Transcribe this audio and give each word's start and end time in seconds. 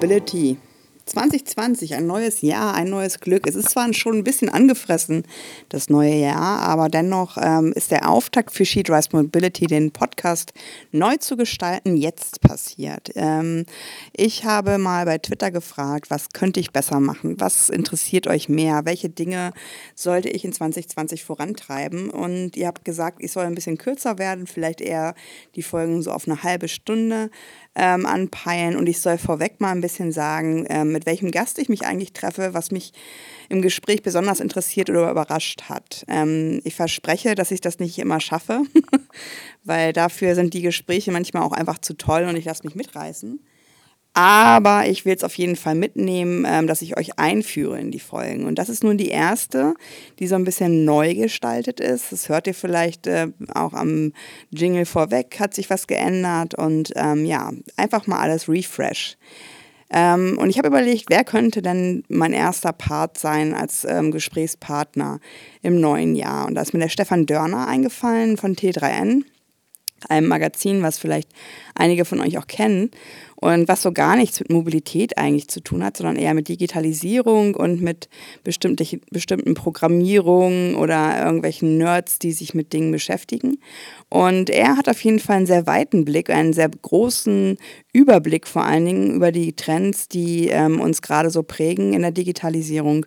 Mobility. 0.00 0.56
2020, 1.10 1.96
ein 1.96 2.06
neues 2.06 2.40
Jahr, 2.40 2.74
ein 2.74 2.88
neues 2.88 3.18
Glück. 3.18 3.46
Es 3.46 3.56
ist 3.56 3.70
zwar 3.70 3.92
schon 3.92 4.18
ein 4.18 4.24
bisschen 4.24 4.48
angefressen, 4.48 5.24
das 5.68 5.90
neue 5.90 6.14
Jahr, 6.14 6.60
aber 6.60 6.88
dennoch 6.88 7.36
ähm, 7.40 7.72
ist 7.74 7.90
der 7.90 8.08
Auftakt 8.08 8.52
für 8.52 8.64
She 8.64 8.84
Drives 8.84 9.12
Mobility, 9.12 9.66
den 9.66 9.90
Podcast 9.90 10.52
neu 10.92 11.16
zu 11.16 11.36
gestalten, 11.36 11.96
jetzt 11.96 12.40
passiert. 12.40 13.10
Ähm, 13.16 13.66
ich 14.12 14.44
habe 14.44 14.78
mal 14.78 15.04
bei 15.04 15.18
Twitter 15.18 15.50
gefragt, 15.50 16.10
was 16.10 16.28
könnte 16.30 16.60
ich 16.60 16.70
besser 16.70 17.00
machen? 17.00 17.40
Was 17.40 17.70
interessiert 17.70 18.28
euch 18.28 18.48
mehr? 18.48 18.82
Welche 18.84 19.08
Dinge 19.08 19.52
sollte 19.96 20.28
ich 20.28 20.44
in 20.44 20.52
2020 20.52 21.24
vorantreiben? 21.24 22.10
Und 22.10 22.56
ihr 22.56 22.68
habt 22.68 22.84
gesagt, 22.84 23.18
ich 23.20 23.32
soll 23.32 23.46
ein 23.46 23.56
bisschen 23.56 23.78
kürzer 23.78 24.18
werden, 24.18 24.46
vielleicht 24.46 24.80
eher 24.80 25.14
die 25.56 25.62
Folgen 25.62 26.02
so 26.02 26.12
auf 26.12 26.28
eine 26.28 26.44
halbe 26.44 26.68
Stunde 26.68 27.30
ähm, 27.74 28.04
anpeilen 28.06 28.76
und 28.76 28.88
ich 28.88 29.00
soll 29.00 29.18
vorweg 29.18 29.60
mal 29.60 29.70
ein 29.70 29.80
bisschen 29.80 30.12
sagen, 30.12 30.66
äh, 30.66 30.84
mit 30.84 31.06
welchem 31.06 31.30
Gast 31.30 31.58
ich 31.58 31.68
mich 31.68 31.86
eigentlich 31.86 32.12
treffe, 32.12 32.52
was 32.52 32.70
mich 32.70 32.92
im 33.48 33.62
Gespräch 33.62 34.02
besonders 34.02 34.40
interessiert 34.40 34.90
oder 34.90 35.10
überrascht 35.10 35.62
hat. 35.68 36.04
Ähm, 36.08 36.60
ich 36.64 36.74
verspreche, 36.74 37.34
dass 37.34 37.50
ich 37.50 37.60
das 37.60 37.78
nicht 37.78 37.98
immer 37.98 38.20
schaffe, 38.20 38.62
weil 39.64 39.92
dafür 39.92 40.34
sind 40.34 40.54
die 40.54 40.62
Gespräche 40.62 41.12
manchmal 41.12 41.44
auch 41.44 41.52
einfach 41.52 41.78
zu 41.78 41.94
toll 41.94 42.24
und 42.24 42.36
ich 42.36 42.44
lasse 42.44 42.64
mich 42.64 42.74
mitreißen. 42.74 43.40
Aber 44.12 44.88
ich 44.88 45.04
will 45.04 45.14
es 45.14 45.22
auf 45.22 45.38
jeden 45.38 45.54
Fall 45.54 45.76
mitnehmen, 45.76 46.44
ähm, 46.46 46.66
dass 46.66 46.82
ich 46.82 46.96
euch 46.96 47.18
einführe 47.18 47.78
in 47.78 47.92
die 47.92 48.00
Folgen. 48.00 48.44
Und 48.44 48.56
das 48.58 48.68
ist 48.68 48.82
nun 48.82 48.98
die 48.98 49.08
erste, 49.08 49.74
die 50.18 50.26
so 50.26 50.34
ein 50.34 50.44
bisschen 50.44 50.84
neu 50.84 51.14
gestaltet 51.14 51.78
ist. 51.78 52.10
Das 52.10 52.28
hört 52.28 52.48
ihr 52.48 52.54
vielleicht 52.54 53.06
äh, 53.06 53.28
auch 53.54 53.72
am 53.72 54.12
Jingle 54.50 54.84
vorweg, 54.84 55.38
hat 55.38 55.54
sich 55.54 55.70
was 55.70 55.86
geändert. 55.86 56.56
Und 56.56 56.92
ähm, 56.96 57.24
ja, 57.24 57.52
einfach 57.76 58.08
mal 58.08 58.18
alles 58.18 58.48
refresh. 58.48 59.16
Ähm, 59.92 60.38
und 60.40 60.50
ich 60.50 60.58
habe 60.58 60.68
überlegt, 60.68 61.06
wer 61.08 61.24
könnte 61.24 61.62
denn 61.62 62.04
mein 62.08 62.32
erster 62.32 62.72
Part 62.72 63.18
sein 63.18 63.54
als 63.54 63.84
ähm, 63.84 64.10
Gesprächspartner 64.12 65.20
im 65.62 65.80
neuen 65.80 66.16
Jahr? 66.16 66.46
Und 66.46 66.54
da 66.56 66.62
ist 66.62 66.72
mir 66.72 66.80
der 66.80 66.88
Stefan 66.88 67.26
Dörner 67.26 67.66
eingefallen 67.66 68.36
von 68.36 68.54
T3N, 68.54 69.24
einem 70.08 70.28
Magazin, 70.28 70.82
was 70.82 70.98
vielleicht 70.98 71.30
einige 71.74 72.04
von 72.04 72.20
euch 72.20 72.38
auch 72.38 72.46
kennen 72.46 72.90
und 73.40 73.68
was 73.68 73.82
so 73.82 73.92
gar 73.92 74.16
nichts 74.16 74.38
mit 74.40 74.50
Mobilität 74.50 75.16
eigentlich 75.16 75.48
zu 75.48 75.60
tun 75.60 75.82
hat, 75.82 75.96
sondern 75.96 76.16
eher 76.16 76.34
mit 76.34 76.48
Digitalisierung 76.48 77.54
und 77.54 77.80
mit 77.80 78.08
bestimmte, 78.44 78.84
bestimmten 79.10 79.54
Programmierungen 79.54 80.74
oder 80.74 81.24
irgendwelchen 81.24 81.78
Nerds, 81.78 82.18
die 82.18 82.32
sich 82.32 82.54
mit 82.54 82.72
Dingen 82.72 82.92
beschäftigen. 82.92 83.58
Und 84.10 84.50
er 84.50 84.76
hat 84.76 84.88
auf 84.88 85.02
jeden 85.02 85.20
Fall 85.20 85.38
einen 85.38 85.46
sehr 85.46 85.66
weiten 85.66 86.04
Blick, 86.04 86.28
einen 86.28 86.52
sehr 86.52 86.68
großen 86.68 87.56
Überblick 87.92 88.46
vor 88.46 88.64
allen 88.64 88.84
Dingen 88.84 89.14
über 89.14 89.32
die 89.32 89.54
Trends, 89.54 90.08
die 90.08 90.48
ähm, 90.48 90.80
uns 90.80 91.00
gerade 91.00 91.30
so 91.30 91.42
prägen 91.42 91.94
in 91.94 92.02
der 92.02 92.10
Digitalisierung. 92.10 93.06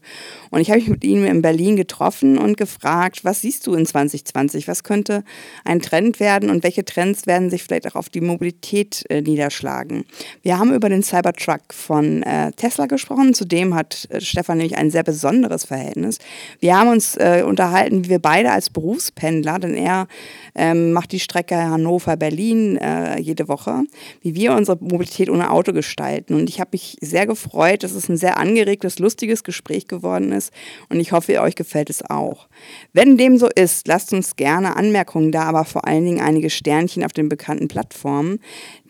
Und 0.49 0.61
ich 0.61 0.69
habe 0.69 0.79
mich 0.79 0.89
mit 0.89 1.03
ihm 1.03 1.25
in 1.25 1.41
Berlin 1.41 1.75
getroffen 1.75 2.37
und 2.37 2.57
gefragt, 2.57 3.23
was 3.23 3.41
siehst 3.41 3.67
du 3.67 3.75
in 3.75 3.85
2020? 3.85 4.67
Was 4.67 4.83
könnte 4.83 5.23
ein 5.63 5.81
Trend 5.81 6.19
werden 6.19 6.49
und 6.49 6.63
welche 6.63 6.83
Trends 6.85 7.27
werden 7.27 7.49
sich 7.49 7.63
vielleicht 7.63 7.87
auch 7.87 7.95
auf 7.95 8.09
die 8.09 8.21
Mobilität 8.21 9.05
äh, 9.09 9.21
niederschlagen? 9.21 10.05
Wir 10.41 10.59
haben 10.59 10.73
über 10.73 10.89
den 10.89 11.03
Cybertruck 11.03 11.61
von 11.71 12.23
äh, 12.23 12.51
Tesla 12.53 12.85
gesprochen. 12.85 13.33
Zudem 13.33 13.75
hat 13.75 14.07
äh, 14.09 14.21
Stefan 14.21 14.57
nämlich 14.57 14.77
ein 14.77 14.91
sehr 14.91 15.03
besonderes 15.03 15.65
Verhältnis. 15.65 16.19
Wir 16.59 16.77
haben 16.77 16.89
uns 16.89 17.15
äh, 17.17 17.43
unterhalten, 17.45 18.05
wie 18.05 18.09
wir 18.09 18.19
beide 18.19 18.51
als 18.51 18.69
Berufspendler, 18.69 19.59
denn 19.59 19.75
er 19.75 20.07
ähm, 20.55 20.93
macht 20.93 21.11
die 21.11 21.19
Strecke 21.19 21.55
Hannover-Berlin 21.55 22.77
äh, 22.77 23.19
jede 23.19 23.47
Woche, 23.47 23.83
wie 24.21 24.35
wir 24.35 24.53
unsere 24.53 24.77
Mobilität 24.79 25.29
ohne 25.29 25.51
Auto 25.51 25.73
gestalten. 25.73 26.33
Und 26.33 26.49
ich 26.49 26.59
habe 26.59 26.69
mich 26.73 26.97
sehr 27.01 27.25
gefreut, 27.27 27.83
dass 27.83 27.93
es 27.93 28.09
ein 28.09 28.17
sehr 28.17 28.37
angeregtes, 28.37 28.99
lustiges 28.99 29.43
Gespräch 29.43 29.87
geworden 29.87 30.31
ist. 30.31 30.51
Und 30.89 30.99
ich 30.99 31.11
hoffe, 31.11 31.41
euch 31.41 31.55
gefällt 31.55 31.89
es 31.89 32.07
auch. 32.09 32.47
Wenn 32.93 33.17
dem 33.17 33.37
so 33.37 33.47
ist, 33.53 33.87
lasst 33.87 34.13
uns 34.13 34.35
gerne 34.35 34.75
Anmerkungen 34.75 35.31
da, 35.31 35.43
aber 35.43 35.65
vor 35.65 35.87
allen 35.87 36.05
Dingen 36.05 36.21
einige 36.21 36.49
Sternchen 36.49 37.03
auf 37.03 37.13
den 37.13 37.29
bekannten 37.29 37.67
Plattformen. 37.67 38.39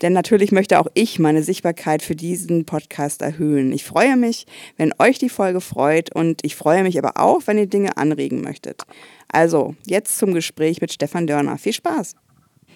Denn 0.02 0.12
natürlich 0.12 0.52
möchte 0.52 0.78
auch 0.78 0.88
ich 0.94 1.18
meine 1.24 1.42
Sichtbarkeit 1.42 2.02
für 2.02 2.14
diesen 2.14 2.64
Podcast 2.64 3.22
erhöhen. 3.22 3.72
Ich 3.72 3.84
freue 3.84 4.16
mich, 4.16 4.46
wenn 4.76 4.94
euch 5.00 5.18
die 5.18 5.28
Folge 5.28 5.60
freut 5.60 6.14
und 6.14 6.44
ich 6.44 6.54
freue 6.54 6.84
mich 6.84 6.96
aber 6.96 7.20
auch, 7.20 7.42
wenn 7.46 7.58
ihr 7.58 7.66
Dinge 7.66 7.96
anregen 7.96 8.42
möchtet. 8.42 8.82
Also, 9.28 9.74
jetzt 9.84 10.18
zum 10.18 10.32
Gespräch 10.32 10.80
mit 10.80 10.92
Stefan 10.92 11.26
Dörner. 11.26 11.58
Viel 11.58 11.72
Spaß! 11.72 12.14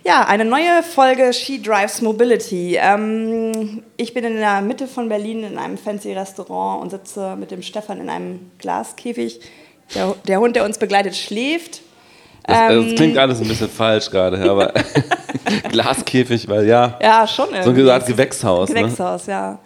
Ja, 0.04 0.26
eine 0.26 0.44
neue 0.44 0.82
Folge 0.82 1.32
She 1.32 1.60
Drives 1.60 2.00
Mobility. 2.02 2.76
Ähm, 2.80 3.82
ich 3.96 4.14
bin 4.14 4.24
in 4.24 4.36
der 4.36 4.62
Mitte 4.62 4.86
von 4.86 5.08
Berlin 5.08 5.44
in 5.44 5.58
einem 5.58 5.76
fancy 5.76 6.12
Restaurant 6.12 6.82
und 6.82 6.90
sitze 6.90 7.36
mit 7.36 7.50
dem 7.50 7.62
Stefan 7.62 8.00
in 8.00 8.08
einem 8.08 8.50
Glaskäfig. 8.58 9.40
Der, 9.94 10.14
der 10.26 10.40
Hund, 10.40 10.56
der 10.56 10.64
uns 10.64 10.78
begleitet, 10.78 11.16
schläft. 11.16 11.82
Das, 12.48 12.72
ähm, 12.72 12.86
das 12.86 12.94
klingt 12.94 13.18
alles 13.18 13.40
ein 13.42 13.46
bisschen 13.46 13.68
falsch 13.68 14.10
gerade, 14.10 14.38
aber 14.50 14.72
Glaskäfig, 15.70 16.48
weil 16.48 16.66
ja. 16.66 16.98
Ja, 17.00 17.26
schon 17.26 17.50
irgendwie. 17.50 17.64
So 17.64 17.74
gesagt 17.74 18.06
Gewächshaus. 18.06 18.70
Ne? 18.70 18.82
Gewächshaus, 18.82 19.26
ne? 19.26 19.32
ja. 19.34 19.58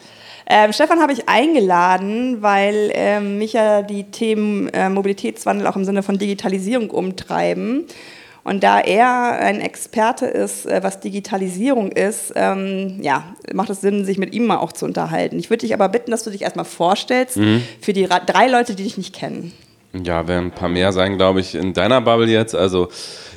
Ähm, 0.46 0.72
Stefan 0.72 1.00
habe 1.00 1.12
ich 1.12 1.28
eingeladen, 1.28 2.42
weil 2.42 2.90
ähm, 2.94 3.38
mich 3.38 3.52
ja 3.52 3.82
die 3.82 4.10
Themen 4.10 4.68
äh, 4.70 4.88
Mobilitätswandel 4.88 5.68
auch 5.68 5.76
im 5.76 5.84
Sinne 5.84 6.02
von 6.02 6.18
Digitalisierung 6.18 6.90
umtreiben. 6.90 7.86
Und 8.42 8.64
da 8.64 8.80
er 8.80 9.38
ein 9.38 9.60
Experte 9.60 10.26
ist, 10.26 10.66
äh, 10.66 10.82
was 10.82 10.98
Digitalisierung 10.98 11.92
ist, 11.92 12.32
ähm, 12.34 12.98
ja, 13.00 13.22
macht 13.54 13.70
es 13.70 13.80
Sinn, 13.80 14.04
sich 14.04 14.18
mit 14.18 14.34
ihm 14.34 14.46
mal 14.46 14.56
auch 14.56 14.72
zu 14.72 14.84
unterhalten. 14.84 15.38
Ich 15.38 15.50
würde 15.50 15.60
dich 15.60 15.74
aber 15.74 15.88
bitten, 15.88 16.10
dass 16.10 16.24
du 16.24 16.30
dich 16.30 16.42
erstmal 16.42 16.64
vorstellst 16.64 17.36
mhm. 17.36 17.62
für 17.80 17.92
die 17.92 18.08
drei 18.26 18.48
Leute, 18.48 18.74
die 18.74 18.82
dich 18.82 18.98
nicht 18.98 19.14
kennen. 19.14 19.52
Ja, 19.94 20.26
werden 20.26 20.46
ein 20.46 20.54
paar 20.54 20.70
mehr 20.70 20.90
sein, 20.92 21.18
glaube 21.18 21.40
ich, 21.40 21.54
in 21.54 21.74
deiner 21.74 22.00
Bubble 22.00 22.26
jetzt. 22.26 22.54
Also 22.54 22.88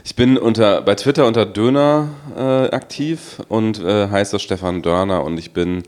ich 0.05 0.15
bin 0.15 0.37
unter, 0.37 0.81
bei 0.81 0.95
Twitter 0.95 1.27
unter 1.27 1.45
Döner 1.45 2.09
äh, 2.37 2.73
aktiv 2.73 3.41
und 3.49 3.83
äh, 3.83 4.07
heiße 4.07 4.39
Stefan 4.39 4.81
Dörner 4.81 5.23
und 5.25 5.37
ich 5.37 5.51
bin 5.51 5.83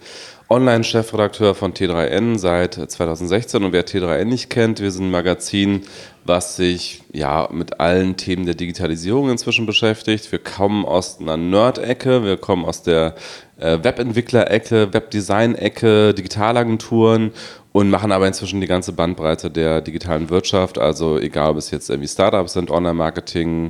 Online-Chefredakteur 0.50 1.56
von 1.56 1.74
T3N 1.74 2.38
seit 2.38 2.74
2016 2.74 3.64
und 3.64 3.74
wer 3.74 3.86
T3N 3.86 4.26
nicht 4.26 4.50
kennt, 4.50 4.82
wir 4.82 4.92
sind 4.92 5.08
ein 5.08 5.12
Magazin, 5.12 5.84
was 6.24 6.56
sich 6.56 7.04
ja 7.12 7.50
mit 7.52 7.80
allen 7.80 8.18
Themen 8.18 8.46
der 8.46 8.56
Digitalisierung 8.56 9.30
inzwischen 9.30 9.66
beschäftigt. 9.66 10.32
Wir 10.32 10.40
kommen 10.40 10.86
aus 10.86 11.20
einer 11.20 11.38
Nerd-Ecke, 11.38 12.24
wir 12.24 12.38
kommen 12.38 12.66
aus 12.66 12.82
der 12.82 13.16
äh, 13.58 13.80
Webentwickler-Ecke, 13.82 14.94
Webdesign-Ecke, 14.94 16.14
Digitalagenturen 16.14 17.32
und 17.78 17.92
machen 17.92 18.12
aber 18.12 18.26
inzwischen 18.26 18.60
die 18.60 18.66
ganze 18.66 18.92
Bandbreite 18.92 19.52
der 19.52 19.82
digitalen 19.82 20.32
Wirtschaft. 20.32 20.80
Also 20.80 21.20
egal, 21.20 21.52
ob 21.52 21.58
es 21.58 21.70
jetzt 21.70 21.92
irgendwie 21.92 22.08
Startups 22.08 22.54
sind, 22.54 22.72
Online-Marketing, 22.72 23.70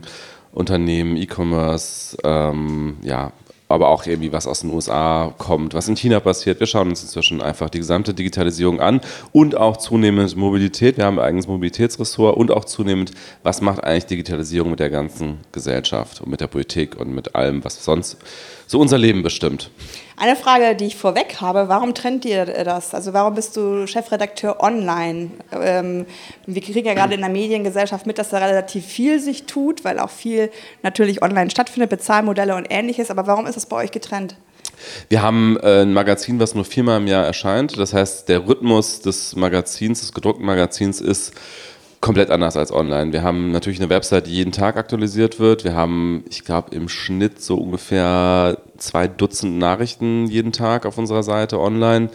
Unternehmen, 0.53 1.17
E-Commerce, 1.17 2.17
ähm, 2.23 2.99
ja, 3.01 3.33
aber 3.67 3.89
auch 3.89 4.05
irgendwie 4.05 4.31
was 4.31 4.47
aus 4.47 4.61
den 4.61 4.71
USA 4.71 5.33
kommt, 5.37 5.73
was 5.73 5.89
in 5.89 5.97
China 5.97 6.21
passiert. 6.21 6.61
Wir 6.61 6.67
schauen 6.67 6.87
uns 6.87 7.03
inzwischen 7.03 7.41
einfach 7.41 7.69
die 7.69 7.79
gesamte 7.79 8.13
Digitalisierung 8.13 8.79
an 8.79 9.01
und 9.33 9.57
auch 9.57 9.75
zunehmend 9.75 10.37
Mobilität. 10.37 10.95
Wir 10.95 11.03
haben 11.03 11.19
ein 11.19 11.25
eigenes 11.25 11.47
Mobilitätsressort 11.47 12.37
und 12.37 12.49
auch 12.49 12.63
zunehmend, 12.63 13.11
was 13.43 13.59
macht 13.59 13.83
eigentlich 13.83 14.05
Digitalisierung 14.05 14.69
mit 14.69 14.79
der 14.79 14.89
ganzen 14.89 15.39
Gesellschaft 15.51 16.21
und 16.21 16.29
mit 16.29 16.39
der 16.39 16.47
Politik 16.47 16.95
und 16.95 17.13
mit 17.13 17.35
allem, 17.35 17.65
was 17.65 17.83
sonst 17.83 18.15
so 18.67 18.79
unser 18.79 18.97
Leben 18.97 19.21
bestimmt. 19.21 19.69
Eine 20.19 20.35
Frage, 20.35 20.75
die 20.75 20.85
ich 20.85 20.95
vorweg 20.95 21.41
habe, 21.41 21.69
warum 21.69 21.93
trennt 21.93 22.25
ihr 22.25 22.45
das? 22.45 22.95
Also 22.95 23.13
warum 23.13 23.35
bist 23.35 23.55
du 23.55 23.85
Chefredakteur 23.85 24.63
online? 24.63 25.29
Ähm, 25.51 26.07
wir 26.47 26.61
kriegen 26.63 26.87
ja 26.87 26.95
gerade 26.95 27.13
in 27.13 27.21
der 27.21 27.29
Mediengesellschaft 27.29 28.07
mit, 28.07 28.17
dass 28.17 28.29
da 28.29 28.39
relativ 28.39 28.83
viel 28.83 29.19
sich 29.19 29.43
tut, 29.43 29.85
weil 29.85 29.99
auch 29.99 30.09
viel 30.09 30.49
natürlich 30.81 31.21
online 31.21 31.51
stattfindet, 31.51 31.91
Bezahlmodelle 31.91 32.55
und 32.55 32.65
ähnliches. 32.71 33.11
Aber 33.11 33.27
warum 33.27 33.45
ist 33.45 33.57
das 33.57 33.67
bei 33.67 33.75
euch 33.75 33.91
getrennt? 33.91 34.35
Wir 35.07 35.21
haben 35.21 35.55
äh, 35.61 35.83
ein 35.83 35.93
Magazin, 35.93 36.39
was 36.39 36.55
nur 36.55 36.65
viermal 36.65 36.99
im 36.99 37.05
Jahr 37.05 37.23
erscheint. 37.23 37.77
Das 37.77 37.93
heißt, 37.93 38.27
der 38.27 38.47
Rhythmus 38.47 39.01
des 39.01 39.35
Magazins, 39.35 39.99
des 39.99 40.13
gedruckten 40.13 40.47
Magazins 40.47 40.99
ist 40.99 41.33
komplett 42.01 42.31
anders 42.31 42.57
als 42.57 42.71
online. 42.71 43.11
Wir 43.11 43.21
haben 43.21 43.51
natürlich 43.51 43.79
eine 43.79 43.89
Website, 43.89 44.25
die 44.25 44.33
jeden 44.33 44.51
Tag 44.51 44.77
aktualisiert 44.77 45.39
wird. 45.39 45.63
Wir 45.63 45.75
haben, 45.75 46.23
ich 46.29 46.43
glaube, 46.43 46.75
im 46.75 46.89
Schnitt 46.89 47.41
so 47.41 47.57
ungefähr 47.57 48.57
zwei 48.77 49.07
Dutzend 49.07 49.57
Nachrichten 49.57 50.27
jeden 50.27 50.51
Tag 50.51 50.85
auf 50.85 50.97
unserer 50.97 51.23
Seite 51.23 51.59
online. 51.59 52.09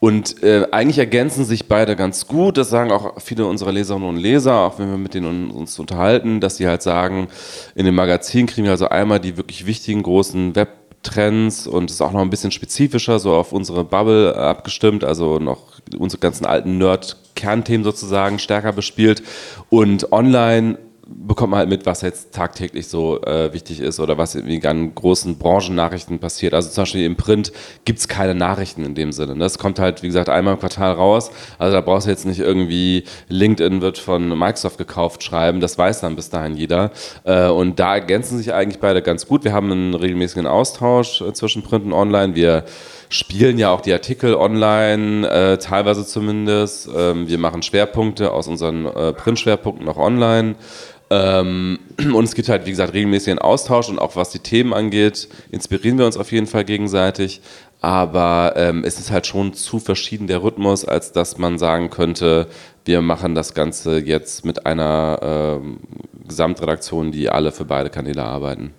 Und 0.00 0.42
äh, 0.42 0.66
eigentlich 0.70 0.98
ergänzen 0.98 1.44
sich 1.44 1.68
beide 1.68 1.94
ganz 1.94 2.26
gut. 2.26 2.56
Das 2.56 2.70
sagen 2.70 2.90
auch 2.90 3.20
viele 3.20 3.44
unserer 3.44 3.70
Leserinnen 3.70 4.08
und 4.08 4.16
Leser, 4.16 4.60
auch 4.60 4.78
wenn 4.78 4.90
wir 4.90 4.96
mit 4.96 5.12
denen 5.12 5.50
uns 5.50 5.78
unterhalten, 5.78 6.40
dass 6.40 6.56
sie 6.56 6.66
halt 6.66 6.80
sagen, 6.80 7.28
in 7.74 7.84
dem 7.84 7.94
Magazin 7.94 8.46
kriegen 8.46 8.64
wir 8.64 8.72
also 8.72 8.88
einmal 8.88 9.20
die 9.20 9.36
wirklich 9.36 9.66
wichtigen 9.66 10.02
großen 10.02 10.56
Web 10.56 10.70
Trends 11.02 11.66
und 11.66 11.90
ist 11.90 12.02
auch 12.02 12.12
noch 12.12 12.20
ein 12.20 12.30
bisschen 12.30 12.50
spezifischer, 12.50 13.18
so 13.18 13.32
auf 13.32 13.52
unsere 13.52 13.84
Bubble 13.84 14.36
abgestimmt, 14.36 15.02
also 15.02 15.38
noch 15.38 15.80
unsere 15.98 16.20
ganzen 16.20 16.44
alten 16.44 16.78
Nerd-Kernthemen 16.78 17.84
sozusagen 17.84 18.38
stärker 18.38 18.72
bespielt. 18.72 19.22
Und 19.70 20.12
online 20.12 20.78
bekommt 21.12 21.50
man 21.50 21.58
halt 21.58 21.68
mit, 21.68 21.86
was 21.86 22.02
jetzt 22.02 22.32
tagtäglich 22.32 22.86
so 22.86 23.20
äh, 23.22 23.52
wichtig 23.52 23.80
ist 23.80 23.98
oder 23.98 24.16
was 24.16 24.36
irgendwie 24.36 24.64
an 24.66 24.94
großen 24.94 25.38
Branchennachrichten 25.38 26.20
passiert. 26.20 26.54
Also 26.54 26.70
zum 26.70 26.82
Beispiel 26.82 27.04
im 27.04 27.16
Print 27.16 27.52
gibt 27.84 27.98
es 27.98 28.06
keine 28.06 28.34
Nachrichten 28.34 28.84
in 28.84 28.94
dem 28.94 29.10
Sinne. 29.10 29.36
Das 29.36 29.58
kommt 29.58 29.80
halt, 29.80 30.02
wie 30.02 30.06
gesagt, 30.06 30.28
einmal 30.28 30.54
im 30.54 30.60
Quartal 30.60 30.92
raus. 30.92 31.30
Also 31.58 31.74
da 31.74 31.80
brauchst 31.80 32.06
du 32.06 32.10
jetzt 32.10 32.26
nicht 32.26 32.38
irgendwie, 32.38 33.04
LinkedIn 33.28 33.80
wird 33.80 33.98
von 33.98 34.38
Microsoft 34.38 34.78
gekauft 34.78 35.24
schreiben, 35.24 35.60
das 35.60 35.76
weiß 35.76 36.00
dann 36.00 36.14
bis 36.14 36.30
dahin 36.30 36.54
jeder. 36.54 36.92
Äh, 37.24 37.48
und 37.48 37.80
da 37.80 37.94
ergänzen 37.94 38.38
sich 38.38 38.52
eigentlich 38.52 38.78
beide 38.78 39.02
ganz 39.02 39.26
gut. 39.26 39.42
Wir 39.42 39.52
haben 39.52 39.72
einen 39.72 39.94
regelmäßigen 39.94 40.46
Austausch 40.46 41.22
äh, 41.22 41.32
zwischen 41.32 41.62
Print 41.62 41.86
und 41.86 41.92
Online. 41.92 42.36
Wir 42.36 42.64
spielen 43.10 43.58
ja 43.58 43.70
auch 43.70 43.80
die 43.80 43.92
Artikel 43.92 44.34
online, 44.34 45.28
äh, 45.28 45.58
teilweise 45.58 46.06
zumindest. 46.06 46.88
Ähm, 46.96 47.28
wir 47.28 47.38
machen 47.38 47.62
Schwerpunkte 47.62 48.32
aus 48.32 48.46
unseren 48.46 48.86
äh, 48.86 49.12
Print-Schwerpunkten 49.12 49.84
noch 49.84 49.96
online. 49.96 50.54
Ähm, 51.10 51.78
und 52.14 52.24
es 52.24 52.34
gibt 52.34 52.48
halt, 52.48 52.66
wie 52.66 52.70
gesagt, 52.70 52.94
regelmäßig 52.94 53.32
einen 53.32 53.38
Austausch 53.40 53.88
und 53.88 53.98
auch 53.98 54.16
was 54.16 54.30
die 54.30 54.38
Themen 54.38 54.72
angeht, 54.72 55.28
inspirieren 55.50 55.98
wir 55.98 56.06
uns 56.06 56.16
auf 56.16 56.32
jeden 56.32 56.46
Fall 56.46 56.64
gegenseitig. 56.64 57.40
Aber 57.82 58.54
ähm, 58.56 58.84
es 58.84 58.98
ist 59.00 59.10
halt 59.10 59.26
schon 59.26 59.54
zu 59.54 59.78
verschieden 59.78 60.26
der 60.26 60.42
Rhythmus, 60.42 60.84
als 60.84 61.12
dass 61.12 61.38
man 61.38 61.58
sagen 61.58 61.88
könnte, 61.88 62.46
wir 62.84 63.00
machen 63.00 63.34
das 63.34 63.54
Ganze 63.54 63.98
jetzt 63.98 64.44
mit 64.44 64.66
einer 64.66 65.18
ähm, 65.22 65.78
Gesamtredaktion, 66.28 67.10
die 67.10 67.30
alle 67.30 67.52
für 67.52 67.64
beide 67.64 67.88
Kanäle 67.88 68.22
arbeiten. 68.22 68.74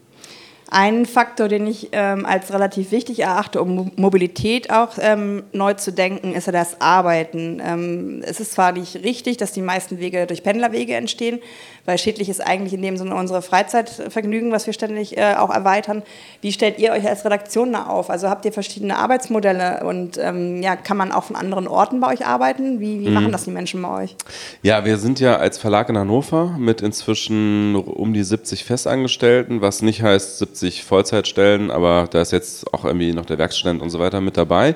Ein 0.74 1.06
Faktor, 1.06 1.50
den 1.50 1.68
ich 1.68 1.90
ähm, 1.92 2.26
als 2.26 2.54
relativ 2.54 2.92
wichtig 2.92 3.20
erachte, 3.20 3.62
um 3.62 3.92
Mobilität 3.98 4.72
auch 4.72 4.92
ähm, 5.02 5.44
neu 5.52 5.74
zu 5.74 5.92
denken, 5.92 6.34
ist 6.34 6.46
ja 6.48 6.54
das 6.54 6.80
Arbeiten. 6.80 7.62
Ähm, 7.62 8.24
es 8.26 8.40
ist 8.40 8.54
zwar 8.54 8.72
nicht 8.72 8.96
richtig, 9.04 9.36
dass 9.36 9.52
die 9.52 9.62
meisten 9.62 10.00
Wege 10.00 10.26
durch 10.28 10.44
Pendlerwege 10.44 10.96
entstehen, 10.96 11.42
weil 11.84 11.98
schädlich 11.98 12.30
ist 12.30 12.40
eigentlich 12.40 12.72
in 12.72 12.82
dem 12.82 12.96
Sinne 12.96 13.16
unsere 13.16 13.42
Freizeitvergnügen, 13.42 14.54
was 14.54 14.66
wir 14.66 14.72
ständig 14.72 15.18
äh, 15.18 15.36
auch 15.36 15.50
erweitern. 15.50 16.04
Wie 16.40 16.54
stellt 16.54 16.80
ihr 16.80 16.94
euch 16.94 17.06
als 17.06 17.26
Redaktion 17.26 17.74
da 17.74 17.88
auf? 17.88 18.10
Also 18.10 18.30
habt 18.30 18.46
ihr 18.46 18.54
verschiedene 18.54 18.96
Arbeitsmodelle 18.96 19.84
und 19.84 20.18
ähm, 20.20 20.62
ja, 20.64 20.78
kann 20.78 20.96
man 20.96 21.12
auch 21.12 21.26
von 21.26 21.36
anderen 21.36 21.68
Orten 21.68 22.00
bei 22.00 22.14
euch 22.14 22.26
arbeiten? 22.26 22.80
Wie, 22.80 23.02
wie 23.02 23.10
mhm. 23.10 23.14
machen 23.14 23.32
das 23.34 23.44
die 23.44 23.52
Menschen 23.52 23.82
bei 23.82 24.04
euch? 24.04 24.16
Ja, 24.62 24.86
wir 24.86 24.98
sind 24.98 25.20
ja 25.20 25.36
als 25.36 25.58
Verlag 25.58 25.90
in 25.90 25.98
Hannover 25.98 26.56
mit 26.58 26.80
inzwischen 26.80 27.76
um 27.76 28.14
die 28.14 28.24
70 28.24 28.64
Festangestellten, 28.64 29.60
was 29.60 29.82
nicht 29.82 30.02
heißt 30.02 30.40
70 30.40 30.61
70 30.62 30.84
Vollzeitstellen, 30.84 31.72
aber 31.72 32.08
da 32.10 32.22
ist 32.22 32.32
jetzt 32.32 32.74
auch 32.74 32.86
irgendwie 32.86 33.14
noch 33.14 33.26
der 33.26 33.38
Werkstudent 33.38 33.82
und 33.82 33.90
so 33.90 34.00
weiter 34.00 34.22
mit 34.22 34.38
dabei. 34.38 34.76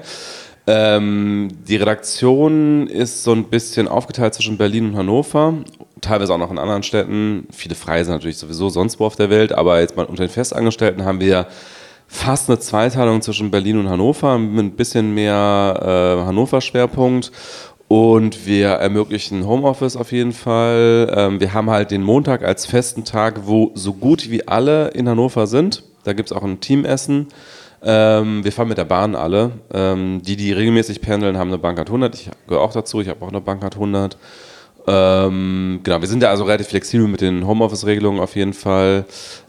Ähm, 0.68 1.50
die 1.68 1.76
Redaktion 1.76 2.88
ist 2.88 3.24
so 3.24 3.32
ein 3.32 3.46
bisschen 3.46 3.88
aufgeteilt 3.88 4.34
zwischen 4.34 4.58
Berlin 4.58 4.90
und 4.90 4.98
Hannover, 4.98 5.54
teilweise 6.02 6.34
auch 6.34 6.40
noch 6.40 6.50
in 6.52 6.58
anderen 6.58 6.82
Städten. 6.82 7.48
Viele 7.52 7.76
frei 7.76 8.04
sind 8.04 8.14
natürlich 8.14 8.38
sowieso 8.38 8.70
sonst 8.70 9.00
wo 9.00 9.06
auf 9.06 9.16
der 9.16 9.30
Welt, 9.30 9.52
aber 9.54 9.80
jetzt 9.80 9.96
mal 9.96 10.06
unter 10.06 10.26
den 10.26 10.32
Festangestellten 10.32 11.06
haben 11.06 11.20
wir 11.20 11.48
fast 12.08 12.50
eine 12.50 12.60
Zweiteilung 12.60 13.22
zwischen 13.22 13.52
Berlin 13.52 13.78
und 13.78 13.90
Hannover 13.90 14.38
mit 14.38 14.66
ein 14.66 14.76
bisschen 14.76 15.14
mehr 15.14 15.80
äh, 15.82 16.26
Hannover-Schwerpunkt. 16.26 17.32
Und 17.88 18.48
wir 18.48 18.70
ermöglichen 18.70 19.46
Homeoffice 19.46 19.96
auf 19.96 20.12
jeden 20.12 20.34
Fall. 20.34 21.14
Ähm, 21.16 21.40
wir 21.40 21.54
haben 21.54 21.70
halt 21.70 21.92
den 21.92 22.02
Montag 22.02 22.44
als 22.44 22.66
festen 22.66 23.04
Tag, 23.04 23.42
wo 23.46 23.72
so 23.76 23.94
gut 23.94 24.32
wie 24.32 24.48
alle 24.48 24.88
in 24.90 25.08
Hannover 25.08 25.46
sind. 25.46 25.84
Da 26.04 26.14
gibt 26.14 26.32
es 26.32 26.36
auch 26.36 26.44
ein 26.44 26.60
Teamessen. 26.60 27.28
Ähm, 27.84 28.44
wir 28.44 28.52
fahren 28.52 28.70
mit 28.70 28.80
der 28.80 28.86
Bahn 28.86 29.16
alle. 29.16 29.52
Ähm, 29.72 30.22
die, 30.24 30.36
die 30.36 30.52
regelmäßig 30.52 31.02
pendeln, 31.02 31.38
haben 31.38 31.50
eine 31.50 31.60
Bankart 31.60 31.90
100. 31.90 32.16
Ich 32.16 32.30
gehöre 32.48 32.62
auch 32.62 32.74
dazu. 32.74 33.02
Ich 33.02 33.08
habe 33.08 33.24
auch 33.24 33.30
eine 33.30 33.42
Bankart 33.42 33.76
100. 33.76 34.18
Ähm, 34.88 35.82
genau, 35.84 36.02
wir 36.02 36.08
sind 36.08 36.22
da 36.24 36.30
also 36.30 36.44
relativ 36.44 36.68
flexibel 36.68 37.08
mit 37.08 37.22
den 37.22 37.46
Homeoffice-Regelungen 37.46 38.20
auf 38.20 38.36
jeden 38.36 38.54
Fall. 38.54 39.06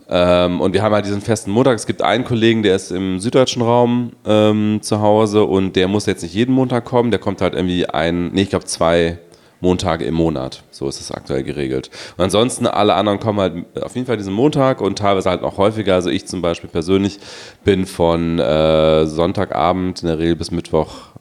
Ähm, 0.09 0.61
und 0.61 0.73
wir 0.73 0.83
haben 0.83 0.95
halt 0.95 1.07
diesen 1.07 1.21
festen 1.21 1.51
Montag. 1.51 1.75
Es 1.75 1.87
gibt 1.87 2.03
einen 2.03 2.25
Kollegen, 2.25 2.63
der 2.63 2.77
ist 2.77 2.93
im 2.93 3.19
süddeutschen 3.19 3.63
Raum 3.63 4.13
ähm, 4.25 4.79
zu 4.83 5.01
Hause 5.01 5.45
und 5.45 5.75
der 5.75 5.89
muss 5.89 6.07
jetzt 6.07 6.23
nicht 6.23 6.35
jeden 6.35 6.55
Montag 6.55 6.85
kommen. 6.85 7.11
Der 7.11 7.21
kommt 7.21 7.41
halt 7.41 7.55
irgendwie 7.55 7.87
ein, 7.87 8.29
nee, 8.29 8.43
ich 8.43 8.51
glaube 8.51 8.67
zwei 8.67 9.19
Montage 9.61 10.05
im 10.05 10.15
Monat. 10.15 10.63
So 10.71 10.89
ist 10.89 11.01
es 11.01 11.11
aktuell 11.11 11.43
geregelt. 11.43 11.91
Und 12.17 12.25
ansonsten 12.25 12.67
alle 12.67 12.95
anderen 12.95 13.19
kommen 13.19 13.41
halt 13.41 13.65
auf 13.83 13.95
jeden 13.95 14.07
Fall 14.07 14.17
diesen 14.17 14.35
Montag 14.35 14.81
und 14.81 14.99
teilweise 14.99 15.31
halt 15.31 15.43
noch 15.43 15.57
häufiger. 15.57 15.95
Also 15.95 16.11
ich 16.11 16.27
zum 16.27 16.43
Beispiel 16.43 16.71
persönlich 16.71 17.19
bin 17.65 17.87
von 17.87 18.39
äh, 18.39 19.07
Sonntagabend 19.07 20.03
in 20.03 20.09
der 20.09 20.19
Regel 20.19 20.37
bis 20.37 20.51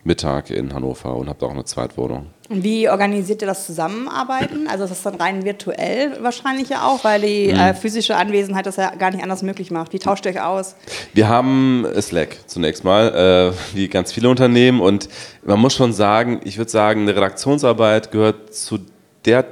Mittwochmittag 0.05 0.51
in 0.51 0.73
Hannover 0.73 1.15
und 1.15 1.27
habe 1.27 1.39
da 1.39 1.47
auch 1.47 1.51
eine 1.51 1.65
Zweitwohnung. 1.65 2.27
Und 2.47 2.63
wie 2.63 2.87
organisiert 2.87 3.41
ihr 3.41 3.47
das 3.47 3.65
Zusammenarbeiten? 3.65 4.67
Also 4.67 4.83
ist 4.83 4.91
das 4.91 5.01
dann 5.01 5.15
rein 5.15 5.43
virtuell 5.45 6.17
wahrscheinlich 6.21 6.69
ja 6.69 6.85
auch, 6.85 7.03
weil 7.03 7.21
die 7.21 7.51
mhm. 7.51 7.59
äh, 7.59 7.73
physische 7.73 8.15
Anwesenheit 8.15 8.67
das 8.67 8.75
ja 8.75 8.93
gar 8.95 9.09
nicht 9.09 9.23
anders 9.23 9.41
möglich 9.41 9.71
macht. 9.71 9.93
Wie 9.93 9.99
tauscht 9.99 10.25
ihr 10.25 10.31
euch 10.31 10.41
aus? 10.41 10.75
Wir 11.13 11.27
haben 11.27 11.87
Slack 11.99 12.37
zunächst 12.45 12.83
mal, 12.83 13.53
äh, 13.53 13.75
wie 13.75 13.87
ganz 13.87 14.13
viele 14.13 14.29
Unternehmen. 14.29 14.79
Und 14.79 15.09
man 15.43 15.59
muss 15.59 15.73
schon 15.73 15.91
sagen, 15.91 16.41
ich 16.43 16.57
würde 16.59 16.69
sagen, 16.69 17.01
eine 17.01 17.15
Redaktionsarbeit 17.15 18.11
gehört 18.11 18.53
zu 18.53 18.79
der 19.25 19.45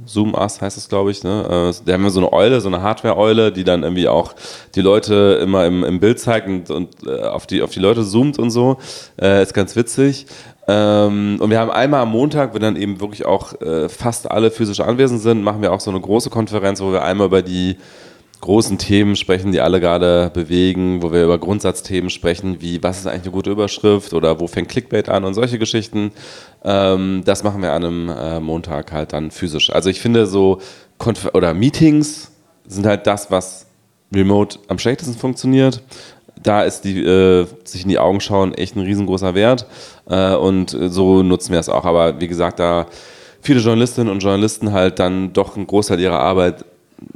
Zoom 0.06 0.34
Us 0.34 0.60
heißt 0.60 0.76
es, 0.76 0.88
glaube 0.88 1.12
ich. 1.12 1.22
Ne? 1.22 1.44
Äh, 1.44 1.72
da 1.84 1.92
haben 1.92 2.02
wir 2.02 2.10
so 2.10 2.20
eine 2.20 2.32
Eule, 2.32 2.60
so 2.60 2.68
eine 2.68 2.82
Hardware-Eule, 2.82 3.52
die 3.52 3.64
dann 3.64 3.82
irgendwie 3.82 4.08
auch 4.08 4.34
die 4.74 4.80
Leute 4.80 5.38
immer 5.42 5.66
im, 5.66 5.84
im 5.84 6.00
Bild 6.00 6.18
zeigt 6.18 6.48
und, 6.48 6.70
und 6.70 7.06
äh, 7.06 7.22
auf, 7.22 7.46
die, 7.46 7.62
auf 7.62 7.70
die 7.70 7.80
Leute 7.80 8.04
zoomt 8.04 8.38
und 8.38 8.50
so. 8.50 8.78
Äh, 9.20 9.42
ist 9.42 9.54
ganz 9.54 9.76
witzig. 9.76 10.26
Ähm, 10.66 11.36
und 11.40 11.50
wir 11.50 11.60
haben 11.60 11.70
einmal 11.70 12.02
am 12.02 12.10
Montag, 12.10 12.54
wenn 12.54 12.62
dann 12.62 12.76
eben 12.76 13.00
wirklich 13.00 13.26
auch 13.26 13.60
äh, 13.60 13.88
fast 13.88 14.30
alle 14.30 14.50
physisch 14.50 14.80
anwesend 14.80 15.20
sind, 15.20 15.42
machen 15.42 15.62
wir 15.62 15.72
auch 15.72 15.80
so 15.80 15.90
eine 15.90 16.00
große 16.00 16.30
Konferenz, 16.30 16.80
wo 16.80 16.90
wir 16.90 17.02
einmal 17.02 17.26
über 17.26 17.42
die 17.42 17.76
großen 18.44 18.76
Themen 18.76 19.16
sprechen, 19.16 19.52
die 19.52 19.62
alle 19.62 19.80
gerade 19.80 20.30
bewegen, 20.34 21.02
wo 21.02 21.12
wir 21.12 21.24
über 21.24 21.38
Grundsatzthemen 21.38 22.10
sprechen, 22.10 22.60
wie 22.60 22.82
was 22.82 22.98
ist 22.98 23.06
eigentlich 23.06 23.22
eine 23.22 23.32
gute 23.32 23.50
Überschrift 23.50 24.12
oder 24.12 24.38
wo 24.38 24.46
fängt 24.46 24.68
Clickbait 24.68 25.08
an 25.08 25.24
und 25.24 25.32
solche 25.32 25.58
Geschichten. 25.58 26.12
Ähm, 26.62 27.22
das 27.24 27.42
machen 27.42 27.62
wir 27.62 27.72
an 27.72 27.84
einem 27.84 28.08
äh, 28.10 28.40
Montag 28.40 28.92
halt 28.92 29.14
dann 29.14 29.30
physisch. 29.30 29.70
Also 29.70 29.88
ich 29.88 29.98
finde 29.98 30.26
so 30.26 30.60
Konfer 30.98 31.34
oder 31.34 31.54
Meetings 31.54 32.32
sind 32.66 32.84
halt 32.84 33.06
das, 33.06 33.30
was 33.30 33.66
remote 34.14 34.58
am 34.68 34.78
schlechtesten 34.78 35.16
funktioniert. 35.16 35.82
Da 36.42 36.64
ist 36.64 36.82
die 36.82 37.02
äh, 37.02 37.46
sich 37.64 37.84
in 37.84 37.88
die 37.88 37.98
Augen 37.98 38.20
schauen 38.20 38.52
echt 38.52 38.76
ein 38.76 38.82
riesengroßer 38.82 39.34
Wert 39.34 39.64
äh, 40.06 40.34
und 40.34 40.76
so 40.78 41.22
nutzen 41.22 41.52
wir 41.52 41.60
es 41.60 41.70
auch. 41.70 41.86
Aber 41.86 42.20
wie 42.20 42.28
gesagt, 42.28 42.60
da 42.60 42.88
viele 43.40 43.60
Journalistinnen 43.60 44.12
und 44.12 44.22
Journalisten 44.22 44.72
halt 44.72 44.98
dann 44.98 45.32
doch 45.32 45.56
einen 45.56 45.66
Großteil 45.66 45.98
ihrer 45.98 46.20
Arbeit 46.20 46.66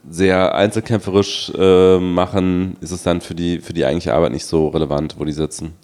sehr 0.08 0.54
einzelkämpferisch 0.54 1.52
äh, 1.56 1.98
machen, 1.98 2.76
ist 2.80 2.90
es 2.90 3.02
dann 3.02 3.20
für 3.20 3.34
die, 3.34 3.60
für 3.60 3.72
die 3.72 3.84
eigentliche 3.84 4.14
Arbeit 4.14 4.32
nicht 4.32 4.46
so 4.46 4.68
relevant, 4.68 5.16
wo 5.18 5.24
die 5.24 5.32
sitzen. 5.32 5.74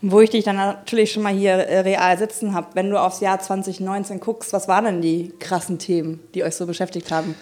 wo 0.00 0.20
ich 0.20 0.30
dich 0.30 0.44
dann 0.44 0.56
natürlich 0.56 1.12
schon 1.12 1.22
mal 1.22 1.34
hier 1.34 1.52
äh, 1.52 1.80
real 1.80 2.16
sitzen 2.18 2.54
habe, 2.54 2.68
wenn 2.74 2.90
du 2.90 3.00
aufs 3.00 3.20
Jahr 3.20 3.40
2019 3.40 4.20
guckst, 4.20 4.52
was 4.52 4.68
waren 4.68 4.84
denn 4.84 5.00
die 5.00 5.32
krassen 5.38 5.78
Themen, 5.78 6.20
die 6.34 6.44
euch 6.44 6.54
so 6.54 6.66
beschäftigt 6.66 7.10
haben? 7.10 7.34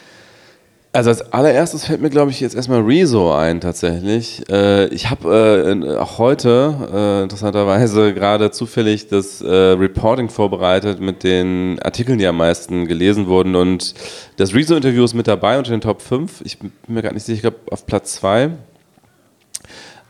Also 0.97 1.11
als 1.11 1.31
allererstes 1.31 1.85
fällt 1.85 2.01
mir, 2.01 2.09
glaube 2.09 2.31
ich, 2.31 2.41
jetzt 2.41 2.55
erstmal 2.55 2.81
Rezo 2.81 3.31
ein 3.31 3.61
tatsächlich. 3.61 4.43
Äh, 4.49 4.87
ich 4.87 5.11
habe 5.11 5.85
äh, 5.85 5.99
auch 5.99 6.17
heute 6.17 6.75
äh, 6.91 7.23
interessanterweise 7.25 8.15
gerade 8.15 8.51
zufällig 8.51 9.07
das 9.09 9.45
Reporting 9.45 10.31
vorbereitet 10.31 11.01
mit 11.01 11.23
den 11.23 11.79
Artikeln, 11.83 12.17
die 12.19 12.27
am 12.27 12.39
meisten 12.39 12.87
gelesen 12.87 13.27
wurden. 13.27 13.57
Und 13.57 13.93
das 14.39 14.55
Rezo-Interview 14.55 15.05
ist 15.05 15.13
mit 15.13 15.29
dabei 15.29 15.59
unter 15.59 15.71
den 15.71 15.83
Top 15.83 16.01
5. 16.01 16.41
Ich 16.47 16.61
bin 16.61 16.73
mir 16.89 17.03
gerade 17.03 17.15
nicht 17.15 17.25
sicher, 17.25 17.37
ich 17.37 17.43
glaube 17.43 17.59
auf 17.71 17.85
Platz 17.85 18.15
2. 18.15 18.53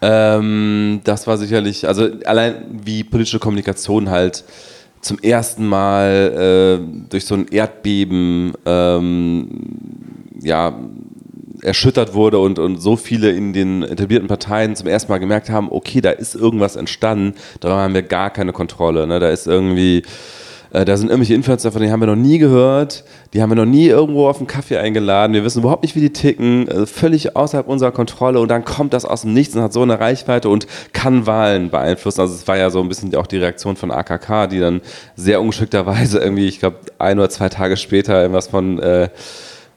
Ähm, 0.03 1.01
das 1.03 1.27
war 1.27 1.37
sicherlich, 1.37 1.89
also 1.89 2.09
allein 2.27 2.65
wie 2.85 3.03
politische 3.03 3.41
Kommunikation 3.41 4.09
halt 4.09 4.45
zum 5.01 5.19
ersten 5.19 5.67
Mal 5.67 6.81
durch 7.11 7.27
so 7.27 7.35
ein 7.35 7.47
Erdbeben 7.49 8.53
ähm, 8.65 9.49
ja, 10.41 10.79
erschüttert 11.63 12.15
wurde 12.15 12.39
und, 12.39 12.59
und 12.59 12.81
so 12.81 12.97
viele 12.97 13.31
in 13.31 13.53
den 13.53 13.83
etablierten 13.83 14.29
Parteien 14.29 14.77
zum 14.77 14.89
ersten 14.89 15.11
Mal 15.11 15.19
gemerkt 15.19 15.51
haben, 15.51 15.69
okay, 15.71 16.01
da 16.01 16.11
ist 16.11 16.35
irgendwas 16.35 16.77
entstanden, 16.77 17.35
darüber 17.61 17.81
haben 17.81 17.95
wir 17.95 18.03
gar 18.03 18.31
keine 18.31 18.53
Kontrolle. 18.53 19.07
Ne? 19.07 19.21
Da 19.21 19.31
ist 19.31 19.47
irgendwie, 19.47 20.03
äh, 20.71 20.85
da 20.85 20.97
sind 20.97 21.09
irgendwelche 21.09 21.35
Influencer, 21.35 21.73
von 21.73 21.81
denen 21.81 21.93
haben 21.93 22.01
wir 22.01 22.07
noch 22.07 22.17
nie 22.17 22.39
gehört, 22.39 23.05
die 23.33 23.43
haben 23.43 23.51
wir 23.51 23.57
noch 23.57 23.65
nie 23.65 23.87
irgendwo 23.87 24.29
auf 24.29 24.39
einen 24.39 24.47
Kaffee 24.47 24.77
eingeladen, 24.77 25.33
wir 25.33 25.45
wissen 25.45 25.61
überhaupt 25.61 25.83
nicht, 25.83 25.97
wie 25.97 26.01
die 26.01 26.13
ticken, 26.13 26.69
äh, 26.69 26.87
völlig 26.87 27.37
außerhalb 27.37 27.67
unserer 27.69 27.93
Kontrolle 27.93 28.41
und 28.41 28.49
dann 28.49 28.65
kommt 28.65 28.93
das 28.93 29.05
aus 29.05 29.23
dem 29.23 29.33
Nichts 29.33 29.57
und 29.57 29.63
hat 29.63 29.73
so 29.73 29.83
eine 29.83 29.99
Reichweite 29.99 30.49
und 30.49 30.67
kann 30.93 31.27
Wahlen 31.27 31.71
beeinflussen. 31.71 32.21
Also 32.21 32.35
es 32.35 32.47
war 32.47 32.57
ja 32.57 32.71
so 32.71 32.81
ein 32.81 32.89
bisschen 32.89 33.15
auch 33.17 33.27
die 33.27 33.39
Reaktion 33.39 33.77
von 33.77 33.91
AKK, 33.91 34.49
die 34.49 34.61
dann 34.61 34.83
sehr 35.17 35.41
ungeschickterweise 35.41 36.19
irgendwie, 36.19 36.47
ich 36.47 36.61
glaube, 36.61 36.77
ein 36.99 37.19
oder 37.19 37.31
zwei 37.31 37.49
Tage 37.49 37.77
später 37.77 38.21
irgendwas 38.21 38.49
von... 38.49 38.79
Äh, 38.79 39.09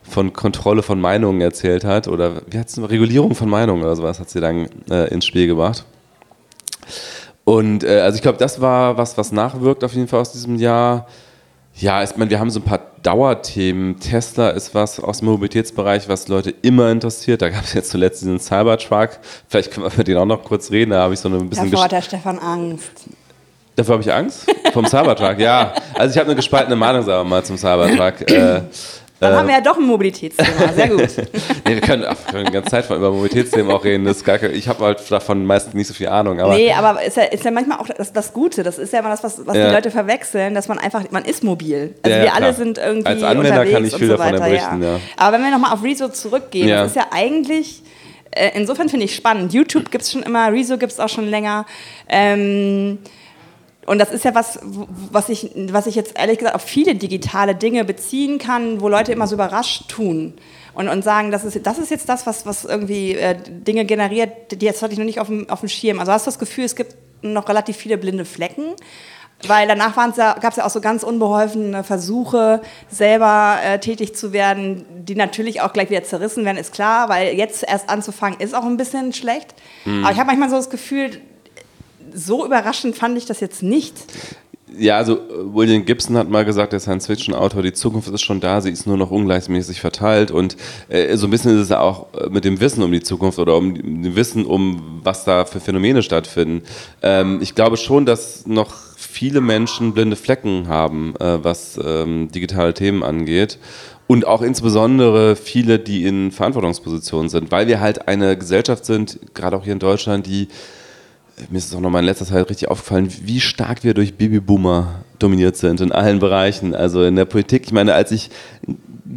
von 0.10 0.34
Kontrolle 0.34 0.84
von 0.84 1.00
Meinungen 1.00 1.42
erzählt 1.42 1.84
hat 1.84 2.08
oder 2.08 2.42
wie 2.48 2.58
hat 2.58 2.68
es 2.68 2.78
Regulierung 2.82 3.36
von 3.36 3.50
Meinungen 3.50 3.84
oder 3.84 3.96
sowas 3.96 4.20
hat 4.20 4.30
sie 4.30 4.42
dann 4.42 4.68
äh, 4.90 5.14
ins 5.14 5.26
Spiel 5.26 5.48
gebracht. 5.48 5.86
Und 7.46 7.84
äh, 7.84 8.02
also 8.02 8.16
ich 8.16 8.22
glaube, 8.22 8.38
das 8.38 8.62
war 8.62 8.98
was, 8.98 9.18
was 9.18 9.32
nachwirkt 9.32 9.84
auf 9.84 9.94
jeden 9.94 10.08
Fall 10.08 10.20
aus 10.20 10.32
diesem 10.32 10.56
Jahr. 10.56 11.08
Ja, 11.76 12.04
ich 12.04 12.16
meine, 12.18 12.30
wir 12.30 12.40
haben 12.40 12.50
so 12.50 12.60
ein 12.60 12.64
paar 12.64 12.82
Dauerthemen. 13.04 14.00
Tesla 14.00 14.50
ist 14.50 14.76
was 14.76 15.00
aus 15.00 15.20
dem 15.20 15.30
Mobilitätsbereich, 15.30 16.10
was 16.10 16.28
Leute 16.28 16.54
immer 16.62 16.92
interessiert. 16.92 17.42
Da 17.42 17.50
gab 17.50 17.64
es 17.64 17.74
jetzt 17.74 17.90
zuletzt 17.90 18.22
diesen 18.22 18.40
Cybertruck. 18.40 19.12
Vielleicht 19.48 19.72
können 19.72 19.86
wir 19.86 19.98
mit 19.98 20.08
denen 20.08 20.18
auch 20.18 20.26
noch 20.26 20.44
kurz 20.44 20.72
reden. 20.72 20.92
Da 20.92 21.04
habe 21.04 21.14
ich 21.14 21.20
so 21.20 21.30
ein 21.30 21.50
bisschen. 21.50 21.72
Davor 21.72 21.86
hat 21.86 21.92
der 21.94 22.02
Stefan 22.02 22.38
Angst. 22.40 23.06
Davor 23.76 23.94
habe 23.94 24.04
ich 24.04 24.12
Angst? 24.12 24.46
Vom 24.74 24.86
Cybertruck, 24.86 25.40
ja. 25.40 25.74
Also 25.94 26.12
ich 26.12 26.18
habe 26.18 26.28
eine 26.28 26.36
gespaltene 26.36 26.76
Meinung, 26.76 27.02
sagen 27.02 27.26
wir 27.26 27.30
mal, 27.30 27.44
zum 27.44 27.58
Cybertruck. 27.58 28.30
Äh, 28.30 28.62
dann 29.20 29.34
äh, 29.34 29.36
haben 29.36 29.48
wir 29.48 29.56
ja 29.56 29.62
doch 29.62 29.78
ein 29.78 29.86
Mobilitätsthema, 29.86 30.74
sehr 30.74 30.88
gut. 30.88 31.00
nee, 31.68 31.76
wir 31.76 31.82
können, 31.82 32.04
wir 32.04 32.16
können 32.32 32.46
die 32.46 32.52
ganze 32.52 32.72
Zeit 32.72 32.86
von 32.86 32.98
über 32.98 33.12
Mobilitätsthemen 33.12 33.72
auch 33.72 33.84
reden. 33.84 34.06
Das 34.06 34.24
gar, 34.24 34.42
ich 34.44 34.68
habe 34.68 34.86
halt 34.86 35.12
davon 35.12 35.46
meistens 35.46 35.74
nicht 35.74 35.88
so 35.88 35.94
viel 35.94 36.08
Ahnung. 36.08 36.40
Aber 36.40 36.56
nee, 36.56 36.72
aber 36.72 37.04
ist 37.04 37.18
ja, 37.18 37.24
ist 37.24 37.44
ja 37.44 37.52
manchmal 37.52 37.80
auch 37.80 37.88
das, 37.88 38.14
das 38.14 38.34
Gute. 38.34 38.64
Das 38.64 38.78
ist 38.78 38.94
ja 38.94 39.00
immer 39.00 39.10
das, 39.10 39.24
was, 39.24 39.46
was 39.46 39.58
ja. 39.58 39.68
die 39.68 39.76
Leute 39.76 39.92
verwechseln, 39.92 40.54
dass 40.56 40.68
man 40.68 40.80
einfach, 40.80 41.04
man 41.12 41.26
ist 41.26 41.44
mobil. 41.44 41.96
Also 42.02 42.18
ja, 42.18 42.24
wir 42.24 42.34
alle 42.34 42.54
sind 42.54 42.78
irgendwie 42.78 43.08
Als 43.08 43.24
Anwender 43.24 43.66
kann 43.66 43.86
ich 43.86 43.96
viel 43.96 44.08
so 44.08 44.18
davon 44.18 44.40
berichten, 44.40 44.84
ja. 44.84 45.00
Aber 45.18 45.38
wenn 45.38 45.44
wir 45.44 45.52
nochmal 45.52 45.74
auf 45.74 45.84
Rezo 45.84 46.10
zurückgehen, 46.10 46.70
das 46.70 46.92
ist 46.92 46.96
ja 46.96 47.08
eigentlich 47.12 47.84
äh, 48.32 48.52
insofern 48.54 48.90
finde 48.90 49.06
ich 49.06 49.16
spannend. 49.16 49.54
YouTube 49.54 49.92
gibt 49.92 50.04
es 50.04 50.12
schon 50.12 50.24
immer, 50.24 50.52
Rezo 50.52 50.78
gibt 50.78 50.92
es 50.92 51.00
auch 51.00 51.10
schon 51.10 51.28
länger. 51.28 51.66
Ähm, 52.08 53.00
und 53.90 53.98
das 53.98 54.12
ist 54.12 54.24
ja 54.24 54.36
was, 54.36 54.60
was 54.62 55.30
ich, 55.30 55.50
was 55.72 55.88
ich 55.88 55.96
jetzt 55.96 56.16
ehrlich 56.16 56.38
gesagt 56.38 56.56
auf 56.56 56.62
viele 56.62 56.94
digitale 56.94 57.56
Dinge 57.56 57.84
beziehen 57.84 58.38
kann, 58.38 58.82
wo 58.82 58.88
Leute 58.88 59.12
immer 59.12 59.26
so 59.26 59.34
überrascht 59.34 59.90
tun 59.90 60.36
und, 60.76 60.90
und 60.90 61.04
sagen, 61.04 61.32
das 61.32 61.44
ist, 61.44 61.66
das 61.66 61.80
ist 61.80 61.90
jetzt 61.90 62.08
das, 62.08 62.28
was, 62.28 62.46
was 62.46 62.66
irgendwie 62.66 63.16
äh, 63.16 63.36
Dinge 63.36 63.86
generiert, 63.86 64.52
die 64.52 64.64
jetzt 64.64 64.84
hatte 64.84 64.94
ich 64.94 65.00
noch 65.00 65.08
nicht 65.08 65.20
auf 65.20 65.26
dem, 65.26 65.50
auf 65.50 65.62
dem 65.62 65.70
Schirm. 65.70 65.98
Also 65.98 66.12
hast 66.12 66.28
du 66.28 66.30
das 66.30 66.38
Gefühl, 66.38 66.66
es 66.66 66.76
gibt 66.76 66.98
noch 67.24 67.50
relativ 67.50 67.78
viele 67.78 67.98
blinde 67.98 68.26
Flecken? 68.26 68.76
Weil 69.48 69.68
danach 69.68 69.98
ja, 70.18 70.34
gab 70.34 70.52
es 70.52 70.58
ja 70.58 70.68
auch 70.68 70.70
so 70.70 70.82
ganz 70.82 71.02
unbeholfene 71.02 71.84
Versuche, 71.84 72.62
selber 72.92 73.58
äh, 73.66 73.80
tätig 73.80 74.16
zu 74.16 74.34
werden, 74.34 74.86
die 75.00 75.16
natürlich 75.16 75.62
auch 75.62 75.74
gleich 75.74 75.90
wieder 75.90 76.04
zerrissen 76.04 76.46
werden, 76.46 76.58
ist 76.58 76.74
klar, 76.74 77.10
weil 77.10 77.36
jetzt 77.36 77.64
erst 77.68 77.90
anzufangen 77.90 78.40
ist 78.40 78.54
auch 78.54 78.66
ein 78.66 78.78
bisschen 78.78 79.14
schlecht. 79.14 79.56
Mhm. 79.86 80.04
Aber 80.04 80.14
ich 80.14 80.20
habe 80.20 80.28
manchmal 80.28 80.52
so 80.52 80.58
das 80.58 80.70
Gefühl, 80.70 81.22
so 82.14 82.46
überraschend 82.46 82.96
fand 82.96 83.18
ich 83.18 83.26
das 83.26 83.40
jetzt 83.40 83.64
nicht. 83.64 83.96
Ja, 84.78 84.98
also 84.98 85.16
äh, 85.16 85.20
William 85.54 85.86
Gibson 85.86 86.18
hat 86.18 86.30
mal 86.30 86.46
gesagt, 86.46 86.74
der 86.74 86.80
Science-Fiction-Autor, 86.80 87.64
die 87.64 87.74
Zukunft 87.74 88.08
ist 88.10 88.22
schon 88.22 88.40
da, 88.40 88.62
sie 88.62 88.70
ist 88.70 88.86
nur 88.86 88.98
noch 88.98 89.12
ungleichmäßig 89.12 89.82
verteilt 89.82 90.32
und 90.32 90.58
äh, 90.90 91.16
so 91.18 91.28
ein 91.28 91.32
bisschen 91.32 91.56
ist 91.56 91.64
es 91.64 91.70
ja 91.70 91.80
auch 91.80 92.14
äh, 92.14 92.30
mit 92.30 92.46
dem 92.46 92.60
Wissen 92.60 92.84
um 92.84 92.92
die 92.92 93.02
Zukunft 93.02 93.40
oder 93.40 93.56
um 93.56 93.74
dem 93.74 94.16
Wissen 94.16 94.46
um, 94.46 95.02
was 95.04 95.26
da 95.26 95.46
für 95.46 95.60
Phänomene 95.60 96.04
stattfinden. 96.04 96.64
Ähm, 97.02 97.40
ich 97.42 97.56
glaube 97.56 97.78
schon, 97.78 98.06
dass 98.06 98.46
noch 98.46 98.74
viele 98.96 99.42
Menschen 99.42 99.94
blinde 99.94 100.16
Flecken 100.16 100.68
haben, 100.68 101.16
äh, 101.20 101.44
was 101.44 101.80
ähm, 101.84 102.30
digitale 102.32 102.74
Themen 102.74 103.04
angeht 103.04 103.58
und 104.06 104.26
auch 104.26 104.42
insbesondere 104.42 105.36
viele, 105.36 105.80
die 105.80 106.06
in 106.06 106.32
Verantwortungspositionen 106.32 107.30
sind, 107.30 107.52
weil 107.52 107.68
wir 107.68 107.80
halt 107.80 108.08
eine 108.08 108.38
Gesellschaft 108.38 108.86
sind, 108.86 109.20
gerade 109.34 109.58
auch 109.58 109.64
hier 109.64 109.74
in 109.74 109.80
Deutschland, 109.80 110.28
die 110.28 110.48
mir 111.50 111.58
ist 111.58 111.68
es 111.68 111.76
auch 111.76 111.80
nochmal 111.80 112.02
in 112.02 112.06
letzter 112.06 112.26
Zeit 112.26 112.50
richtig 112.50 112.70
aufgefallen, 112.70 113.10
wie 113.24 113.40
stark 113.40 113.84
wir 113.84 113.94
durch 113.94 114.16
Babyboomer 114.16 115.04
dominiert 115.20 115.58
sind 115.58 115.82
in 115.82 115.92
allen 115.92 116.20
Bereichen. 116.20 116.76
Also 116.76 117.04
in 117.04 117.16
der 117.16 117.26
Politik, 117.26 117.64
ich 117.66 117.72
meine, 117.72 117.94
als 117.94 118.12
ich 118.12 118.30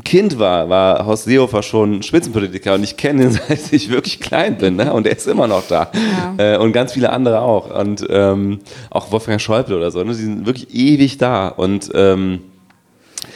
Kind 0.05 0.39
war, 0.39 0.69
war 0.71 1.05
Horst 1.05 1.25
Seehofer 1.25 1.63
schon 1.63 2.03
Spitzenpolitiker 2.03 2.75
und 2.75 2.83
ich 2.83 2.97
kenne 2.97 3.25
ihn, 3.25 3.31
seit 3.49 3.73
ich 3.73 3.91
wirklich 3.91 4.21
klein 4.21 4.57
bin 4.57 4.77
ne? 4.77 4.93
und 4.93 5.07
er 5.07 5.17
ist 5.17 5.27
immer 5.27 5.47
noch 5.47 5.67
da. 5.69 5.91
Ja. 6.39 6.55
Äh, 6.55 6.59
und 6.59 6.73
ganz 6.73 6.93
viele 6.93 7.11
andere 7.11 7.41
auch. 7.41 7.79
Und 7.79 8.07
ähm, 8.09 8.61
auch 8.91 9.13
Wolfgang 9.13 9.41
Schäuble 9.41 9.77
oder 9.77 9.91
so, 9.91 10.03
ne? 10.03 10.13
die 10.13 10.23
sind 10.23 10.47
wirklich 10.47 10.75
ewig 10.75 11.19
da. 11.19 11.49
Und 11.49 11.91
ähm, 11.95 12.41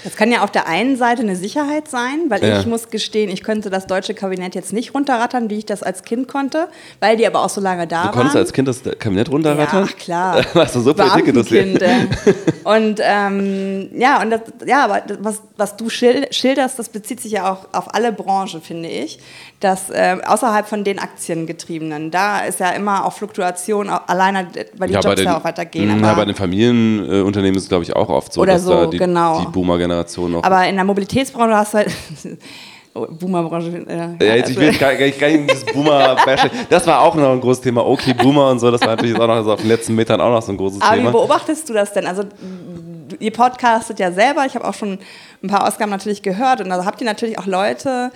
das 0.05 0.17
kann 0.17 0.31
ja 0.31 0.43
auf 0.43 0.51
der 0.51 0.67
einen 0.67 0.97
Seite 0.97 1.23
eine 1.23 1.37
Sicherheit 1.37 1.89
sein, 1.89 2.27
weil 2.29 2.43
ja. 2.43 2.61
ich 2.61 2.67
muss 2.67 2.91
gestehen, 2.91 3.31
ich 3.31 3.43
könnte 3.43 3.71
das 3.71 3.87
deutsche 3.87 4.15
Kabinett 4.15 4.55
jetzt 4.55 4.73
nicht 4.73 4.95
runterrattern, 4.95 5.51
wie 5.51 5.59
ich 5.59 5.67
das 5.67 5.83
als 5.83 6.03
Kind 6.03 6.29
konnte, 6.29 6.69
weil 7.01 7.17
die 7.17 7.27
aber 7.27 7.45
auch 7.45 7.49
so 7.49 7.61
lange 7.61 7.87
da 7.87 7.97
waren. 7.97 8.07
Du 8.09 8.13
konntest 8.13 8.37
als 8.37 8.53
Kind 8.53 8.69
das 8.69 8.83
Kabinett 8.99 9.31
runterrattern? 9.31 9.87
Ja, 9.87 9.93
klar. 9.93 10.45
Warst 10.55 10.75
du 10.77 10.81
so 10.81 10.95
Politik 10.95 11.29
interessiert? 11.29 11.83
und 12.65 13.01
ähm, 13.03 13.91
ja, 13.97 14.23
und 14.23 14.31
das, 14.31 14.41
ja, 14.67 14.85
aber 14.85 15.03
was, 15.21 15.43
was 15.57 15.77
du 15.77 15.89
schilderst, 15.89 16.79
das 16.79 16.89
bezieht 16.89 17.21
sich 17.21 17.33
ja 17.33 17.53
auch 17.53 17.69
auf 17.73 17.95
alle 17.95 18.13
Branchen, 18.13 18.61
finde 18.61 18.89
ich 18.89 19.19
dass 19.61 19.89
äh, 19.89 20.19
außerhalb 20.25 20.67
von 20.67 20.85
den 20.85 20.99
Aktiengetriebenen, 20.99 22.11
da 22.11 22.41
ist 22.41 22.61
ja 22.61 22.71
immer 22.71 23.07
auch 23.07 23.13
Fluktuation, 23.13 23.89
auch 23.89 24.07
alleine 24.07 24.49
weil 24.77 24.89
die 24.89 24.95
ja, 24.95 25.01
Jobs 25.01 25.23
ja 25.23 25.39
auch 25.39 25.45
weitergehen. 25.45 26.01
Ja, 26.01 26.15
bei 26.15 26.25
den 26.27 26.35
Familienunternehmen 26.35 27.57
ist 27.57 27.65
es, 27.65 27.69
glaube 27.69 27.85
ich, 27.85 27.97
auch 27.97 28.09
oft 28.11 28.33
so, 28.35 28.45
dass 28.45 28.65
so, 28.65 28.71
da 28.71 28.87
die, 28.87 28.99
genau. 28.99 29.41
die 29.41 29.47
Boomer-Generation 29.77 30.33
noch. 30.33 30.43
Aber 30.45 30.67
in 30.67 30.77
der 30.77 30.85
Mobilitätsbranche 30.85 31.57
hast 31.57 31.75
du 31.75 31.79
halt. 31.79 31.93
Boomer-Branche. 32.95 33.85
Äh, 33.87 34.27
ja, 34.27 34.37
jetzt, 34.37 34.51
ich 34.51 34.57
will 34.57 34.73
gar, 34.73 34.95
gar, 34.95 35.11
gar 35.11 35.29
nicht 35.29 35.51
dieses 35.51 35.67
boomer 35.67 36.17
Das 36.71 36.87
war 36.87 37.03
auch 37.03 37.15
noch 37.15 37.31
ein 37.33 37.43
großes 37.43 37.61
Thema. 37.61 37.85
Okay, 37.85 38.15
Boomer 38.15 38.49
und 38.49 38.59
so, 38.59 38.71
das 38.71 38.81
war 38.81 38.97
natürlich 38.97 39.15
auch 39.17 39.27
noch 39.27 39.35
also 39.35 39.53
auf 39.53 39.61
den 39.61 39.69
letzten 39.69 39.95
Metern 39.95 40.19
auch 40.19 40.31
noch 40.31 40.41
so 40.41 40.53
ein 40.53 40.57
großes 40.57 40.81
Aber 40.81 40.97
Thema. 40.97 41.11
Aber 41.11 41.19
wie 41.19 41.21
beobachtest 41.21 41.69
du 41.69 41.75
das 41.75 41.93
denn? 41.93 42.07
Also, 42.07 42.23
ihr 43.19 43.33
podcastet 43.33 43.99
ja 43.99 44.11
selber. 44.13 44.47
Ich 44.47 44.55
habe 44.55 44.67
auch 44.67 44.73
schon 44.73 44.99
ein 45.43 45.49
paar 45.49 45.69
Ausgaben 45.69 45.91
natürlich 45.91 46.23
gehört. 46.23 46.63
Und 46.63 46.71
da 46.71 46.83
habt 46.87 46.99
ihr 47.03 47.07
natürlich 47.07 47.39
auch 47.39 47.45
Leute, 47.45 48.13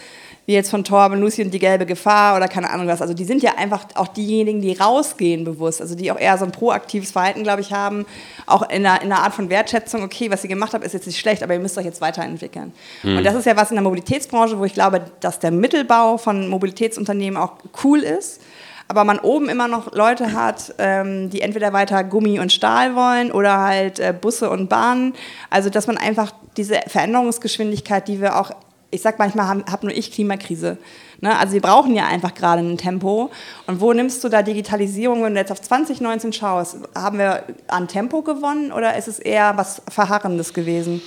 wie 0.46 0.54
jetzt 0.54 0.70
von 0.70 0.84
Torben, 0.84 1.20
Lucy 1.20 1.42
und 1.42 1.52
die 1.52 1.58
gelbe 1.58 1.86
Gefahr 1.86 2.36
oder 2.36 2.48
keine 2.48 2.70
Ahnung 2.70 2.86
was. 2.86 3.00
Also 3.00 3.14
die 3.14 3.24
sind 3.24 3.42
ja 3.42 3.56
einfach 3.56 3.86
auch 3.94 4.08
diejenigen, 4.08 4.60
die 4.60 4.72
rausgehen 4.72 5.44
bewusst, 5.44 5.80
also 5.80 5.94
die 5.94 6.10
auch 6.10 6.18
eher 6.18 6.36
so 6.38 6.44
ein 6.44 6.52
proaktives 6.52 7.12
Verhalten, 7.12 7.42
glaube 7.42 7.60
ich, 7.60 7.72
haben, 7.72 8.06
auch 8.46 8.62
in 8.62 8.84
einer, 8.84 9.02
in 9.02 9.12
einer 9.12 9.22
Art 9.22 9.34
von 9.34 9.50
Wertschätzung, 9.50 10.02
okay, 10.02 10.30
was 10.30 10.42
ihr 10.42 10.48
gemacht 10.48 10.74
habt, 10.74 10.84
ist 10.84 10.92
jetzt 10.92 11.06
nicht 11.06 11.18
schlecht, 11.18 11.42
aber 11.42 11.54
ihr 11.54 11.60
müsst 11.60 11.78
euch 11.78 11.84
jetzt 11.84 12.00
weiterentwickeln. 12.00 12.72
Mhm. 13.02 13.18
Und 13.18 13.24
das 13.24 13.34
ist 13.34 13.46
ja 13.46 13.56
was 13.56 13.70
in 13.70 13.76
der 13.76 13.84
Mobilitätsbranche, 13.84 14.58
wo 14.58 14.64
ich 14.64 14.74
glaube, 14.74 15.02
dass 15.20 15.38
der 15.38 15.50
Mittelbau 15.50 16.18
von 16.18 16.48
Mobilitätsunternehmen 16.48 17.40
auch 17.40 17.52
cool 17.84 18.00
ist 18.00 18.40
aber 18.90 19.04
man 19.04 19.20
oben 19.20 19.48
immer 19.48 19.68
noch 19.68 19.94
Leute 19.94 20.32
hat, 20.32 20.74
ähm, 20.78 21.30
die 21.30 21.42
entweder 21.42 21.72
weiter 21.72 22.02
Gummi 22.02 22.40
und 22.40 22.52
Stahl 22.52 22.96
wollen 22.96 23.30
oder 23.30 23.58
halt 23.58 24.00
äh, 24.00 24.12
Busse 24.12 24.50
und 24.50 24.68
Bahnen. 24.68 25.14
Also 25.48 25.70
dass 25.70 25.86
man 25.86 25.96
einfach 25.96 26.32
diese 26.56 26.80
Veränderungsgeschwindigkeit, 26.88 28.08
die 28.08 28.20
wir 28.20 28.36
auch 28.36 28.50
ich 28.90 29.02
sag 29.02 29.18
manchmal, 29.18 29.46
habe 29.46 29.64
hab 29.70 29.82
nur 29.82 29.92
ich 29.92 30.12
Klimakrise. 30.12 30.78
Ne? 31.20 31.36
Also 31.38 31.54
wir 31.54 31.60
brauchen 31.60 31.94
ja 31.94 32.06
einfach 32.06 32.34
gerade 32.34 32.60
ein 32.60 32.78
Tempo. 32.78 33.30
Und 33.66 33.80
wo 33.80 33.92
nimmst 33.92 34.22
du 34.24 34.28
da 34.28 34.42
Digitalisierung, 34.42 35.22
wenn 35.22 35.34
du 35.34 35.40
jetzt 35.40 35.52
auf 35.52 35.60
2019 35.60 36.32
schaust? 36.32 36.78
Haben 36.94 37.18
wir 37.18 37.44
an 37.68 37.88
Tempo 37.88 38.22
gewonnen 38.22 38.72
oder 38.72 38.96
ist 38.96 39.08
es 39.08 39.18
eher 39.18 39.56
was 39.56 39.82
Verharrendes 39.88 40.54
gewesen? 40.54 41.02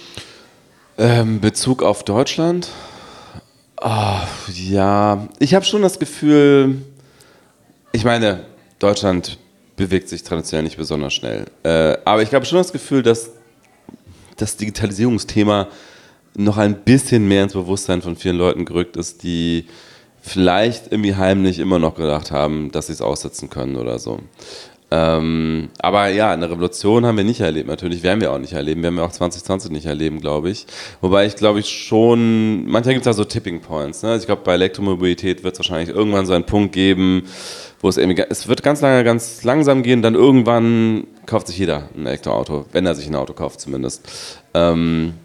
Ähm, 0.97 1.41
Bezug 1.41 1.83
auf 1.83 2.03
Deutschland? 2.03 2.69
Oh, 3.81 4.19
ja, 4.53 5.27
ich 5.39 5.53
habe 5.53 5.65
schon 5.65 5.81
das 5.81 5.99
Gefühl, 5.99 6.83
ich 7.91 8.05
meine, 8.05 8.45
Deutschland 8.79 9.37
bewegt 9.75 10.07
sich 10.07 10.23
traditionell 10.23 10.63
nicht 10.63 10.77
besonders 10.77 11.13
schnell. 11.13 11.47
Äh, 11.63 11.97
aber 12.05 12.21
ich 12.21 12.33
habe 12.33 12.45
schon 12.45 12.59
das 12.59 12.71
Gefühl, 12.71 13.03
dass 13.03 13.31
das 14.37 14.55
Digitalisierungsthema 14.55 15.67
noch 16.35 16.57
ein 16.57 16.83
bisschen 16.83 17.27
mehr 17.27 17.43
ins 17.43 17.53
Bewusstsein 17.53 18.01
von 18.01 18.15
vielen 18.15 18.37
Leuten 18.37 18.65
gerückt 18.65 18.97
ist, 18.97 19.23
die 19.23 19.65
vielleicht 20.21 20.91
irgendwie 20.91 21.15
heimlich 21.15 21.59
immer 21.59 21.79
noch 21.79 21.95
gedacht 21.95 22.31
haben, 22.31 22.71
dass 22.71 22.87
sie 22.87 22.93
es 22.93 23.01
aussetzen 23.01 23.49
können 23.49 23.75
oder 23.75 23.99
so. 23.99 24.19
Ähm, 24.89 25.69
aber 25.79 26.09
ja, 26.09 26.31
eine 26.31 26.51
Revolution 26.51 27.03
haben 27.05 27.17
wir 27.17 27.23
nicht 27.23 27.41
erlebt. 27.41 27.67
Natürlich 27.67 28.03
werden 28.03 28.21
wir 28.21 28.31
auch 28.31 28.37
nicht 28.37 28.53
erleben. 28.53 28.83
Werden 28.83 28.95
wir 28.95 29.03
auch 29.03 29.11
2020 29.11 29.71
nicht 29.71 29.87
erleben, 29.87 30.21
glaube 30.21 30.51
ich. 30.51 30.67
Wobei 31.01 31.25
ich 31.25 31.35
glaube 31.35 31.59
ich 31.59 31.69
schon, 31.69 32.67
manchmal 32.67 32.93
gibt 32.93 33.07
es 33.07 33.09
da 33.09 33.13
so 33.13 33.25
Tipping 33.25 33.59
Points. 33.59 34.03
Ne? 34.03 34.09
Also 34.11 34.21
ich 34.21 34.27
glaube, 34.27 34.43
bei 34.45 34.53
Elektromobilität 34.53 35.43
wird 35.43 35.55
es 35.55 35.59
wahrscheinlich 35.59 35.89
irgendwann 35.89 36.27
so 36.27 36.33
einen 36.33 36.45
Punkt 36.45 36.73
geben, 36.73 37.23
wo 37.81 37.89
es 37.89 37.97
irgendwie, 37.97 38.23
es 38.29 38.47
wird 38.47 38.61
ganz 38.61 38.81
lange, 38.81 39.03
ganz 39.03 39.43
langsam 39.43 39.81
gehen, 39.81 40.03
dann 40.03 40.13
irgendwann 40.13 41.07
kauft 41.25 41.47
sich 41.47 41.57
jeder 41.57 41.89
ein 41.97 42.05
Elektroauto, 42.05 42.67
wenn 42.71 42.85
er 42.85 42.93
sich 42.93 43.07
ein 43.07 43.15
Auto 43.15 43.33
kauft 43.33 43.61
zumindest. 43.61 44.07
Ähm, 44.53 45.15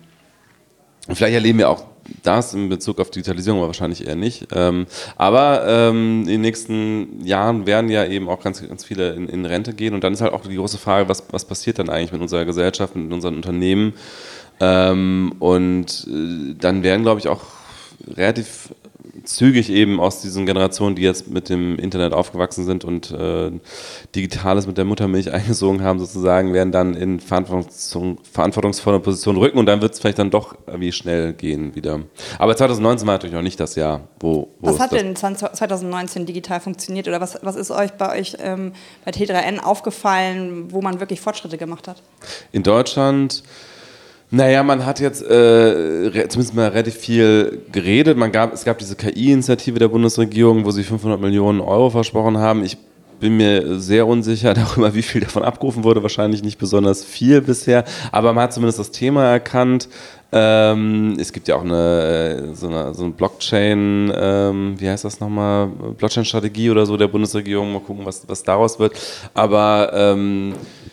vielleicht 1.15 1.35
erleben 1.35 1.59
wir 1.59 1.71
auch 1.71 1.85
das 2.23 2.55
in 2.55 2.69
Bezug 2.69 3.01
auf 3.01 3.11
Digitalisierung 3.11 3.61
aber 3.61 3.69
wahrscheinlich 3.69 4.07
eher 4.07 4.17
nicht. 4.17 4.49
Ähm, 4.53 4.87
aber 5.17 5.65
ähm, 5.67 6.23
in 6.23 6.27
den 6.27 6.41
nächsten 6.41 7.25
Jahren 7.25 7.67
werden 7.67 7.91
ja 7.91 8.05
eben 8.05 8.29
auch 8.29 8.43
ganz, 8.43 8.67
ganz 8.67 8.85
viele 8.85 9.13
in, 9.13 9.29
in, 9.29 9.45
Rente 9.45 9.75
gehen 9.75 9.95
und 9.95 10.05
dann 10.05 10.13
ist 10.13 10.21
halt 10.21 10.33
auch 10.33 10.43
die 10.43 10.57
große 10.57 10.79
Frage, 10.79 11.09
was, 11.09 11.25
was 11.31 11.45
passiert 11.45 11.79
dann 11.79 11.91
eigentlich 11.91 12.13
mit 12.13 12.23
unserer 12.23 12.45
Gesellschaft, 12.45 12.97
mit 12.97 13.13
unseren 13.13 13.37
Unternehmen? 13.37 13.95
Ähm, 14.61 15.35
und 15.39 16.07
äh, 16.09 16.55
dann 16.59 16.83
werden, 16.83 17.03
glaube 17.03 17.21
ich, 17.21 17.29
auch 17.29 17.43
relativ 18.17 18.71
zügig 19.25 19.71
eben 19.71 20.01
aus 20.01 20.21
diesen 20.21 20.47
Generationen, 20.47 20.97
die 20.97 21.03
jetzt 21.03 21.29
mit 21.29 21.49
dem 21.49 21.79
Internet 21.79 22.13
aufgewachsen 22.13 22.65
sind 22.65 22.85
und 22.85 23.11
äh, 23.11 23.51
Digitales 24.15 24.67
mit 24.67 24.79
der 24.79 24.85
Muttermilch 24.85 25.33
eingesogen 25.33 25.83
haben, 25.83 25.99
sozusagen, 25.99 26.53
werden 26.53 26.73
dann 26.73 26.95
in 26.95 27.21
verantwortungsvolle 27.21 29.01
Positionen 29.01 29.39
rücken 29.39 29.59
und 29.59 29.67
dann 29.67 29.81
wird 29.83 29.95
es 29.95 30.01
vielleicht 30.01 30.19
dann 30.19 30.31
doch 30.31 30.57
wie 30.77 30.93
schnell 30.93 31.33
gehen 31.33 31.75
wieder. 31.75 32.01
Aber 32.39 32.57
2019 32.57 33.07
war 33.07 33.15
natürlich 33.15 33.37
auch 33.37 33.43
nicht 33.43 33.61
das 33.61 33.75
Jahr, 33.75 34.09
wo. 34.21 34.49
wo 34.61 34.71
was 34.71 34.81
hat 34.81 34.93
denn 34.93 35.17
2019 35.17 36.27
digital 36.27 36.61
funktioniert 36.61 37.09
oder 37.09 37.21
was, 37.21 37.39
was 37.43 37.57
ist 37.57 37.71
euch 37.71 37.93
bei 37.93 38.19
euch 38.19 38.37
ähm, 38.41 38.73
bei 39.05 39.11
T3N 39.11 39.61
aufgefallen, 39.61 40.73
wo 40.73 40.81
man 40.83 41.01
wirklich 41.01 41.21
Fortschritte 41.21 41.59
gemacht 41.59 41.89
hat? 41.89 42.03
In 42.53 42.63
Deutschland 42.63 43.43
naja, 44.31 44.63
man 44.63 44.85
hat 44.85 45.01
jetzt 45.01 45.23
äh, 45.23 46.29
zumindest 46.29 46.55
mal 46.55 46.69
relativ 46.69 46.97
viel 46.97 47.63
geredet. 47.73 48.19
Man 48.19 48.31
gab, 48.31 48.53
es 48.53 48.65
gab 48.65 48.79
diese 48.79 48.95
KI-Initiative 48.95 49.79
der 49.79 49.89
Bundesregierung, 49.89 50.65
wo 50.65 50.71
sie 50.71 50.85
500 50.85 51.21
Millionen 51.21 51.61
Euro 51.61 51.89
versprochen 51.89 52.37
haben. 52.37 52.63
Ich 52.63 52.77
bin 53.21 53.37
mir 53.37 53.79
sehr 53.81 54.07
unsicher 54.07 54.55
darüber, 54.55 54.95
wie 54.95 55.03
viel 55.03 55.23
davon 55.23 55.43
abgerufen 55.43 55.83
wurde. 55.83 56.03
Wahrscheinlich 56.03 56.43
nicht 56.43 56.59
besonders 56.59 57.05
viel 57.05 57.41
bisher, 57.41 57.85
aber 58.13 58.33
man 58.35 58.45
hat 58.45 58.53
zumindest 58.53 58.79
das 58.79 58.91
Thema 58.91 59.25
erkannt. 59.25 59.89
Ähm, 60.31 61.17
es 61.19 61.33
gibt 61.33 61.49
ja 61.49 61.57
auch 61.57 61.65
eine 61.65 62.55
so 62.55 62.69
eine, 62.69 62.93
so 62.93 63.05
eine 63.05 63.13
Blockchain, 63.15 64.13
ähm, 64.15 64.75
wie 64.77 64.91
heißt 64.91 65.07
das 65.07 65.21
nochmal? 65.21 65.69
Blockchain-Strategie 65.97 66.69
oder 66.69 66.85
so 66.85 66.99
der 66.99 67.09
Bundesregierung. 67.09 67.73
Mal 67.73 67.81
gucken, 67.81 68.05
was, 68.05 68.29
was 68.29 68.43
daraus 68.43 68.79
wird. 68.79 68.93
Aber 69.33 69.91
ähm, 69.95 70.53
äh, 70.53 70.88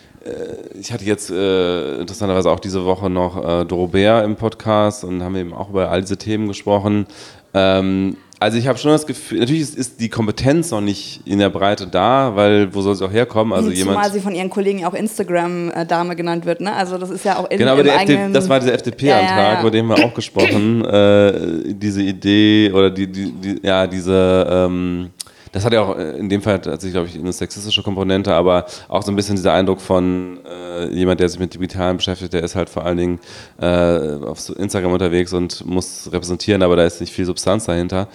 ich 0.78 0.92
hatte 0.92 1.04
jetzt 1.04 1.30
äh, 1.30 2.00
interessanterweise 2.00 2.50
auch 2.50 2.60
diese 2.60 2.84
Woche 2.84 3.10
noch 3.10 3.36
äh, 3.36 3.64
Dorobert 3.64 4.24
im 4.24 4.36
Podcast 4.36 5.04
und 5.04 5.22
haben 5.22 5.36
eben 5.36 5.52
auch 5.52 5.70
über 5.70 5.90
all 5.90 6.00
diese 6.00 6.16
Themen 6.16 6.48
gesprochen. 6.48 7.06
Ähm, 7.54 8.16
also 8.38 8.58
ich 8.58 8.66
habe 8.66 8.78
schon 8.78 8.90
das 8.90 9.06
Gefühl, 9.06 9.38
natürlich 9.38 9.62
ist, 9.62 9.78
ist, 9.78 10.00
die 10.00 10.10
Kompetenz 10.10 10.70
noch 10.70 10.82
nicht 10.82 11.22
in 11.24 11.38
der 11.38 11.48
Breite 11.48 11.86
da, 11.86 12.36
weil 12.36 12.74
wo 12.74 12.82
soll 12.82 12.94
sie 12.94 13.04
auch 13.04 13.12
herkommen? 13.12 13.54
Also 13.54 13.70
Zumal 13.70 13.94
jemand, 13.94 14.12
sie 14.12 14.20
von 14.20 14.34
ihren 14.34 14.50
Kollegen 14.50 14.84
auch 14.84 14.92
Instagram-Dame 14.92 16.16
genannt 16.16 16.44
wird, 16.44 16.60
ne? 16.60 16.74
Also 16.74 16.98
das 16.98 17.08
ist 17.08 17.24
ja 17.24 17.38
auch 17.38 17.48
in 17.50 17.58
Genau, 17.58 17.72
aber 17.72 17.82
der 17.82 18.02
FD, 18.02 18.32
das 18.32 18.46
war 18.48 18.60
dieser 18.60 18.74
FDP-Antrag, 18.74 19.30
ja, 19.30 19.42
ja, 19.42 19.52
ja. 19.54 19.60
über 19.60 19.70
den 19.70 19.86
wir 19.86 20.04
auch 20.04 20.12
gesprochen, 20.12 20.84
äh, 20.84 21.74
diese 21.74 22.02
Idee 22.02 22.70
oder 22.72 22.90
die, 22.90 23.06
die, 23.06 23.32
die 23.32 23.60
ja, 23.62 23.86
diese 23.86 24.46
ähm, 24.50 25.10
das 25.56 25.64
hat 25.64 25.72
ja 25.72 25.80
auch 25.80 25.96
äh, 25.96 26.18
in 26.18 26.28
dem 26.28 26.42
Fall 26.42 26.60
tatsächlich, 26.60 26.92
glaube 26.92 27.08
ich, 27.08 27.18
eine 27.18 27.32
sexistische 27.32 27.82
Komponente, 27.82 28.34
aber 28.34 28.66
auch 28.88 29.02
so 29.02 29.10
ein 29.10 29.16
bisschen 29.16 29.36
dieser 29.36 29.54
Eindruck 29.54 29.80
von 29.80 30.40
äh, 30.44 30.88
jemand, 30.92 31.18
der 31.18 31.30
sich 31.30 31.40
mit 31.40 31.54
Digitalen 31.54 31.96
beschäftigt, 31.96 32.34
der 32.34 32.42
ist 32.42 32.54
halt 32.54 32.68
vor 32.68 32.84
allen 32.84 32.98
Dingen 32.98 33.20
äh, 33.58 34.16
auf 34.22 34.50
Instagram 34.50 34.92
unterwegs 34.92 35.32
und 35.32 35.64
muss 35.64 36.10
repräsentieren, 36.12 36.62
aber 36.62 36.76
da 36.76 36.84
ist 36.84 37.00
nicht 37.00 37.10
viel 37.10 37.24
Substanz 37.24 37.64
dahinter. 37.64 38.08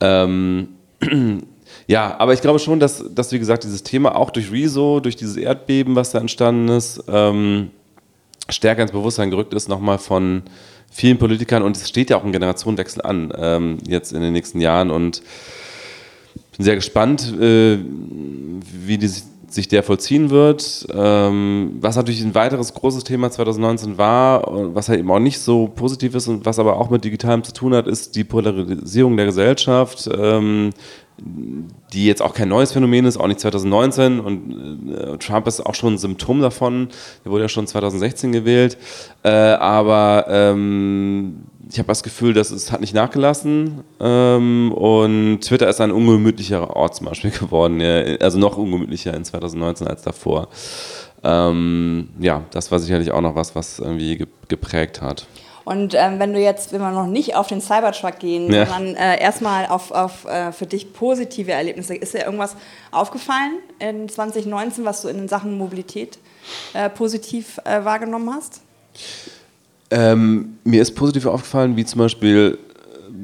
Ähm, 0.00 0.68
ja, 1.86 2.18
aber 2.18 2.32
ich 2.32 2.40
glaube 2.40 2.58
schon, 2.58 2.80
dass, 2.80 3.04
dass, 3.14 3.32
wie 3.32 3.38
gesagt, 3.38 3.64
dieses 3.64 3.82
Thema 3.82 4.16
auch 4.16 4.30
durch 4.30 4.50
Rezo, 4.50 5.00
durch 5.00 5.16
dieses 5.16 5.36
Erdbeben, 5.36 5.94
was 5.94 6.12
da 6.12 6.20
entstanden 6.20 6.68
ist, 6.68 7.04
ähm, 7.06 7.70
stärker 8.48 8.80
ins 8.80 8.92
Bewusstsein 8.92 9.28
gerückt 9.28 9.52
ist, 9.52 9.68
nochmal 9.68 9.98
von 9.98 10.44
vielen 10.90 11.18
Politikern 11.18 11.62
und 11.62 11.76
es 11.76 11.86
steht 11.86 12.08
ja 12.08 12.16
auch 12.16 12.24
ein 12.24 12.32
Generationenwechsel 12.32 13.02
an, 13.02 13.30
ähm, 13.36 13.76
jetzt 13.86 14.14
in 14.14 14.22
den 14.22 14.32
nächsten 14.32 14.62
Jahren 14.62 14.90
und 14.90 15.20
bin 16.58 16.64
sehr 16.64 16.74
gespannt, 16.74 17.34
äh, 17.40 17.78
wie 17.78 18.98
die, 18.98 19.10
sich 19.48 19.68
der 19.68 19.82
vollziehen 19.82 20.28
wird. 20.28 20.86
Ähm, 20.92 21.78
was 21.80 21.96
natürlich 21.96 22.20
ein 22.22 22.34
weiteres 22.34 22.74
großes 22.74 23.04
Thema 23.04 23.30
2019 23.30 23.96
war, 23.96 24.42
was 24.74 24.88
halt 24.88 24.98
eben 24.98 25.10
auch 25.10 25.20
nicht 25.20 25.38
so 25.38 25.68
positiv 25.68 26.14
ist 26.14 26.28
und 26.28 26.44
was 26.44 26.58
aber 26.58 26.76
auch 26.76 26.90
mit 26.90 27.04
Digitalem 27.04 27.44
zu 27.44 27.52
tun 27.52 27.74
hat, 27.74 27.86
ist 27.86 28.16
die 28.16 28.24
Polarisierung 28.24 29.16
der 29.16 29.26
Gesellschaft. 29.26 30.10
Ähm, 30.12 30.70
die 31.92 32.06
jetzt 32.06 32.22
auch 32.22 32.32
kein 32.32 32.48
neues 32.48 32.72
Phänomen 32.72 33.04
ist, 33.04 33.16
auch 33.16 33.26
nicht 33.26 33.40
2019 33.40 34.20
und 34.20 34.94
äh, 34.94 35.18
Trump 35.18 35.48
ist 35.48 35.60
auch 35.60 35.74
schon 35.74 35.94
ein 35.94 35.98
Symptom 35.98 36.40
davon, 36.40 36.90
der 37.24 37.32
wurde 37.32 37.42
ja 37.42 37.48
schon 37.48 37.66
2016 37.66 38.30
gewählt, 38.30 38.78
äh, 39.24 39.28
aber 39.28 40.26
ähm, 40.28 41.42
ich 41.70 41.78
habe 41.78 41.88
das 41.88 42.02
Gefühl, 42.02 42.32
dass 42.32 42.50
es 42.50 42.72
hat 42.72 42.80
nicht 42.80 42.94
nachgelassen 42.94 43.84
ähm, 44.00 44.72
und 44.72 45.40
Twitter 45.40 45.68
ist 45.68 45.80
ein 45.80 45.90
ungemütlicherer 45.90 46.74
Ort 46.76 46.96
zum 46.96 47.06
Beispiel 47.06 47.30
geworden, 47.38 47.80
also 48.20 48.38
noch 48.38 48.56
ungemütlicher 48.56 49.14
in 49.14 49.24
2019 49.24 49.86
als 49.86 50.02
davor. 50.02 50.48
Ähm, 51.22 52.10
ja, 52.20 52.44
das 52.50 52.70
war 52.70 52.78
sicherlich 52.78 53.10
auch 53.10 53.20
noch 53.20 53.34
was, 53.34 53.54
was 53.54 53.78
irgendwie 53.80 54.26
geprägt 54.48 55.02
hat. 55.02 55.26
Und 55.64 55.92
ähm, 55.94 56.18
wenn 56.18 56.32
du 56.32 56.40
jetzt, 56.40 56.72
wenn 56.72 56.80
wir 56.80 56.92
noch 56.92 57.06
nicht 57.06 57.36
auf 57.36 57.48
den 57.48 57.60
Cybertruck 57.60 58.20
gehen, 58.20 58.50
ja. 58.50 58.64
sondern 58.64 58.94
äh, 58.94 59.20
erstmal 59.20 59.66
auf, 59.66 59.90
auf 59.90 60.24
äh, 60.24 60.50
für 60.50 60.64
dich 60.64 60.94
positive 60.94 61.52
Erlebnisse, 61.52 61.94
ist 61.94 62.14
dir 62.14 62.24
irgendwas 62.24 62.56
aufgefallen 62.90 63.58
in 63.78 64.08
2019, 64.08 64.86
was 64.86 65.02
du 65.02 65.08
in 65.08 65.28
Sachen 65.28 65.58
Mobilität 65.58 66.18
äh, 66.72 66.88
positiv 66.88 67.60
äh, 67.66 67.84
wahrgenommen 67.84 68.34
hast? 68.34 68.62
Ähm, 69.90 70.58
mir 70.64 70.82
ist 70.82 70.94
positiv 70.94 71.26
aufgefallen, 71.26 71.76
wie 71.76 71.84
zum 71.84 71.98
Beispiel 72.00 72.58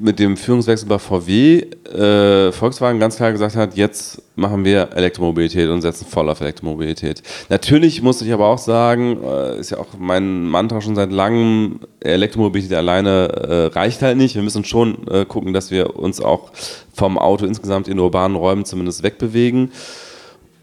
mit 0.00 0.18
dem 0.18 0.36
Führungswechsel 0.36 0.88
bei 0.88 0.98
VW 0.98 1.60
äh, 1.60 2.52
Volkswagen 2.52 2.98
ganz 2.98 3.16
klar 3.16 3.32
gesagt 3.32 3.54
hat, 3.54 3.76
jetzt 3.76 4.22
machen 4.34 4.64
wir 4.64 4.90
Elektromobilität 4.94 5.68
und 5.68 5.82
setzen 5.82 6.06
voll 6.06 6.28
auf 6.28 6.40
Elektromobilität. 6.40 7.22
Natürlich 7.48 8.02
muss 8.02 8.20
ich 8.20 8.32
aber 8.32 8.48
auch 8.48 8.58
sagen, 8.58 9.18
äh, 9.22 9.58
ist 9.58 9.70
ja 9.70 9.78
auch 9.78 9.86
mein 9.98 10.44
Mantra 10.44 10.80
schon 10.80 10.96
seit 10.96 11.12
langem, 11.12 11.80
Elektromobilität 12.00 12.76
alleine 12.76 13.28
äh, 13.28 13.66
reicht 13.66 14.02
halt 14.02 14.16
nicht. 14.16 14.34
Wir 14.34 14.42
müssen 14.42 14.64
schon 14.64 15.06
äh, 15.08 15.24
gucken, 15.24 15.52
dass 15.52 15.70
wir 15.70 15.96
uns 15.96 16.20
auch 16.20 16.50
vom 16.92 17.16
Auto 17.16 17.46
insgesamt 17.46 17.86
in 17.86 17.98
urbanen 17.98 18.36
Räumen 18.36 18.64
zumindest 18.64 19.02
wegbewegen. 19.02 19.70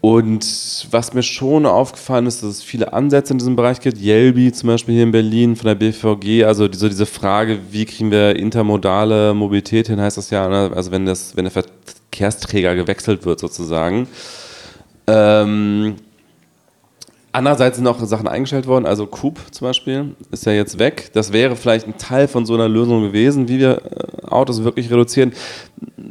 Und 0.02 0.88
was 0.90 1.14
mir 1.14 1.22
schon 1.22 1.64
aufgefallen 1.64 2.26
ist, 2.26 2.42
dass 2.42 2.50
es 2.50 2.62
viele 2.64 2.92
Ansätze 2.92 3.34
in 3.34 3.38
diesem 3.38 3.54
Bereich 3.54 3.78
gibt. 3.78 4.00
Yelby 4.00 4.50
zum 4.50 4.66
Beispiel 4.66 4.94
hier 4.94 5.04
in 5.04 5.12
Berlin 5.12 5.54
von 5.54 5.68
der 5.68 5.76
BVG, 5.76 6.44
also 6.44 6.66
diese, 6.66 6.88
diese 6.88 7.06
Frage, 7.06 7.60
wie 7.70 7.84
kriegen 7.84 8.10
wir 8.10 8.34
intermodale 8.34 9.32
Mobilität 9.32 9.86
hin, 9.86 10.00
heißt 10.00 10.16
das 10.16 10.30
ja, 10.30 10.48
ne? 10.48 10.72
also 10.74 10.90
wenn, 10.90 11.06
das, 11.06 11.36
wenn 11.36 11.44
der 11.44 11.52
Verkehrsträger 11.52 12.74
gewechselt 12.74 13.24
wird 13.24 13.38
sozusagen. 13.38 14.08
Ähm, 15.06 15.94
Andererseits 17.34 17.78
sind 17.78 17.86
auch 17.86 17.98
Sachen 18.00 18.28
eingestellt 18.28 18.66
worden, 18.66 18.84
also 18.84 19.06
Coop 19.06 19.40
zum 19.50 19.66
Beispiel 19.66 20.14
ist 20.30 20.44
ja 20.44 20.52
jetzt 20.52 20.78
weg. 20.78 21.10
Das 21.14 21.32
wäre 21.32 21.56
vielleicht 21.56 21.86
ein 21.86 21.96
Teil 21.96 22.28
von 22.28 22.44
so 22.44 22.52
einer 22.52 22.68
Lösung 22.68 23.02
gewesen, 23.02 23.48
wie 23.48 23.58
wir 23.58 23.80
äh, 23.80 24.26
Autos 24.26 24.62
wirklich 24.64 24.90
reduzieren. 24.90 25.32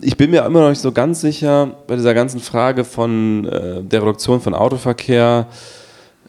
Ich 0.02 0.18
bin 0.18 0.32
mir 0.32 0.44
immer 0.44 0.62
noch 0.62 0.70
nicht 0.70 0.82
so 0.82 0.92
ganz 0.92 1.22
sicher 1.22 1.76
bei 1.86 1.96
dieser 1.96 2.16
ganzen 2.16 2.40
Frage 2.40 2.84
von 2.84 3.46
äh, 3.46 3.84
der 3.84 4.02
Reduktion 4.02 4.42
von 4.42 4.56
Autoverkehr, 4.56 5.46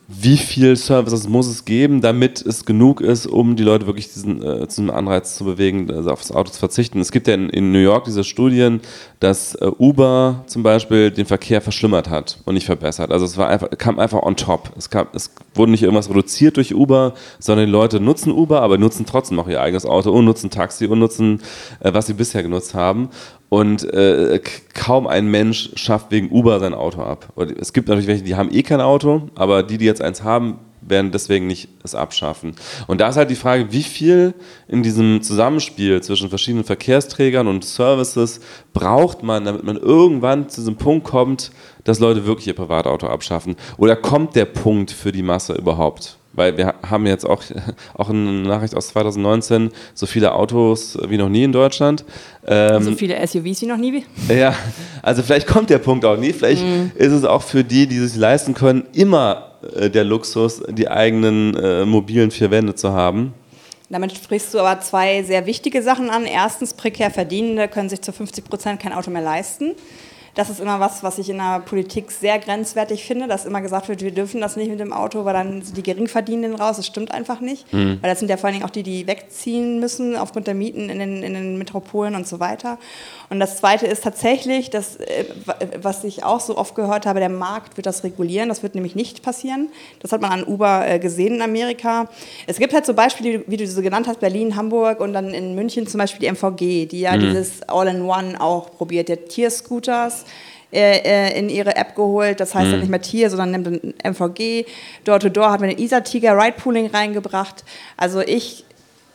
wie 0.09 0.37
viel 0.37 0.77
Services 0.77 1.29
muss 1.29 1.47
es 1.47 1.65
geben, 1.65 2.01
damit 2.01 2.45
es 2.45 2.65
genug 2.65 3.01
ist, 3.01 3.27
um 3.27 3.57
die 3.57 3.63
Leute 3.63 3.87
wirklich 3.87 4.13
diesen, 4.13 4.43
äh, 4.43 4.69
zu 4.69 4.93
Anreiz 4.93 5.37
zu 5.37 5.45
bewegen, 5.45 5.91
also 5.91 6.11
aufs 6.11 6.33
Auto 6.33 6.51
zu 6.51 6.59
verzichten. 6.59 7.01
Es 7.01 7.13
gibt 7.13 7.29
ja 7.29 7.35
in, 7.35 7.49
in 7.49 7.73
New 7.73 7.79
York 7.79 8.05
diese 8.05 8.25
Studien, 8.25 8.81
dass 9.21 9.55
äh, 9.55 9.71
Uber 9.79 10.45
zum 10.47 10.63
Beispiel 10.63 11.11
den 11.11 11.27
Verkehr 11.27 11.61
verschlimmert 11.61 12.11
hat 12.11 12.39
und 12.45 12.55
nicht 12.55 12.67
verbessert. 12.67 13.11
Also 13.11 13.25
es 13.25 13.37
war 13.37 13.49
einfach, 13.49 13.71
kam 13.79 13.99
einfach 13.99 14.23
on 14.23 14.37
top. 14.37 14.73
Es, 14.77 14.91
kam, 14.91 15.07
es 15.15 15.31
wurde 15.55 15.71
nicht 15.71 15.83
irgendwas 15.83 16.11
reduziert 16.11 16.57
durch 16.57 16.75
Uber, 16.75 17.15
sondern 17.39 17.67
die 17.67 17.73
Leute 17.73 18.01
nutzen 18.01 18.33
Uber, 18.33 18.61
aber 18.61 18.79
nutzen 18.79 19.07
trotzdem 19.07 19.37
noch 19.37 19.49
ihr 19.49 19.63
eigenes 19.63 19.87
Auto 19.87 20.11
und 20.11 20.25
nutzen 20.25 20.51
Taxi 20.51 20.87
und 20.87 20.99
nutzen, 20.99 21.41
äh, 21.81 21.95
was 21.95 22.07
sie 22.09 22.15
bisher 22.15 22.43
genutzt 22.43 22.75
haben. 22.75 23.09
Und 23.53 23.85
äh, 23.93 24.41
kaum 24.73 25.07
ein 25.07 25.31
Mensch 25.31 25.73
schafft 25.75 26.11
wegen 26.11 26.31
Uber 26.31 26.59
sein 26.59 26.73
Auto 26.73 27.03
ab. 27.03 27.35
Es 27.61 27.75
gibt 27.75 27.89
natürlich 27.89 28.09
welche, 28.09 28.25
die 28.25 28.35
haben 28.35 28.49
eh 28.51 28.63
kein 28.63 28.81
Auto, 28.81 29.29
aber 29.35 29.63
die, 29.63 29.77
die 29.77 29.85
jetzt 29.85 30.01
eins 30.01 30.23
haben, 30.23 30.59
werden 30.81 31.11
deswegen 31.11 31.49
nicht 31.49 31.69
es 31.85 31.95
abschaffen. 31.95 32.55
Und 32.87 33.03
da 33.03 33.11
ist 33.11 33.17
halt 33.17 33.29
die 33.29 33.35
Frage, 33.35 33.71
wie 33.71 33.83
viel 33.83 34.33
in 34.69 34.83
diesem 34.83 35.21
Zusammenspiel 35.21 36.03
zwischen 36.03 36.31
verschiedenen 36.31 36.65
Verkehrsträgern 36.65 37.47
und 37.47 37.63
Services 37.63 38.41
braucht 38.73 39.23
man, 39.23 39.45
damit 39.45 39.65
man 39.65 39.77
irgendwann 39.77 40.49
zu 40.49 40.63
diesem 40.63 40.77
Punkt 40.77 41.07
kommt, 41.07 41.51
dass 41.85 41.99
Leute 41.99 42.25
wirklich 42.25 42.47
ihr 42.47 42.55
Privatauto 42.55 43.07
abschaffen? 43.07 43.57
Oder 43.77 43.97
kommt 43.97 44.35
der 44.35 44.47
Punkt 44.47 44.91
für 44.91 45.13
die 45.13 45.23
Masse 45.23 45.53
überhaupt? 45.53 46.17
Weil 46.35 46.57
wir 46.57 46.75
haben 46.89 47.07
jetzt 47.07 47.25
auch, 47.25 47.43
auch 47.95 48.11
eine 48.11 48.19
Nachricht 48.19 48.75
aus 48.75 48.89
2019, 48.89 49.71
so 49.95 50.07
viele 50.07 50.35
Autos 50.35 50.99
wie 51.09 51.19
noch 51.19 51.29
nie 51.29 51.45
in 51.45 51.53
Deutschland. 51.53 52.05
Ähm, 52.47 52.83
so 52.83 52.93
viele 52.93 53.27
SUVs 53.27 53.63
wie 53.63 53.67
noch 53.67 53.77
nie. 53.77 54.05
Ja, 54.29 54.55
also 55.03 55.23
vielleicht 55.23 55.47
kommt 55.47 55.71
der 55.71 55.79
Punkt 55.79 56.05
auch 56.05 56.17
nie. 56.17 56.33
Vielleicht 56.33 56.65
mhm. 56.65 56.93
ist 56.95 57.13
es 57.13 57.25
auch 57.25 57.43
für 57.43 57.65
die, 57.65 57.87
die 57.87 57.99
sich 57.99 58.17
leisten 58.17 58.55
können, 58.55 58.85
immer 58.93 59.53
äh, 59.77 59.91
der 59.91 60.05
Luxus, 60.05 60.63
die 60.69 60.89
eigenen 60.89 61.55
äh, 61.57 61.85
mobilen 61.85 62.31
vier 62.31 62.51
Wände 62.51 62.75
zu 62.75 62.93
haben. 62.93 63.35
Damit 63.93 64.13
sprichst 64.13 64.55
du 64.55 64.59
aber 64.59 64.81
zwei 64.81 65.23
sehr 65.23 65.45
wichtige 65.45 65.83
Sachen 65.83 66.09
an. 66.09 66.25
Erstens, 66.25 66.73
prekär 66.73 67.11
Verdienende 67.11 67.69
können 67.69 67.91
sich 67.91 68.01
zu 68.01 68.11
50 68.11 68.45
Prozent 68.45 68.81
kein 68.81 68.95
Auto 68.95 69.11
mehr 69.11 69.21
leisten. 69.21 69.75
Das 70.35 70.49
ist 70.49 70.61
immer 70.61 70.81
was, 70.81 71.03
was 71.03 71.19
ich 71.19 71.29
in 71.29 71.37
der 71.37 71.61
Politik 71.61 72.11
sehr 72.11 72.39
grenzwertig 72.39 73.05
finde, 73.05 73.29
dass 73.29 73.45
immer 73.45 73.61
gesagt 73.61 73.91
wird, 73.91 74.01
wir 74.01 74.13
dürfen 74.13 74.41
das 74.41 74.57
nicht 74.57 74.71
mit 74.71 74.81
dem 74.81 74.95
Auto, 74.95 75.27
weil 75.27 75.35
dann 75.35 75.61
sind 75.61 75.77
die 75.77 75.83
Geringverdienenden 75.83 76.59
raus. 76.59 76.77
Das 76.77 76.87
stimmt 76.87 77.13
einfach 77.13 77.41
nicht. 77.41 77.71
Mhm. 77.71 77.99
Weil 78.01 78.09
das 78.09 78.19
sind 78.19 78.29
ja 78.29 78.39
vor 78.39 78.47
allen 78.47 78.55
Dingen 78.55 78.65
auch 78.65 78.71
die, 78.71 78.83
die 78.83 79.07
wegziehen 79.07 79.79
müssen 79.79 80.17
aufgrund 80.17 80.47
der 80.47 80.55
Mieten 80.55 80.89
in 80.89 80.99
den, 80.99 81.23
in 81.23 81.35
den 81.35 81.59
Metropolen 81.59 82.15
und 82.15 82.27
so 82.27 82.41
weiter. 82.41 82.79
Und 83.29 83.41
das 83.41 83.59
Zweite 83.59 83.87
ist 83.87 84.05
tatsächlich, 84.05 84.71
dass, 84.71 84.97
äh, 84.97 85.27
was 85.83 86.03
ich 86.03 86.25
auch 86.25 86.41
so 86.41 86.57
oft 86.57 86.75
gehört 86.75 87.05
habe, 87.05 87.21
der 87.21 87.29
Markt 87.29 87.77
wird 87.77 87.85
das 87.85 88.03
regulieren. 88.03 88.49
Das 88.49 88.63
wird 88.63 88.75
nämlich 88.75 88.95
nicht 88.95 89.23
passieren. 89.23 89.69
Das 90.01 90.13
hat 90.13 90.23
man 90.23 90.31
an 90.31 90.45
Uber 90.45 90.89
äh, 90.89 90.99
gesehen 90.99 91.35
in 91.35 91.43
Amerika. 91.43 92.09
Es 92.47 92.59
gibt 92.59 92.73
halt 92.73 92.87
so 92.87 92.95
Beispiele, 92.95 93.45
wie 93.49 93.59
du 93.59 93.67
so 93.67 93.83
genannt 93.83 94.09
hast, 94.09 94.21
Berlin, 94.21 94.57
Hamburg 94.57 95.01
und 95.01 95.13
dann 95.13 95.35
in 95.35 95.55
München 95.55 95.87
zum 95.87 95.99
Beispiel 95.99 96.21
die 96.21 96.35
MVG, 96.35 96.87
die 96.87 97.01
ja 97.01 97.17
mhm. 97.17 97.21
dieses 97.21 97.63
All-in-One 97.69 98.41
auch 98.41 98.71
probiert, 98.71 99.11
der 99.11 99.27
Tierscooters 99.27 100.22
äh, 100.73 100.99
äh, 100.99 101.39
in 101.39 101.49
ihre 101.49 101.77
App 101.77 101.95
geholt. 101.95 102.41
Das 102.41 102.55
heißt 102.55 102.69
mhm. 102.69 102.71
dann 102.71 102.81
nicht 102.81 102.91
mehr 102.91 103.03
Tier, 103.03 103.29
sondern 103.29 103.51
nimmt 103.51 103.67
ein 103.67 103.93
MVG. 104.15 104.65
Door-to-Door 105.05 105.53
hat 105.53 105.61
man 105.61 105.69
den 105.69 105.79
ISA-Tiger 105.79 106.35
Ride-Pooling 106.37 106.87
reingebracht. 106.87 107.65
Also 107.97 108.21
ich 108.21 108.65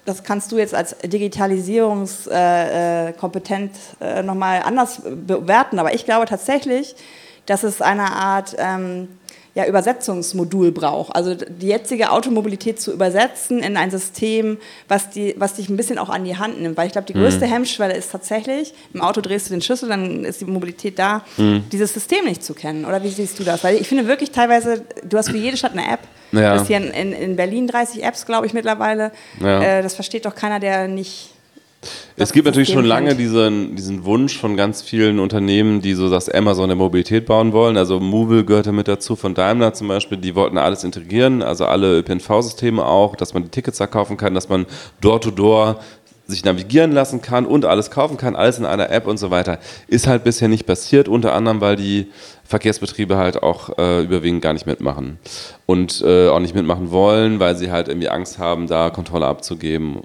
das 0.05 0.23
kannst 0.23 0.51
du 0.53 0.57
jetzt 0.57 0.73
als 0.73 0.95
Digitalisierungskompetent 1.03 3.71
äh, 3.99 4.23
nochmal 4.23 4.61
anders 4.63 5.01
bewerten. 5.03 5.79
Aber 5.79 5.93
ich 5.93 6.05
glaube 6.05 6.27
tatsächlich, 6.27 6.95
dass 7.45 7.63
es 7.63 7.81
eine 7.81 8.13
Art 8.13 8.55
ähm, 8.57 9.09
ja, 9.57 9.65
Übersetzungsmodul 9.65 10.71
braucht. 10.71 11.15
Also 11.15 11.33
die 11.33 11.65
jetzige 11.65 12.11
Automobilität 12.11 12.79
zu 12.79 12.93
übersetzen 12.93 13.63
in 13.63 13.75
ein 13.75 13.89
System, 13.89 14.59
was, 14.87 15.09
die, 15.09 15.33
was 15.39 15.55
dich 15.55 15.67
ein 15.67 15.75
bisschen 15.75 15.97
auch 15.97 16.09
an 16.09 16.25
die 16.25 16.37
Hand 16.37 16.61
nimmt. 16.61 16.77
Weil 16.77 16.85
ich 16.85 16.91
glaube, 16.91 17.07
die 17.07 17.13
größte 17.13 17.47
mhm. 17.47 17.51
Hemmschwelle 17.51 17.95
ist 17.95 18.11
tatsächlich, 18.11 18.75
im 18.93 19.01
Auto 19.01 19.19
drehst 19.19 19.47
du 19.47 19.55
den 19.55 19.63
Schlüssel, 19.63 19.89
dann 19.89 20.25
ist 20.25 20.41
die 20.41 20.45
Mobilität 20.45 20.99
da, 20.99 21.23
mhm. 21.37 21.63
dieses 21.71 21.91
System 21.91 22.25
nicht 22.25 22.43
zu 22.43 22.53
kennen. 22.53 22.85
Oder 22.85 23.01
wie 23.01 23.09
siehst 23.09 23.39
du 23.39 23.43
das? 23.43 23.63
Weil 23.63 23.77
ich 23.77 23.87
finde 23.87 24.05
wirklich 24.05 24.29
teilweise, 24.29 24.83
du 25.03 25.17
hast 25.17 25.31
für 25.31 25.37
jede 25.37 25.57
Stadt 25.57 25.71
eine 25.71 25.91
App. 25.91 26.01
Ja. 26.33 26.53
Du 26.53 26.59
hast 26.59 26.67
hier 26.67 26.77
in, 26.77 27.13
in, 27.13 27.35
Berlin 27.35 27.65
30 27.65 28.03
Apps, 28.03 28.27
glaube 28.27 28.45
ich, 28.45 28.53
mittlerweile. 28.53 29.11
Ja. 29.41 29.79
Äh, 29.79 29.81
das 29.81 29.95
versteht 29.95 30.27
doch 30.27 30.35
keiner, 30.35 30.59
der 30.59 30.87
nicht 30.87 31.31
es 32.15 32.33
gibt 32.33 32.45
natürlich 32.45 32.69
schon 32.69 32.85
lange 32.85 33.15
diesen, 33.15 33.75
diesen 33.75 34.03
Wunsch 34.03 34.37
von 34.37 34.57
ganz 34.57 34.81
vielen 34.81 35.19
Unternehmen, 35.19 35.81
die 35.81 35.93
so 35.93 36.09
das 36.09 36.27
Amazon 36.29 36.69
der 36.69 36.75
Mobilität 36.75 37.27
bauen 37.27 37.53
wollen. 37.53 37.77
Also 37.77 37.99
Movil 37.99 38.43
gehört 38.43 38.65
ja 38.65 38.71
mit 38.71 38.87
dazu, 38.87 39.15
von 39.15 39.35
Daimler 39.35 39.73
zum 39.73 39.87
Beispiel, 39.87 40.17
die 40.17 40.33
wollten 40.33 40.57
alles 40.57 40.83
integrieren, 40.83 41.43
also 41.43 41.65
alle 41.65 41.99
ÖPNV-Systeme 41.99 42.83
auch, 42.83 43.15
dass 43.15 43.33
man 43.33 43.43
die 43.43 43.49
Tickets 43.49 43.77
da 43.77 43.85
kaufen 43.85 44.17
kann, 44.17 44.33
dass 44.33 44.49
man 44.49 44.65
Door-to-Door 45.01 45.69
-Door 45.69 45.79
sich 46.27 46.43
navigieren 46.43 46.91
lassen 46.91 47.21
kann 47.21 47.45
und 47.45 47.65
alles 47.65 47.89
kaufen 47.89 48.17
kann, 48.17 48.35
alles 48.35 48.59
in 48.59 48.65
einer 48.65 48.89
App 48.89 49.07
und 49.07 49.17
so 49.17 49.31
weiter. 49.31 49.59
Ist 49.87 50.07
halt 50.07 50.23
bisher 50.23 50.49
nicht 50.49 50.65
passiert, 50.65 51.07
unter 51.07 51.33
anderem, 51.33 51.61
weil 51.61 51.77
die 51.77 52.07
Verkehrsbetriebe 52.43 53.17
halt 53.17 53.41
auch 53.43 53.77
äh, 53.77 54.01
überwiegend 54.01 54.41
gar 54.41 54.53
nicht 54.53 54.65
mitmachen 54.65 55.19
und 55.65 56.01
äh, 56.05 56.27
auch 56.27 56.39
nicht 56.39 56.55
mitmachen 56.55 56.91
wollen, 56.91 57.39
weil 57.39 57.55
sie 57.55 57.71
halt 57.71 57.87
irgendwie 57.87 58.09
Angst 58.09 58.39
haben, 58.39 58.67
da 58.67 58.89
Kontrolle 58.89 59.25
abzugeben. 59.25 60.01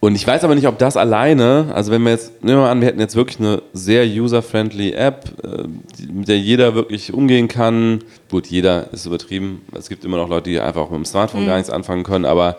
Und 0.00 0.14
ich 0.14 0.24
weiß 0.24 0.44
aber 0.44 0.54
nicht, 0.54 0.68
ob 0.68 0.78
das 0.78 0.96
alleine, 0.96 1.72
also 1.74 1.90
wenn 1.90 2.02
wir 2.02 2.12
jetzt, 2.12 2.44
nehmen 2.44 2.58
wir 2.58 2.62
mal 2.62 2.70
an, 2.70 2.80
wir 2.80 2.86
hätten 2.86 3.00
jetzt 3.00 3.16
wirklich 3.16 3.40
eine 3.40 3.62
sehr 3.72 4.06
user-friendly 4.06 4.92
App, 4.92 5.32
äh, 5.42 5.64
mit 6.12 6.28
der 6.28 6.38
jeder 6.38 6.76
wirklich 6.76 7.12
umgehen 7.12 7.48
kann. 7.48 8.04
Gut, 8.30 8.46
jeder 8.46 8.92
ist 8.92 9.06
übertrieben. 9.06 9.62
Es 9.76 9.88
gibt 9.88 10.04
immer 10.04 10.16
noch 10.16 10.28
Leute, 10.28 10.50
die 10.50 10.60
einfach 10.60 10.82
auch 10.82 10.90
mit 10.90 10.98
dem 10.98 11.04
Smartphone 11.04 11.42
mhm. 11.42 11.46
gar 11.46 11.56
nichts 11.56 11.70
anfangen 11.70 12.04
können, 12.04 12.26
aber 12.26 12.58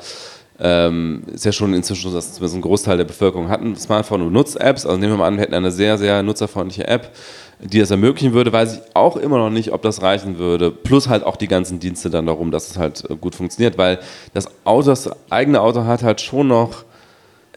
ähm, 0.60 1.23
ist 1.34 1.45
ja 1.45 1.54
schon 1.54 1.73
inzwischen 1.73 2.10
so, 2.10 2.15
dass 2.15 2.34
zumindest 2.34 2.56
ein 2.56 2.62
Großteil 2.62 2.97
der 2.97 3.06
Bevölkerung 3.06 3.47
hat 3.47 3.62
ein 3.62 3.78
Smartphone 3.78 4.23
und 4.23 4.34
nutzt 4.34 4.60
Apps. 4.60 4.86
Also 4.86 4.97
nehmen 4.97 5.13
wir 5.13 5.17
mal 5.19 5.28
an, 5.28 5.36
wir 5.36 5.43
hätten 5.43 5.54
eine 5.54 5.71
sehr, 5.71 5.97
sehr 5.97 6.21
nutzerfreundliche 6.21 6.89
App, 6.89 7.15
die 7.62 7.80
das 7.80 7.91
ermöglichen 7.91 8.34
würde, 8.34 8.52
weiß 8.52 8.73
ich 8.73 8.95
auch 8.95 9.15
immer 9.15 9.38
noch 9.38 9.49
nicht, 9.49 9.71
ob 9.71 9.82
das 9.82 10.02
reichen 10.02 10.38
würde. 10.38 10.71
Plus 10.71 11.08
halt 11.08 11.23
auch 11.23 11.38
die 11.38 11.47
ganzen 11.47 11.80
Dienste 11.80 12.10
dann 12.10 12.25
darum, 12.25 12.52
dass 12.52 12.71
es 12.71 12.78
halt 12.78 13.08
gut 13.21 13.36
funktioniert, 13.36 13.78
weil 13.78 13.99
das 14.34 14.49
Auto, 14.65 14.89
das 14.89 15.10
eigene 15.30 15.62
Auto 15.62 15.86
hat 15.86 16.04
halt 16.04 16.19
schon 16.19 16.49
noch 16.49 16.84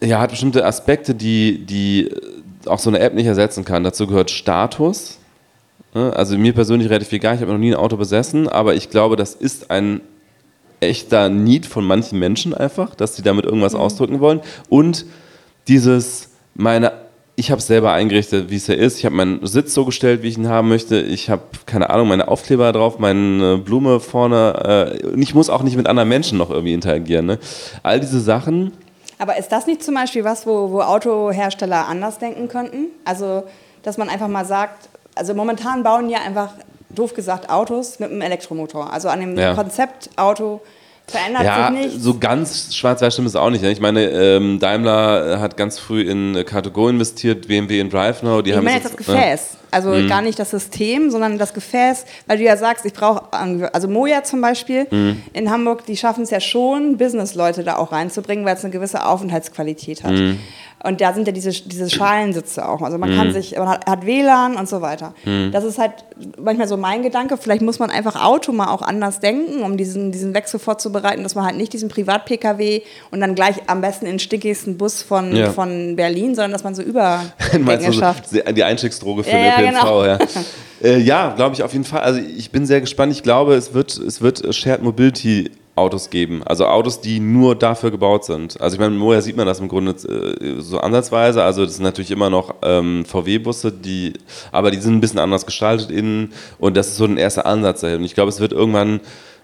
ja, 0.03 0.19
hat 0.19 0.31
bestimmte 0.31 0.65
Aspekte, 0.65 1.15
die, 1.15 1.65
die 1.65 2.09
auch 2.65 2.79
so 2.79 2.89
eine 2.89 2.99
App 2.99 3.13
nicht 3.13 3.25
ersetzen 3.25 3.65
kann. 3.65 3.83
Dazu 3.83 4.07
gehört 4.07 4.31
Status. 4.31 5.17
Ne? 5.93 6.13
Also 6.15 6.37
mir 6.37 6.53
persönlich 6.53 6.89
relativ 6.89 7.11
egal, 7.11 7.35
ich 7.35 7.41
habe 7.41 7.51
noch 7.51 7.59
nie 7.59 7.71
ein 7.71 7.79
Auto 7.79 7.97
besessen, 7.97 8.47
aber 8.47 8.75
ich 8.75 8.89
glaube, 8.89 9.15
das 9.15 9.35
ist 9.35 9.71
ein 9.71 10.01
echter 10.79 11.29
Need 11.29 11.65
von 11.65 11.85
manchen 11.85 12.19
Menschen 12.19 12.53
einfach, 12.53 12.95
dass 12.95 13.15
sie 13.15 13.21
damit 13.21 13.45
irgendwas 13.45 13.73
mhm. 13.73 13.79
ausdrücken 13.79 14.19
wollen. 14.19 14.41
Und 14.69 15.05
dieses, 15.67 16.29
meine, 16.55 16.91
ich 17.35 17.49
habe 17.49 17.59
es 17.59 17.67
selber 17.67 17.93
eingerichtet, 17.93 18.51
wie 18.51 18.57
es 18.57 18.67
ja 18.67 18.75
ist. 18.75 18.99
Ich 18.99 19.05
habe 19.05 19.15
meinen 19.15 19.45
Sitz 19.45 19.73
so 19.73 19.85
gestellt, 19.85 20.21
wie 20.21 20.27
ich 20.27 20.37
ihn 20.37 20.49
haben 20.49 20.69
möchte. 20.69 20.99
Ich 20.99 21.29
habe, 21.29 21.43
keine 21.65 21.89
Ahnung, 21.89 22.09
meine 22.09 22.27
Aufkleber 22.27 22.71
drauf, 22.71 22.99
meine 22.99 23.57
Blume 23.57 23.99
vorne. 23.99 24.99
Äh, 25.01 25.07
und 25.07 25.21
ich 25.21 25.33
muss 25.33 25.49
auch 25.49 25.63
nicht 25.63 25.77
mit 25.77 25.87
anderen 25.87 26.09
Menschen 26.09 26.37
noch 26.37 26.51
irgendwie 26.51 26.73
interagieren. 26.73 27.25
Ne? 27.25 27.39
All 27.81 27.99
diese 27.99 28.19
Sachen 28.19 28.73
aber 29.17 29.37
ist 29.37 29.51
das 29.51 29.67
nicht 29.67 29.83
zum 29.83 29.95
Beispiel 29.95 30.23
was, 30.23 30.45
wo, 30.45 30.71
wo 30.71 30.81
Autohersteller 30.81 31.87
anders 31.87 32.19
denken 32.19 32.47
könnten? 32.47 32.87
Also, 33.05 33.43
dass 33.83 33.97
man 33.97 34.09
einfach 34.09 34.27
mal 34.27 34.45
sagt, 34.45 34.89
also 35.15 35.33
momentan 35.33 35.83
bauen 35.83 36.09
ja 36.09 36.19
einfach, 36.19 36.53
doof 36.89 37.13
gesagt, 37.13 37.49
Autos 37.49 37.99
mit 37.99 38.11
einem 38.11 38.21
Elektromotor. 38.21 38.91
Also 38.91 39.09
an 39.09 39.19
dem 39.19 39.37
ja. 39.37 39.53
Konzept 39.55 40.09
Auto 40.15 40.61
verändert 41.07 41.43
ja, 41.43 41.71
sich 41.71 41.85
nichts. 41.85 42.03
So 42.03 42.17
ganz 42.17 42.75
schwarz-weiß 42.75 43.13
stimmt 43.13 43.27
es 43.27 43.35
auch 43.35 43.49
nicht. 43.49 43.61
Ne? 43.61 43.71
Ich 43.71 43.79
meine, 43.79 44.05
ähm, 44.09 44.59
Daimler 44.59 45.39
hat 45.39 45.57
ganz 45.57 45.79
früh 45.79 46.01
in 46.01 46.35
Car2Go 46.37 46.89
investiert, 46.89 47.47
BMW 47.47 47.79
in 47.79 47.89
DriveNow. 47.89 48.41
Die 48.41 48.51
ich 48.51 48.55
haben 48.55 48.63
meine 48.63 48.77
jetzt 48.77 48.89
das 48.89 48.97
Gefäß. 48.97 49.57
Also 49.71 49.89
mhm. 49.89 50.07
gar 50.07 50.21
nicht 50.21 50.37
das 50.37 50.51
System, 50.51 51.09
sondern 51.09 51.39
das 51.39 51.53
Gefäß, 51.55 52.05
weil 52.27 52.37
du 52.37 52.43
ja 52.43 52.57
sagst, 52.57 52.85
ich 52.85 52.93
brauche, 52.93 53.33
also 53.33 53.87
Moja 53.87 54.23
zum 54.23 54.39
Beispiel 54.39 54.85
mhm. 54.91 55.23
in 55.33 55.49
Hamburg, 55.49 55.85
die 55.87 55.97
schaffen 55.97 56.23
es 56.23 56.29
ja 56.29 56.39
schon, 56.39 56.97
Business-Leute 56.97 57.63
da 57.63 57.77
auch 57.77 57.91
reinzubringen, 57.91 58.45
weil 58.45 58.55
es 58.55 58.63
eine 58.63 58.71
gewisse 58.71 59.03
Aufenthaltsqualität 59.03 60.03
hat. 60.03 60.11
Mhm. 60.11 60.39
Und 60.83 60.99
da 60.99 61.13
sind 61.13 61.27
ja 61.27 61.33
diese, 61.33 61.51
diese 61.51 61.89
Schalensitze 61.89 62.67
auch. 62.67 62.81
Also 62.81 62.97
man 62.97 63.11
mhm. 63.11 63.15
kann 63.15 63.33
sich, 63.33 63.55
man 63.57 63.69
hat, 63.69 63.85
hat, 63.85 64.05
WLAN 64.05 64.55
und 64.55 64.67
so 64.67 64.81
weiter. 64.81 65.13
Mhm. 65.23 65.51
Das 65.53 65.63
ist 65.63 65.77
halt 65.77 65.93
manchmal 66.37 66.67
so 66.67 66.75
mein 66.75 67.03
Gedanke. 67.03 67.37
Vielleicht 67.37 67.61
muss 67.61 67.79
man 67.79 67.89
einfach 67.89 68.21
Auto 68.21 68.51
mal 68.51 68.67
auch 68.67 68.81
anders 68.81 69.21
denken, 69.21 69.63
um 69.63 69.77
diesen, 69.77 70.11
diesen 70.11 70.33
Wechsel 70.33 70.59
vorzubereiten, 70.59 71.23
dass 71.23 71.35
man 71.35 71.45
halt 71.45 71.55
nicht 71.55 71.71
diesen 71.71 71.87
Privat-Pkw 71.87 72.81
und 73.11 73.21
dann 73.21 73.33
gleich 73.33 73.61
am 73.67 73.79
besten 73.79 74.05
in 74.05 74.13
den 74.13 74.19
stickigsten 74.19 74.77
Bus 74.77 75.01
von, 75.01 75.33
ja. 75.33 75.51
von 75.51 75.95
Berlin, 75.95 76.35
sondern 76.35 76.51
dass 76.51 76.65
man 76.65 76.75
so 76.75 76.81
Übergänge 76.81 77.93
schafft. 77.93 78.25
Die 78.31 78.63
Einstiegsdroge 78.63 79.23
für 79.23 79.31
ja, 79.31 79.57
den 79.61 79.69
ÖPNV, 79.69 79.81
genau. 79.81 80.05
ja. 80.05 80.19
Äh, 80.83 80.99
ja, 80.99 81.29
glaube 81.29 81.55
ich 81.55 81.63
auf 81.63 81.71
jeden 81.71 81.85
Fall. 81.85 82.01
Also 82.01 82.19
ich 82.19 82.51
bin 82.51 82.65
sehr 82.65 82.81
gespannt. 82.81 83.13
Ich 83.13 83.23
glaube, 83.23 83.55
es 83.55 83.73
wird, 83.73 83.95
es 83.97 84.19
wird 84.19 84.53
Shared 84.53 84.83
Mobility 84.83 85.49
Autos 85.75 86.11
geben. 86.11 86.43
Also 86.43 86.67
Autos, 86.67 87.01
die 87.01 87.19
nur 87.19 87.55
dafür 87.55 87.89
gebaut 87.89 88.25
sind. 88.25 88.61
Also 88.61 88.75
ich 88.75 88.79
meine, 88.79 88.99
woher 88.99 89.21
sieht 89.21 89.35
man 89.35 89.47
das 89.47 89.59
im 89.59 89.67
Grunde 89.67 89.91
äh, 89.91 90.61
so 90.61 90.79
ansatzweise? 90.79 91.43
Also 91.43 91.65
das 91.65 91.75
sind 91.75 91.83
natürlich 91.83 92.11
immer 92.11 92.29
noch 92.29 92.55
ähm, 92.61 93.05
VW-Busse, 93.05 93.71
die, 93.71 94.13
aber 94.51 94.69
die 94.69 94.77
sind 94.77 94.93
ein 94.93 95.01
bisschen 95.01 95.19
anders 95.19 95.45
gestaltet 95.45 95.89
innen 95.89 96.31
und 96.59 96.77
das 96.77 96.89
ist 96.89 96.97
so 96.97 97.05
ein 97.05 97.17
erster 97.17 97.47
Ansatz 97.47 97.81
dahin. 97.81 97.99
Und 97.99 98.05
ich 98.05 98.13
glaube, 98.13 98.29
es 98.29 98.39
wird 98.39 98.51
irgendwann 98.51 98.99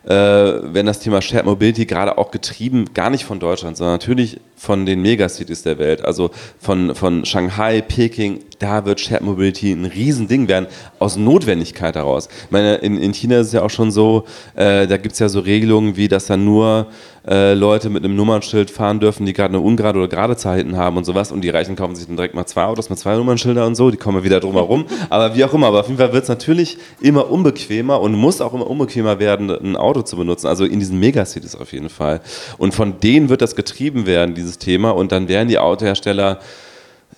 äh, 0.05 0.13
wenn 0.13 0.85
das 0.85 0.99
Thema 0.99 1.21
Shared 1.21 1.45
Mobility 1.45 1.85
gerade 1.85 2.17
auch 2.17 2.31
getrieben, 2.31 2.85
gar 2.93 3.09
nicht 3.09 3.25
von 3.25 3.39
Deutschland, 3.39 3.77
sondern 3.77 3.95
natürlich 3.95 4.39
von 4.55 4.85
den 4.85 5.01
Megacities 5.01 5.63
der 5.63 5.77
Welt, 5.77 6.03
also 6.03 6.31
von, 6.59 6.95
von 6.95 7.25
Shanghai, 7.25 7.81
Peking, 7.81 8.39
da 8.59 8.85
wird 8.85 8.99
Shared 8.99 9.21
Mobility 9.21 9.71
ein 9.71 9.85
Riesending 9.85 10.47
werden, 10.47 10.67
aus 10.99 11.15
Notwendigkeit 11.15 11.95
heraus. 11.95 12.29
Ich 12.45 12.51
meine, 12.51 12.75
in, 12.75 12.97
in 12.97 13.13
China 13.13 13.39
ist 13.39 13.47
es 13.47 13.53
ja 13.53 13.61
auch 13.61 13.69
schon 13.69 13.91
so, 13.91 14.25
äh, 14.55 14.87
da 14.87 14.97
gibt 14.97 15.13
es 15.13 15.19
ja 15.19 15.29
so 15.29 15.39
Regelungen 15.39 15.95
wie, 15.95 16.07
dass 16.07 16.27
da 16.27 16.37
nur 16.37 16.87
äh, 17.29 17.53
Leute 17.53 17.89
mit 17.89 18.03
einem 18.03 18.15
Nummernschild 18.15 18.71
fahren 18.71 18.99
dürfen, 18.99 19.25
die 19.25 19.33
gerade 19.33 19.49
eine 19.49 19.59
ungerade 19.63 19.99
oder 19.99 20.07
gerade 20.07 20.35
Zahl 20.35 20.57
hinten 20.57 20.77
haben 20.77 20.97
und 20.97 21.05
sowas. 21.05 21.31
Und 21.31 21.41
die 21.41 21.49
Reichen 21.49 21.75
kaufen 21.75 21.95
sich 21.95 22.07
dann 22.07 22.15
direkt 22.15 22.33
mal 22.33 22.47
zwei 22.47 22.63
Autos 22.63 22.89
mit 22.89 22.97
zwei 22.97 23.15
Nummernschilder 23.15 23.67
und 23.67 23.75
so, 23.75 23.91
die 23.91 23.97
kommen 23.97 24.23
wieder 24.23 24.39
drum 24.39 24.53
herum. 24.53 24.85
aber 25.09 25.35
wie 25.35 25.43
auch 25.43 25.53
immer, 25.53 25.67
aber 25.67 25.81
auf 25.81 25.87
jeden 25.87 25.99
Fall 25.99 26.11
wird 26.11 26.23
es 26.23 26.29
natürlich 26.29 26.77
immer 26.99 27.29
unbequemer 27.29 28.01
und 28.01 28.13
muss 28.13 28.41
auch 28.41 28.53
immer 28.53 28.67
unbequemer 28.67 29.19
werden, 29.19 29.51
ein 29.51 29.75
Auto 29.75 30.01
zu 30.01 30.17
benutzen, 30.17 30.47
also 30.47 30.65
in 30.65 30.79
diesen 30.79 30.99
Megacities 30.99 31.55
auf 31.55 31.71
jeden 31.71 31.89
Fall. 31.89 32.21
Und 32.57 32.73
von 32.73 32.99
denen 32.99 33.29
wird 33.29 33.41
das 33.41 33.55
getrieben 33.55 34.07
werden, 34.07 34.33
dieses 34.33 34.57
Thema. 34.57 34.91
Und 34.91 35.11
dann 35.11 35.27
werden 35.27 35.47
die 35.47 35.59
Autohersteller 35.59 36.39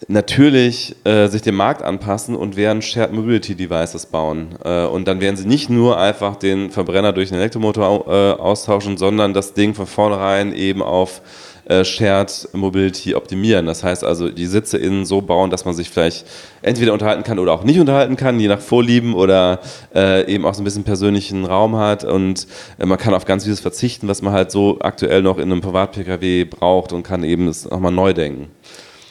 natürlich 0.07 0.95
äh, 1.03 1.27
sich 1.27 1.41
dem 1.41 1.55
Markt 1.55 1.81
anpassen 1.81 2.35
und 2.35 2.55
werden 2.55 2.81
Shared 2.81 3.13
Mobility 3.13 3.55
Devices 3.55 4.05
bauen. 4.05 4.55
Äh, 4.63 4.85
und 4.85 5.07
dann 5.07 5.21
werden 5.21 5.35
sie 5.35 5.47
nicht 5.47 5.69
nur 5.69 5.99
einfach 5.99 6.35
den 6.35 6.71
Verbrenner 6.71 7.13
durch 7.13 7.31
einen 7.31 7.39
Elektromotor 7.39 8.07
äh, 8.07 8.39
austauschen, 8.39 8.97
sondern 8.97 9.33
das 9.33 9.53
Ding 9.53 9.73
von 9.73 9.87
vornherein 9.87 10.53
eben 10.53 10.81
auf 10.81 11.21
äh, 11.65 11.85
Shared 11.85 12.49
Mobility 12.53 13.15
optimieren. 13.15 13.65
Das 13.65 13.83
heißt 13.83 14.03
also, 14.03 14.29
die 14.29 14.47
Sitze 14.47 14.77
innen 14.77 15.05
so 15.05 15.21
bauen, 15.21 15.49
dass 15.49 15.65
man 15.65 15.73
sich 15.73 15.89
vielleicht 15.89 16.25
entweder 16.61 16.93
unterhalten 16.93 17.23
kann 17.23 17.39
oder 17.39 17.53
auch 17.53 17.63
nicht 17.63 17.79
unterhalten 17.79 18.15
kann, 18.15 18.39
je 18.39 18.47
nach 18.47 18.59
Vorlieben 18.59 19.13
oder 19.13 19.59
äh, 19.93 20.25
eben 20.31 20.45
auch 20.45 20.53
so 20.53 20.61
ein 20.61 20.65
bisschen 20.65 20.83
persönlichen 20.83 21.45
Raum 21.45 21.75
hat 21.77 22.03
und 22.03 22.47
äh, 22.79 22.85
man 22.85 22.97
kann 22.97 23.13
auf 23.13 23.25
ganz 23.25 23.43
vieles 23.43 23.59
verzichten, 23.59 24.07
was 24.07 24.21
man 24.21 24.33
halt 24.33 24.51
so 24.51 24.79
aktuell 24.81 25.21
noch 25.21 25.37
in 25.37 25.51
einem 25.51 25.61
Privat-Pkw 25.61 26.45
braucht 26.45 26.93
und 26.93 27.03
kann 27.03 27.23
eben 27.23 27.47
es 27.47 27.69
nochmal 27.69 27.91
neu 27.91 28.13
denken. 28.13 28.49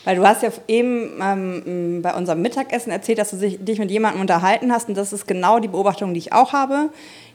Weil 0.05 0.17
du 0.17 0.27
hast 0.27 0.43
ja 0.43 0.51
eben 0.67 1.21
ähm, 1.23 2.01
bei 2.03 2.15
unserem 2.15 2.41
Mittagessen 2.41 2.91
erzählt, 2.91 3.19
dass 3.19 3.31
du 3.31 3.37
dich 3.37 3.79
mit 3.79 3.91
jemandem 3.91 4.23
unterhalten 4.23 4.73
hast 4.73 4.89
und 4.89 4.97
das 4.97 5.13
ist 5.13 5.27
genau 5.27 5.59
die 5.59 5.69
Beobachtung, 5.69 6.15
die 6.15 6.19
ich 6.19 6.33
auch 6.33 6.53
habe, 6.53 6.89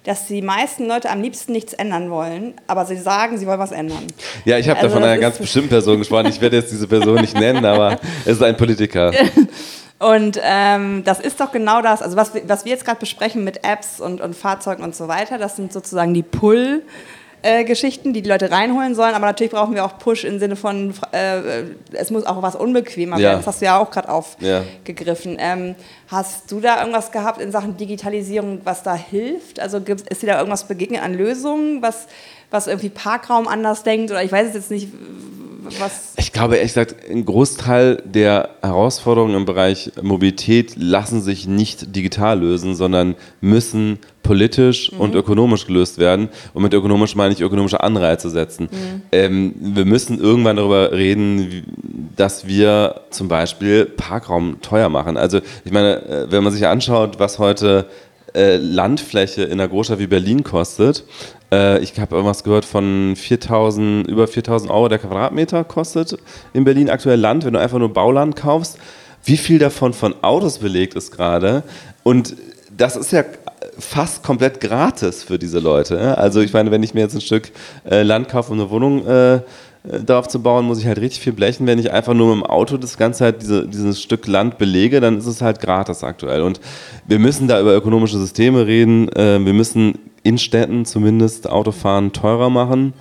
dass 0.03 0.27
die 0.27 0.41
meisten 0.41 0.87
Leute 0.87 1.09
am 1.09 1.21
liebsten 1.21 1.51
nichts 1.51 1.73
ändern 1.73 2.09
wollen, 2.09 2.53
aber 2.67 2.85
sie 2.85 2.97
sagen, 2.97 3.37
sie 3.37 3.47
wollen 3.47 3.59
was 3.59 3.71
ändern. 3.71 4.05
Ja, 4.45 4.57
ich 4.57 4.69
habe 4.69 4.79
also 4.79 4.89
da 4.89 4.93
von 4.95 5.03
einer 5.03 5.19
ganz 5.19 5.37
bestimmten 5.37 5.69
Person 5.69 5.99
gesprochen. 5.99 6.27
Ich 6.27 6.41
werde 6.41 6.57
jetzt 6.57 6.71
diese 6.71 6.87
Person 6.87 7.21
nicht 7.21 7.37
nennen, 7.37 7.65
aber 7.65 7.99
es 8.23 8.33
ist 8.33 8.43
ein 8.43 8.57
Politiker. 8.57 9.11
Und 9.99 10.39
ähm, 10.43 11.03
das 11.05 11.19
ist 11.21 11.39
doch 11.39 11.51
genau 11.51 11.81
das, 11.81 12.01
also 12.01 12.17
was, 12.17 12.31
was 12.47 12.65
wir 12.65 12.71
jetzt 12.73 12.83
gerade 12.83 12.99
besprechen 12.99 13.45
mit 13.45 13.63
Apps 13.63 14.01
und, 14.01 14.19
und 14.19 14.35
Fahrzeugen 14.35 14.83
und 14.83 14.93
so 14.93 15.07
weiter, 15.07 15.37
das 15.37 15.55
sind 15.55 15.71
sozusagen 15.71 16.13
die 16.13 16.21
Pull- 16.21 16.81
äh, 17.45 17.63
Geschichten, 17.63 18.11
die 18.11 18.23
die 18.23 18.29
Leute 18.29 18.49
reinholen 18.49 18.95
sollen. 18.95 19.13
Aber 19.13 19.27
natürlich 19.27 19.51
brauchen 19.51 19.75
wir 19.75 19.85
auch 19.85 19.99
Push 19.99 20.23
im 20.23 20.39
Sinne 20.39 20.55
von, 20.55 20.93
äh, 21.11 21.63
es 21.93 22.09
muss 22.09 22.25
auch 22.25 22.41
was 22.41 22.55
unbequemer 22.55 23.17
ja. 23.17 23.29
werden. 23.29 23.39
Das 23.39 23.47
hast 23.47 23.61
du 23.61 23.65
ja 23.65 23.77
auch 23.77 23.91
gerade 23.91 24.09
aufgegriffen. 24.09 25.33
Ja. 25.33 25.53
Ähm, 25.53 25.75
hast 26.07 26.51
du 26.51 26.59
da 26.59 26.79
irgendwas 26.79 27.11
gehabt 27.11 27.39
in 27.39 27.51
Sachen 27.51 27.77
Digitalisierung, 27.77 28.61
was 28.63 28.81
da 28.81 28.95
hilft? 28.95 29.59
Also 29.59 29.77
ist 29.77 30.23
dir 30.23 30.27
da 30.27 30.37
irgendwas 30.39 30.67
begegnet 30.67 31.03
an 31.03 31.13
Lösungen, 31.13 31.83
was, 31.83 32.07
was 32.49 32.65
irgendwie 32.65 32.89
Parkraum 32.89 33.47
anders 33.47 33.83
denkt? 33.83 34.09
Oder 34.09 34.23
ich 34.23 34.31
weiß 34.31 34.47
es 34.47 34.53
jetzt 34.55 34.71
nicht, 34.71 34.89
was. 35.79 36.13
Ich 36.17 36.31
glaube, 36.31 36.55
ehrlich 36.55 36.73
gesagt, 36.73 36.95
ein 37.09 37.25
Großteil 37.25 38.01
der 38.05 38.49
Herausforderungen 38.61 39.35
im 39.35 39.45
Bereich 39.45 39.91
Mobilität 40.01 40.75
lassen 40.75 41.21
sich 41.21 41.47
nicht 41.47 41.95
digital 41.95 42.39
lösen, 42.39 42.75
sondern 42.75 43.15
müssen 43.41 43.99
politisch 44.23 44.91
mhm. 44.91 44.99
und 44.99 45.15
ökonomisch 45.15 45.67
gelöst 45.67 45.97
werden. 45.97 46.29
Und 46.53 46.63
mit 46.63 46.73
ökonomisch 46.73 47.15
meine 47.15 47.33
ich 47.33 47.41
ökonomische 47.41 47.81
Anreize 47.81 48.29
setzen. 48.29 48.69
Mhm. 48.71 49.01
Ähm, 49.11 49.53
wir 49.59 49.85
müssen 49.85 50.19
irgendwann 50.19 50.57
darüber 50.57 50.91
reden, 50.91 52.11
dass 52.15 52.47
wir 52.47 53.01
zum 53.11 53.27
Beispiel 53.27 53.85
Parkraum 53.85 54.61
teuer 54.61 54.89
machen. 54.89 55.17
Also 55.17 55.41
ich 55.63 55.71
meine, 55.71 56.03
äh, 56.05 56.31
wenn 56.31 56.43
man 56.43 56.53
sich 56.53 56.65
anschaut, 56.65 57.19
was 57.19 57.39
heute 57.39 57.87
äh, 58.35 58.57
Landfläche 58.57 59.43
in 59.43 59.53
einer 59.53 59.69
Großstadt 59.69 59.99
wie 59.99 60.07
Berlin 60.07 60.43
kostet. 60.43 61.05
Äh, 61.51 61.79
ich 61.79 61.99
habe 61.99 62.15
irgendwas 62.15 62.43
gehört 62.43 62.65
von 62.65 63.15
4000, 63.15 64.07
über 64.07 64.27
4000 64.27 64.71
Euro 64.71 64.89
der 64.89 64.99
Quadratmeter 64.99 65.63
kostet 65.63 66.17
in 66.53 66.63
Berlin 66.63 66.89
aktuell 66.89 67.19
Land, 67.19 67.45
wenn 67.45 67.53
du 67.53 67.59
einfach 67.59 67.79
nur 67.79 67.93
Bauland 67.93 68.35
kaufst. 68.35 68.77
Wie 69.23 69.37
viel 69.37 69.59
davon 69.59 69.93
von 69.93 70.15
Autos 70.21 70.59
belegt 70.59 70.93
ist 70.93 71.11
gerade? 71.11 71.63
Und 72.03 72.35
das 72.75 72.95
ist 72.95 73.11
ja 73.11 73.23
fast 73.77 74.23
komplett 74.23 74.59
gratis 74.61 75.23
für 75.23 75.39
diese 75.39 75.59
Leute. 75.59 76.17
Also 76.17 76.41
ich 76.41 76.53
meine, 76.53 76.71
wenn 76.71 76.83
ich 76.83 76.93
mir 76.93 77.01
jetzt 77.01 77.15
ein 77.15 77.21
Stück 77.21 77.51
äh, 77.89 78.03
Land 78.03 78.29
kaufe, 78.29 78.51
um 78.51 78.59
eine 78.59 78.69
Wohnung 78.69 79.05
äh, 79.05 79.35
äh, 79.35 79.41
darauf 80.05 80.27
zu 80.27 80.41
bauen, 80.41 80.65
muss 80.65 80.79
ich 80.79 80.87
halt 80.87 80.99
richtig 80.99 81.21
viel 81.21 81.33
blechen. 81.33 81.67
Wenn 81.67 81.79
ich 81.79 81.91
einfach 81.91 82.13
nur 82.13 82.35
mit 82.35 82.43
dem 82.43 82.49
Auto 82.49 82.77
das 82.77 82.97
Ganze 82.97 83.25
halt 83.25 83.41
diese, 83.41 83.67
dieses 83.67 84.01
Stück 84.01 84.27
Land 84.27 84.57
belege, 84.57 84.99
dann 85.01 85.17
ist 85.17 85.25
es 85.25 85.41
halt 85.41 85.59
gratis 85.59 86.03
aktuell. 86.03 86.41
Und 86.41 86.59
wir 87.07 87.19
müssen 87.19 87.47
da 87.47 87.59
über 87.59 87.75
ökonomische 87.75 88.17
Systeme 88.17 88.65
reden. 88.65 89.09
Äh, 89.09 89.43
wir 89.43 89.53
müssen 89.53 89.99
in 90.25 90.37
Städten 90.37 90.85
zumindest 90.85 91.49
Autofahren 91.49 92.11
teurer 92.11 92.49
machen. 92.49 92.93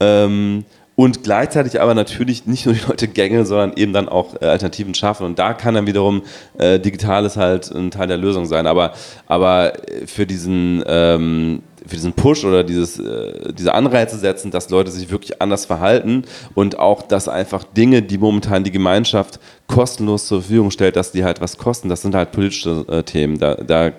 Ähm, 0.00 0.64
und 0.94 1.22
gleichzeitig 1.22 1.80
aber 1.80 1.94
natürlich 1.94 2.46
nicht 2.46 2.66
nur 2.66 2.74
die 2.74 2.84
Leute 2.88 3.08
gängeln, 3.08 3.46
sondern 3.46 3.72
eben 3.76 3.92
dann 3.92 4.08
auch 4.08 4.40
äh, 4.40 4.46
Alternativen 4.46 4.94
schaffen. 4.94 5.26
Und 5.26 5.38
da 5.38 5.54
kann 5.54 5.74
dann 5.74 5.86
wiederum 5.86 6.22
äh, 6.56 6.80
Digitales 6.80 7.36
halt 7.36 7.70
ein 7.70 7.90
Teil 7.90 8.06
der 8.06 8.16
Lösung 8.16 8.46
sein. 8.46 8.66
Aber, 8.66 8.92
aber 9.26 9.74
für 10.06 10.26
diesen 10.26 10.82
ähm, 10.86 11.62
für 11.86 11.96
diesen 11.96 12.12
Push 12.12 12.44
oder 12.44 12.64
dieses, 12.64 12.98
äh, 12.98 13.52
diese 13.52 13.74
Anreize 13.74 14.18
setzen, 14.18 14.50
dass 14.50 14.70
Leute 14.70 14.90
sich 14.90 15.10
wirklich 15.10 15.40
anders 15.40 15.64
verhalten 15.64 16.24
und 16.54 16.78
auch, 16.78 17.02
dass 17.02 17.28
einfach 17.28 17.64
Dinge, 17.64 18.02
die 18.02 18.18
momentan 18.18 18.64
die 18.64 18.70
Gemeinschaft 18.70 19.40
kostenlos 19.66 20.26
zur 20.26 20.42
Verfügung 20.42 20.70
stellt, 20.70 20.96
dass 20.96 21.12
die 21.12 21.24
halt 21.24 21.40
was 21.40 21.56
kosten, 21.56 21.88
das 21.88 22.02
sind 22.02 22.14
halt 22.14 22.32
politische 22.32 22.84
äh, 22.88 23.02
Themen. 23.02 23.38
Da, 23.38 23.54
da 23.54 23.92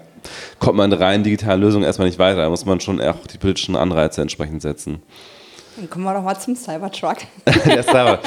kommt 0.59 0.77
man 0.77 0.91
rein 0.93 1.23
digitale 1.23 1.61
Lösungen 1.61 1.85
erstmal 1.85 2.07
nicht 2.07 2.19
weiter. 2.19 2.41
Da 2.41 2.49
muss 2.49 2.65
man 2.65 2.79
schon 2.79 3.01
auch 3.01 3.25
die 3.31 3.37
politischen 3.37 3.75
Anreize 3.75 4.21
entsprechend 4.21 4.61
setzen. 4.61 5.01
Dann 5.77 5.89
kommen 5.89 6.03
wir 6.03 6.13
doch 6.13 6.23
mal 6.23 6.37
zum 6.37 6.55
Cybertruck. 6.55 7.17
der 7.65 7.83
Cyber. 7.83 8.19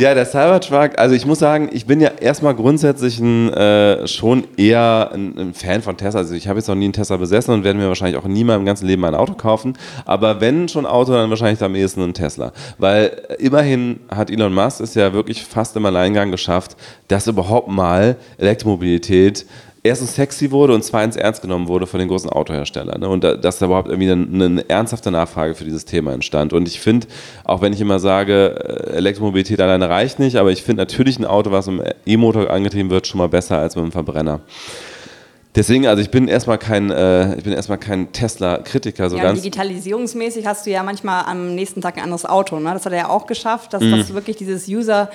Ja, 0.00 0.14
der 0.14 0.24
Cybertruck, 0.24 0.98
also 0.98 1.14
ich 1.14 1.26
muss 1.26 1.38
sagen, 1.38 1.68
ich 1.72 1.84
bin 1.84 2.00
ja 2.00 2.08
erstmal 2.08 2.54
grundsätzlich 2.54 3.20
ein, 3.20 3.52
äh, 3.52 4.08
schon 4.08 4.44
eher 4.56 5.10
ein, 5.12 5.38
ein, 5.38 5.54
Fan 5.54 5.82
von 5.82 5.98
Tesla. 5.98 6.20
Also 6.20 6.34
ich 6.34 6.48
habe 6.48 6.58
jetzt 6.58 6.68
noch 6.68 6.74
nie 6.74 6.86
einen 6.86 6.94
Tesla 6.94 7.18
besessen 7.18 7.52
und 7.52 7.64
werde 7.64 7.78
mir 7.78 7.86
wahrscheinlich 7.86 8.16
auch 8.16 8.26
nie 8.26 8.42
mal 8.42 8.56
im 8.56 8.64
ganzen 8.64 8.86
Leben 8.86 9.04
ein 9.04 9.14
Auto 9.14 9.34
kaufen. 9.34 9.76
Aber 10.06 10.40
wenn 10.40 10.68
schon 10.68 10.86
Auto, 10.86 11.12
dann 11.12 11.28
wahrscheinlich 11.28 11.62
am 11.62 11.74
ehesten 11.74 12.02
ein 12.02 12.14
Tesla. 12.14 12.52
Weil 12.78 13.10
immerhin 13.38 14.00
hat 14.08 14.30
Elon 14.30 14.54
Musk 14.54 14.80
es 14.80 14.94
ja 14.94 15.12
wirklich 15.12 15.44
fast 15.44 15.76
im 15.76 15.84
Alleingang 15.84 16.30
geschafft, 16.30 16.76
dass 17.08 17.26
überhaupt 17.26 17.68
mal 17.68 18.16
Elektromobilität 18.38 19.44
erstens 19.82 20.14
sexy 20.14 20.50
wurde 20.50 20.74
und 20.74 20.84
zweitens 20.84 21.16
ernst 21.16 21.42
genommen 21.42 21.68
wurde 21.68 21.86
von 21.86 22.00
den 22.00 22.08
großen 22.08 22.30
Autoherstellern. 22.30 23.00
Ne? 23.00 23.08
Und 23.08 23.24
da, 23.24 23.36
dass 23.36 23.58
da 23.58 23.66
überhaupt 23.66 23.88
irgendwie 23.88 24.10
eine, 24.10 24.44
eine, 24.44 24.68
ernsthafte 24.68 25.10
Nachfrage 25.10 25.54
für 25.54 25.64
dieses 25.64 25.84
Thema 25.84 26.12
entstand. 26.12 26.52
Und 26.52 26.68
ich 26.68 26.80
finde, 26.80 27.06
auch 27.44 27.62
wenn 27.62 27.72
ich 27.72 27.80
immer 27.80 27.98
sage, 27.98 28.54
äh, 28.56 28.96
Elektromobilität 28.96 29.60
alleine 29.60 29.88
reicht 29.88 30.18
nicht, 30.18 30.36
aber 30.36 30.50
ich 30.50 30.62
finde 30.62 30.82
natürlich 30.82 31.18
ein 31.18 31.24
Auto, 31.24 31.50
was 31.50 31.66
mit 31.66 31.80
einem 31.80 31.94
E-Motor 32.06 32.50
angetrieben 32.50 32.90
wird, 32.90 33.06
schon 33.06 33.18
mal 33.18 33.28
besser 33.28 33.58
als 33.58 33.76
mit 33.76 33.82
einem 33.82 33.92
Verbrenner. 33.92 34.40
Deswegen, 35.56 35.88
also 35.88 36.00
ich 36.00 36.10
bin 36.10 36.28
erstmal 36.28 36.58
kein, 36.58 36.90
äh, 36.90 37.36
ich 37.36 37.42
bin 37.42 37.52
erstmal 37.52 37.78
kein 37.78 38.12
Tesla-Kritiker. 38.12 39.10
So 39.10 39.16
ja, 39.16 39.24
ganz 39.24 39.42
digitalisierungsmäßig 39.42 40.46
hast 40.46 40.64
du 40.64 40.70
ja 40.70 40.84
manchmal 40.84 41.24
am 41.24 41.56
nächsten 41.56 41.80
Tag 41.80 41.96
ein 41.96 42.04
anderes 42.04 42.24
Auto. 42.24 42.60
Ne? 42.60 42.72
Das 42.72 42.84
hat 42.86 42.92
er 42.92 42.98
ja 42.98 43.08
auch 43.08 43.26
geschafft, 43.26 43.72
dass, 43.72 43.82
mm. 43.82 43.90
dass 43.90 44.14
wirklich 44.14 44.36
dieses 44.36 44.68
User 44.68 45.10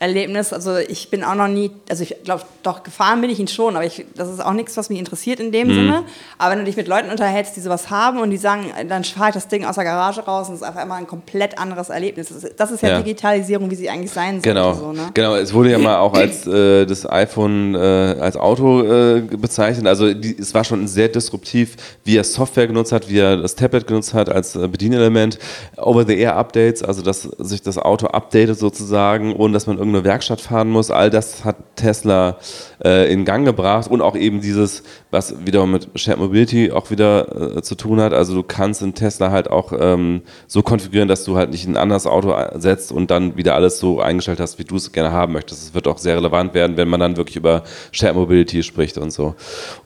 Erlebnis. 0.00 0.52
Also 0.52 0.76
ich 0.76 1.10
bin 1.10 1.24
auch 1.24 1.34
noch 1.34 1.48
nie, 1.48 1.72
also 1.90 2.04
ich 2.04 2.14
glaube, 2.22 2.42
doch 2.62 2.84
gefahren 2.84 3.20
bin 3.20 3.30
ich 3.30 3.40
ihn 3.40 3.48
schon, 3.48 3.74
aber 3.74 3.84
ich, 3.84 4.06
das 4.14 4.28
ist 4.28 4.44
auch 4.44 4.52
nichts, 4.52 4.76
was 4.76 4.90
mich 4.90 4.98
interessiert 4.98 5.40
in 5.40 5.50
dem 5.50 5.68
mhm. 5.68 5.74
Sinne. 5.74 6.04
Aber 6.38 6.52
wenn 6.52 6.60
du 6.60 6.64
dich 6.64 6.76
mit 6.76 6.86
Leuten 6.86 7.10
unterhältst, 7.10 7.56
die 7.56 7.60
sowas 7.60 7.90
haben 7.90 8.20
und 8.20 8.30
die 8.30 8.36
sagen, 8.36 8.66
dann 8.88 9.02
fahre 9.02 9.30
ich 9.30 9.34
das 9.34 9.48
Ding 9.48 9.64
aus 9.64 9.74
der 9.74 9.84
Garage 9.84 10.20
raus 10.20 10.48
und 10.48 10.54
es 10.54 10.60
ist 10.60 10.66
einfach 10.66 10.84
immer 10.84 10.94
ein 10.94 11.08
komplett 11.08 11.58
anderes 11.58 11.88
Erlebnis. 11.88 12.28
Das 12.28 12.44
ist, 12.44 12.60
das 12.60 12.70
ist 12.70 12.82
ja, 12.82 12.90
ja, 12.90 12.98
Digitalisierung, 12.98 13.70
wie 13.70 13.74
sie 13.74 13.90
eigentlich 13.90 14.12
sein 14.12 14.34
soll. 14.34 14.42
Genau, 14.42 14.74
so, 14.74 14.92
ne? 14.92 15.10
genau. 15.14 15.34
Es 15.34 15.52
wurde 15.52 15.72
ja 15.72 15.78
mal 15.78 15.98
auch 15.98 16.14
als 16.14 16.46
äh, 16.46 16.86
das 16.86 17.08
iPhone 17.10 17.74
äh, 17.74 17.78
als 17.78 18.36
Auto 18.36 18.82
äh, 18.82 19.20
bezeichnet. 19.20 19.88
Also 19.88 20.14
die, 20.14 20.38
es 20.38 20.54
war 20.54 20.62
schon 20.62 20.86
sehr 20.86 21.08
disruptiv, 21.08 21.76
wie 22.04 22.16
er 22.16 22.24
Software 22.24 22.68
genutzt 22.68 22.92
hat, 22.92 23.08
wie 23.08 23.18
er 23.18 23.36
das 23.36 23.56
Tablet 23.56 23.88
genutzt 23.88 24.14
hat 24.14 24.28
als 24.28 24.54
äh, 24.54 24.68
Bedienelement. 24.68 25.40
Over-the-Air-Updates, 25.76 26.84
also 26.84 27.02
dass 27.02 27.22
sich 27.22 27.62
das 27.62 27.78
Auto 27.78 28.06
updatet 28.06 28.58
sozusagen, 28.58 29.34
ohne 29.34 29.54
dass 29.54 29.66
man 29.66 29.78
irgendwie 29.78 29.87
irgendeine 29.88 30.04
Werkstatt 30.04 30.40
fahren 30.40 30.68
muss. 30.68 30.90
All 30.90 31.10
das 31.10 31.44
hat 31.44 31.56
Tesla 31.76 32.38
äh, 32.84 33.12
in 33.12 33.24
Gang 33.24 33.44
gebracht 33.44 33.90
und 33.90 34.02
auch 34.02 34.16
eben 34.16 34.40
dieses, 34.40 34.82
was 35.10 35.46
wiederum 35.46 35.72
mit 35.72 35.88
Shared 35.94 36.18
Mobility 36.18 36.70
auch 36.70 36.90
wieder 36.90 37.56
äh, 37.56 37.62
zu 37.62 37.74
tun 37.74 38.00
hat. 38.00 38.12
Also 38.12 38.34
du 38.34 38.42
kannst 38.42 38.82
in 38.82 38.94
Tesla 38.94 39.30
halt 39.30 39.50
auch 39.50 39.72
ähm, 39.78 40.22
so 40.46 40.62
konfigurieren, 40.62 41.08
dass 41.08 41.24
du 41.24 41.36
halt 41.36 41.50
nicht 41.50 41.66
ein 41.66 41.76
anderes 41.76 42.06
Auto 42.06 42.34
setzt 42.54 42.92
und 42.92 43.10
dann 43.10 43.36
wieder 43.36 43.54
alles 43.54 43.78
so 43.78 44.00
eingestellt 44.00 44.40
hast, 44.40 44.58
wie 44.58 44.64
du 44.64 44.76
es 44.76 44.92
gerne 44.92 45.12
haben 45.12 45.32
möchtest. 45.32 45.62
Es 45.62 45.74
wird 45.74 45.88
auch 45.88 45.98
sehr 45.98 46.16
relevant 46.16 46.54
werden, 46.54 46.76
wenn 46.76 46.88
man 46.88 47.00
dann 47.00 47.16
wirklich 47.16 47.36
über 47.36 47.62
Shared 47.92 48.14
Mobility 48.14 48.62
spricht 48.62 48.98
und 48.98 49.12
so. 49.12 49.34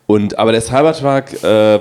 Und 0.07 0.39
aber 0.39 0.53
der 0.53 0.61
Cybertruck, 0.61 1.43
äh, 1.43 1.81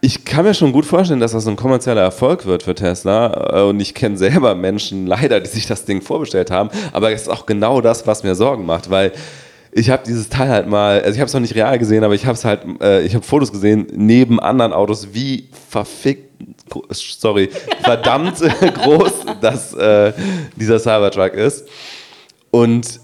ich 0.00 0.24
kann 0.24 0.44
mir 0.44 0.54
schon 0.54 0.72
gut 0.72 0.86
vorstellen, 0.86 1.20
dass 1.20 1.32
das 1.32 1.46
ein 1.46 1.56
kommerzieller 1.56 2.02
Erfolg 2.02 2.46
wird 2.46 2.62
für 2.62 2.74
Tesla. 2.74 3.58
Äh, 3.58 3.62
und 3.62 3.80
ich 3.80 3.94
kenne 3.94 4.16
selber 4.16 4.54
Menschen, 4.54 5.06
leider, 5.06 5.40
die 5.40 5.48
sich 5.48 5.66
das 5.66 5.84
Ding 5.84 6.02
vorbestellt 6.02 6.50
haben. 6.50 6.70
Aber 6.92 7.10
es 7.12 7.22
ist 7.22 7.28
auch 7.28 7.46
genau 7.46 7.80
das, 7.80 8.06
was 8.06 8.22
mir 8.22 8.34
Sorgen 8.34 8.64
macht, 8.64 8.90
weil 8.90 9.12
ich 9.72 9.90
habe 9.90 10.02
dieses 10.06 10.28
Teil 10.28 10.48
halt 10.48 10.66
mal, 10.66 11.00
also 11.02 11.14
ich 11.14 11.20
habe 11.20 11.26
es 11.26 11.34
noch 11.34 11.40
nicht 11.40 11.54
real 11.54 11.78
gesehen, 11.78 12.04
aber 12.04 12.14
ich 12.14 12.26
habe 12.26 12.34
es 12.34 12.44
halt, 12.44 12.62
äh, 12.80 13.02
ich 13.02 13.14
habe 13.14 13.24
Fotos 13.24 13.52
gesehen 13.52 13.86
neben 13.92 14.40
anderen 14.40 14.72
Autos, 14.72 15.08
wie 15.12 15.48
verfickt, 15.68 16.30
sorry, 16.90 17.50
verdammt 17.82 18.38
groß 18.38 19.12
das, 19.40 19.74
äh, 19.74 20.12
dieser 20.56 20.78
Cybertruck 20.78 21.34
ist. 21.34 21.68
Und 22.50 23.00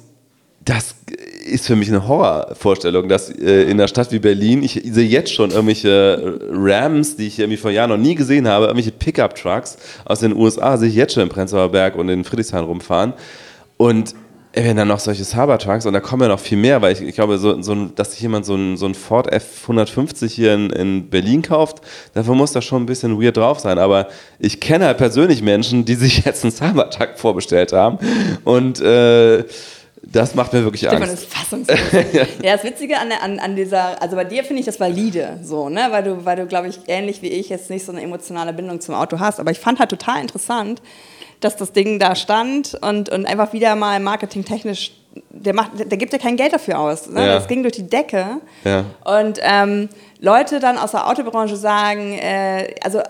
das 0.64 0.94
ist 1.44 1.66
für 1.66 1.76
mich 1.76 1.88
eine 1.88 2.09
Horrorvorstellung, 2.09 3.09
dass 3.09 3.30
äh, 3.30 3.62
in 3.64 3.72
einer 3.72 3.88
Stadt 3.88 4.11
wie 4.12 4.18
Berlin, 4.18 4.62
ich 4.62 4.80
sehe 4.85 5.07
jetzt 5.07 5.33
schon 5.33 5.50
irgendwelche 5.50 6.40
Rams, 6.50 7.16
die 7.16 7.26
ich 7.26 7.38
irgendwie 7.38 7.59
vor 7.59 7.70
Jahren 7.70 7.90
noch 7.90 7.98
nie 7.98 8.14
gesehen 8.14 8.48
habe, 8.48 8.66
irgendwelche 8.66 8.92
Pickup-Trucks 8.92 9.76
aus 10.04 10.20
den 10.20 10.35
USA, 10.35 10.76
sehe 10.76 10.88
ich 10.88 10.94
jetzt 10.94 11.14
schon 11.14 11.22
im 11.22 11.28
Prenzlauer 11.28 11.70
Berg 11.70 11.96
und 11.96 12.09
in 12.09 12.24
Friedrichshain 12.24 12.64
rumfahren. 12.64 13.12
Und 13.76 14.14
wenn 14.57 14.76
dann 14.76 14.88
noch 14.88 15.00
solche 15.00 15.24
Cybertrucks 15.24 15.85
und 15.85 15.94
da 15.94 16.00
kommen 16.00 16.22
ja 16.22 16.28
noch 16.28 16.38
viel 16.38 16.59
mehr, 16.59 16.80
weil 16.80 16.92
ich, 16.92 17.02
ich 17.02 17.14
glaube, 17.14 17.38
so, 17.38 17.61
so, 17.61 17.74
dass 17.87 18.12
sich 18.12 18.20
jemand 18.20 18.46
so 18.46 18.54
ein, 18.54 18.76
so 18.76 18.87
ein 18.87 18.94
Ford 18.94 19.33
F150 19.33 20.28
hier 20.28 20.54
in, 20.54 20.70
in 20.70 21.11
Berlin 21.11 21.42
kauft, 21.42 21.80
dafür 22.14 22.35
muss 22.35 22.52
das 22.52 22.64
schon 22.64 22.85
ein 22.85 22.87
bisschen 22.87 23.20
weird 23.20 23.37
drauf 23.37 23.59
sein. 23.59 23.78
Aber 23.78 24.09
ich 24.38 24.61
kenne 24.61 24.87
halt 24.87 24.98
persönlich 24.98 25.42
Menschen, 25.42 25.85
die 25.85 25.96
sich 25.96 26.24
jetzt 26.24 26.44
einen 26.44 26.52
Cybertruck 26.52 27.18
vorbestellt 27.18 27.72
haben 27.72 27.98
und 28.44 28.80
äh, 28.80 29.44
das 30.07 30.35
macht 30.35 30.53
mir 30.53 30.64
wirklich 30.64 30.83
Stefan 30.83 31.03
Angst. 31.03 31.14
ist 31.14 31.33
fassungslos. 31.33 31.79
ja, 32.43 32.57
das 32.57 32.64
Witzige 32.64 32.99
an, 32.99 33.12
an, 33.12 33.38
an 33.38 33.57
dieser, 33.57 34.01
also 34.03 34.17
bei 34.17 34.25
dir 34.25 34.45
finde 34.45 34.61
ich 34.61 34.67
das 34.67 34.81
valide, 34.81 35.38
so, 35.43 35.69
ne, 35.69 35.87
weil 35.90 36.03
du, 36.03 36.25
weil 36.25 36.37
du, 36.37 36.47
glaube 36.47 36.69
ich, 36.69 36.81
ähnlich 36.88 37.23
wie 37.23 37.29
ich 37.29 37.49
jetzt 37.49 37.71
nicht 37.71 37.85
so 37.85 37.93
eine 37.93 38.03
emotionale 38.03 38.53
Bindung 38.53 38.81
zum 38.81 38.95
Auto 38.95 39.19
hast. 39.19 39.40
Aber 39.40 39.51
ich 39.51 39.61
fand 39.61 39.79
halt 39.79 39.90
total 39.90 40.21
interessant, 40.21 40.83
dass 41.40 41.57
das 41.57 41.73
Ding 41.73 41.99
da 41.99 42.14
stand 42.14 42.75
und, 42.81 43.09
und 43.09 43.27
einfach 43.27 43.53
wieder 43.53 43.77
mal 43.77 44.01
marketingtechnisch, 44.01 44.93
der, 45.31 45.55
macht, 45.55 45.71
der 45.79 45.99
gibt 45.99 46.12
ja 46.12 46.19
kein 46.19 46.37
Geld 46.37 46.53
dafür 46.53 46.79
aus. 46.79 47.09
Ne? 47.09 47.21
Ja. 47.21 47.35
Das 47.35 47.47
ging 47.47 47.62
durch 47.62 47.75
die 47.75 47.88
Decke. 47.88 48.40
Ja. 48.64 48.85
Und 49.05 49.38
ähm, 49.43 49.88
Leute 50.21 50.61
dann 50.61 50.79
aus 50.79 50.93
der 50.93 51.07
Autobranche 51.09 51.57
sagen, 51.57 52.14
äh, 52.14 52.75
also 52.83 53.01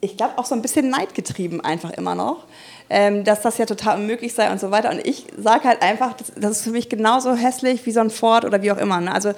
ich 0.00 0.16
glaube 0.16 0.32
auch 0.36 0.44
so 0.44 0.54
ein 0.54 0.62
bisschen 0.62 0.90
neidgetrieben 0.90 1.60
einfach 1.60 1.90
immer 1.90 2.14
noch 2.14 2.44
ähm, 2.90 3.24
dass 3.24 3.42
das 3.42 3.58
ja 3.58 3.66
total 3.66 3.98
unmöglich 3.98 4.34
sei 4.34 4.50
und 4.50 4.60
so 4.60 4.70
weiter. 4.70 4.90
Und 4.90 5.06
ich 5.06 5.26
sage 5.36 5.64
halt 5.64 5.82
einfach, 5.82 6.14
das, 6.14 6.32
das, 6.36 6.50
ist 6.58 6.64
für 6.64 6.70
mich 6.70 6.88
genauso 6.88 7.34
hässlich 7.34 7.84
wie 7.86 7.92
so 7.92 8.00
ein 8.00 8.10
Ford 8.10 8.44
oder 8.44 8.62
wie 8.62 8.72
auch 8.72 8.78
immer. 8.78 9.00
Ne? 9.00 9.12
Also 9.12 9.32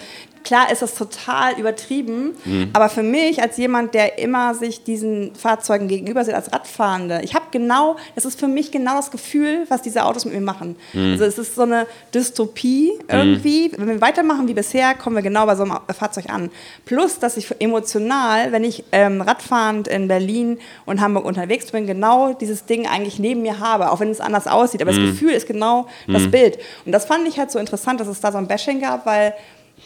klar 0.45 0.71
ist 0.71 0.83
das 0.83 0.95
total 0.95 1.59
übertrieben, 1.59 2.37
mhm. 2.45 2.71
aber 2.73 2.89
für 2.89 3.03
mich 3.03 3.43
als 3.43 3.57
jemand, 3.57 3.95
der 3.95 4.19
immer 4.19 4.55
sich 4.55 4.85
diesen 4.85 5.35
Fahrzeugen 5.35 5.89
gegenüber 5.89 6.25
sieht, 6.25 6.35
als 6.35 6.53
Radfahrende, 6.53 7.21
ich 7.25 7.35
habe 7.35 7.47
genau, 7.51 7.97
das 8.15 8.25
ist 8.25 8.39
für 8.39 8.47
mich 8.47 8.71
genau 8.71 8.97
das 8.97 9.11
Gefühl, 9.11 9.65
was 9.69 9.83
diese 9.83 10.05
Autos 10.05 10.25
mit 10.25 10.35
mir 10.35 10.41
machen. 10.41 10.77
Mhm. 10.93 11.13
Also 11.13 11.25
es 11.25 11.39
ist 11.39 11.55
so 11.55 11.63
eine 11.63 11.87
Dystopie 12.15 12.93
irgendwie. 13.09 13.69
Mhm. 13.69 13.73
Wenn 13.79 13.89
wir 13.89 14.01
weitermachen 14.01 14.47
wie 14.47 14.55
bisher, 14.55 14.95
kommen 14.95 15.17
wir 15.17 15.23
genau 15.23 15.47
bei 15.47 15.57
so 15.57 15.65
einem 15.65 15.79
Fahrzeug 15.97 16.29
an. 16.29 16.51
Plus, 16.85 17.19
dass 17.19 17.37
ich 17.37 17.51
emotional, 17.61 18.53
wenn 18.53 18.65
ich 18.65 18.85
ähm, 18.93 19.23
radfahrend 19.23 19.89
in 19.89 20.09
Berlin 20.09 20.59
und 20.85 21.01
Hamburg 21.01 21.25
unterwegs 21.25 21.73
bin, 21.73 21.87
genau 21.87 22.35
dieses 22.35 22.67
Ding 22.67 22.87
eigentlich 22.87 23.19
neben 23.19 23.44
mir 23.45 23.61
habe, 23.61 23.93
auch 23.93 24.01
wenn 24.01 24.11
es 24.11 24.21
anders 24.21 24.47
aussieht. 24.47 24.83
Aber 24.83 24.93
mhm. 24.93 24.97
das 24.97 25.11
Gefühl 25.13 25.33
ist 25.33 25.47
genau 25.47 25.87
mhm. 26.07 26.13
das 26.13 26.31
Bild. 26.31 26.59
Und 26.85 26.93
das 26.93 27.05
fand 27.05 27.29
ich 27.29 27.39
halt 27.39 27.51
so 27.53 27.59
interessant, 27.59 28.01
dass 28.01 28.09
es 28.09 28.21
da 28.21 28.33
so 28.33 28.39
ein 28.39 28.49
Bashing 28.49 28.81
gab, 28.81 29.07
weil 29.07 29.35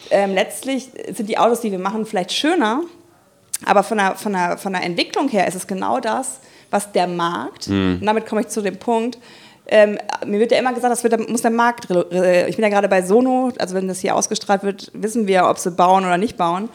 ähm, 0.09 0.33
letztlich 0.33 0.89
sind 1.11 1.29
die 1.29 1.37
Autos, 1.37 1.61
die 1.61 1.71
wir 1.71 1.79
machen, 1.79 2.05
vielleicht 2.05 2.31
schöner, 2.31 2.81
aber 3.65 3.83
von 3.83 3.97
der, 3.97 4.15
von, 4.15 4.33
der, 4.33 4.57
von 4.57 4.73
der 4.73 4.83
Entwicklung 4.83 5.29
her 5.29 5.47
ist 5.47 5.55
es 5.55 5.67
genau 5.67 5.99
das, 5.99 6.39
was 6.71 6.91
der 6.91 7.07
Markt, 7.07 7.67
mhm. 7.67 7.97
und 7.99 8.05
damit 8.05 8.25
komme 8.25 8.41
ich 8.41 8.47
zu 8.47 8.61
dem 8.61 8.77
Punkt, 8.77 9.17
ähm, 9.71 9.99
mir 10.25 10.39
wird 10.39 10.51
ja 10.51 10.57
immer 10.57 10.73
gesagt, 10.73 10.91
das 10.91 11.03
wird, 11.03 11.29
muss 11.29 11.41
der 11.43 11.51
Markt, 11.51 11.87
ich 11.91 12.55
bin 12.55 12.63
ja 12.63 12.69
gerade 12.69 12.87
bei 12.87 13.03
Sono, 13.03 13.51
also 13.59 13.75
wenn 13.75 13.87
das 13.87 13.99
hier 13.99 14.15
ausgestrahlt 14.15 14.63
wird, 14.63 14.91
wissen 14.93 15.27
wir, 15.27 15.47
ob 15.47 15.59
sie 15.59 15.69
bauen 15.69 16.05
oder 16.05 16.17
nicht 16.17 16.37
bauen. 16.37 16.69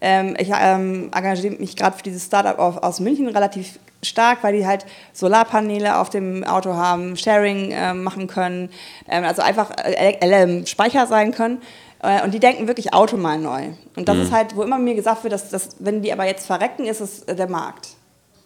Ähm, 0.00 0.36
ich 0.38 0.50
ähm, 0.54 1.10
engagiere 1.14 1.54
mich 1.54 1.76
gerade 1.76 1.96
für 1.96 2.02
dieses 2.02 2.26
Startup 2.26 2.58
aus 2.58 3.00
München 3.00 3.28
relativ 3.28 3.78
stark, 4.02 4.42
weil 4.42 4.56
die 4.56 4.66
halt 4.66 4.86
Solarpaneele 5.12 5.98
auf 5.98 6.10
dem 6.10 6.44
Auto 6.44 6.74
haben, 6.74 7.16
Sharing 7.16 7.72
äh, 7.72 7.94
machen 7.94 8.28
können, 8.28 8.70
ähm, 9.08 9.24
also 9.24 9.42
einfach 9.42 9.70
äh, 9.76 10.66
Speicher 10.66 11.06
sein 11.06 11.32
können. 11.32 11.60
Äh, 12.02 12.22
und 12.22 12.32
die 12.32 12.38
denken 12.38 12.68
wirklich 12.68 12.94
Auto 12.94 13.16
mal 13.16 13.38
neu. 13.38 13.70
Und 13.96 14.08
das 14.08 14.16
mhm. 14.16 14.22
ist 14.22 14.32
halt, 14.32 14.56
wo 14.56 14.62
immer 14.62 14.78
mir 14.78 14.94
gesagt 14.94 15.24
wird, 15.24 15.32
dass, 15.32 15.50
dass 15.50 15.76
wenn 15.80 16.02
die 16.02 16.12
aber 16.12 16.26
jetzt 16.26 16.46
verrecken, 16.46 16.84
ist 16.84 17.00
es 17.00 17.22
äh, 17.24 17.34
der 17.34 17.48
Markt. 17.48 17.88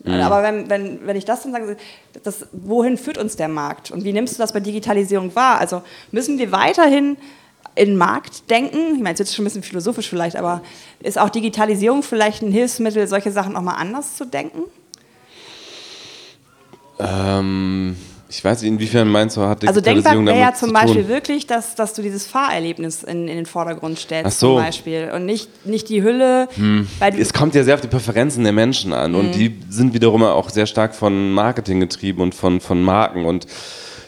Mhm. 0.05 0.15
Aber 0.15 0.43
wenn, 0.43 0.71
wenn, 0.71 1.07
wenn 1.07 1.17
ich 1.17 1.25
das 1.25 1.43
dann 1.43 1.53
sage, 1.53 1.77
das, 2.23 2.47
wohin 2.53 2.97
führt 2.97 3.19
uns 3.19 3.37
der 3.37 3.49
Markt? 3.49 3.91
Und 3.91 4.05
wie 4.05 4.13
nimmst 4.13 4.35
du 4.35 4.39
das 4.39 4.53
bei 4.53 4.61
Digitalisierung 4.61 5.35
wahr? 5.35 5.59
Also 5.61 5.83
müssen 6.11 6.39
wir 6.39 6.51
weiterhin 6.51 7.17
in 7.75 7.97
Markt 7.97 8.51
denken? 8.51 8.97
Ich 8.97 9.03
meine, 9.03 9.15
es 9.15 9.21
ist 9.21 9.35
schon 9.35 9.45
ein 9.45 9.47
bisschen 9.47 9.63
philosophisch 9.63 10.09
vielleicht, 10.09 10.37
aber 10.37 10.63
ist 11.01 11.19
auch 11.19 11.31
Digitalisierung 11.31 12.03
vielleicht 12.03 12.43
ein 12.43 12.53
Hilfsmittel, 12.53 13.07
solche 13.07 13.33
Sachen 13.33 13.57
auch 13.57 13.63
mal 13.63 13.75
anders 13.75 14.17
zu 14.17 14.25
denken? 14.25 14.63
Ähm, 16.99 17.97
ich 18.29 18.43
weiß 18.43 18.63
nicht, 18.63 18.71
inwiefern 18.71 19.09
meinst 19.09 19.37
du, 19.37 19.43
hat 19.43 19.67
Also 19.67 19.81
denkbar 19.81 20.25
wäre 20.25 20.39
ja 20.39 20.55
zum 20.55 20.73
Beispiel 20.73 21.07
wirklich, 21.07 21.47
dass, 21.47 21.75
dass 21.75 21.93
du 21.93 22.03
dieses 22.03 22.27
Fahrerlebnis 22.27 23.03
in, 23.03 23.29
in 23.29 23.37
den 23.37 23.47
Vordergrund 23.47 23.99
stellst 23.99 24.27
Ach 24.27 24.33
so. 24.33 24.55
zum 24.55 24.65
Beispiel 24.65 25.11
und 25.15 25.27
nicht, 25.27 25.67
nicht 25.67 25.89
die 25.89 26.03
Hülle. 26.03 26.49
Hm. 26.55 26.87
es 27.19 27.33
kommt 27.33 27.55
ja 27.55 27.63
sehr 27.63 27.75
auf 27.75 27.81
die 27.81 27.89
Präferenzen 27.89 28.45
der 28.45 28.53
Menschen 28.53 28.93
an 28.93 29.13
hm. 29.13 29.21
und 29.21 29.35
die 29.35 29.59
sind 29.69 29.93
wiederum 29.93 30.23
auch 30.23 30.49
sehr 30.49 30.67
stark 30.67 30.95
von 30.95 31.33
Marketing 31.33 31.81
getrieben 31.81 32.23
und 32.23 32.35
von, 32.35 32.61
von 32.61 32.83
Marken 32.83 33.27
und 33.27 33.47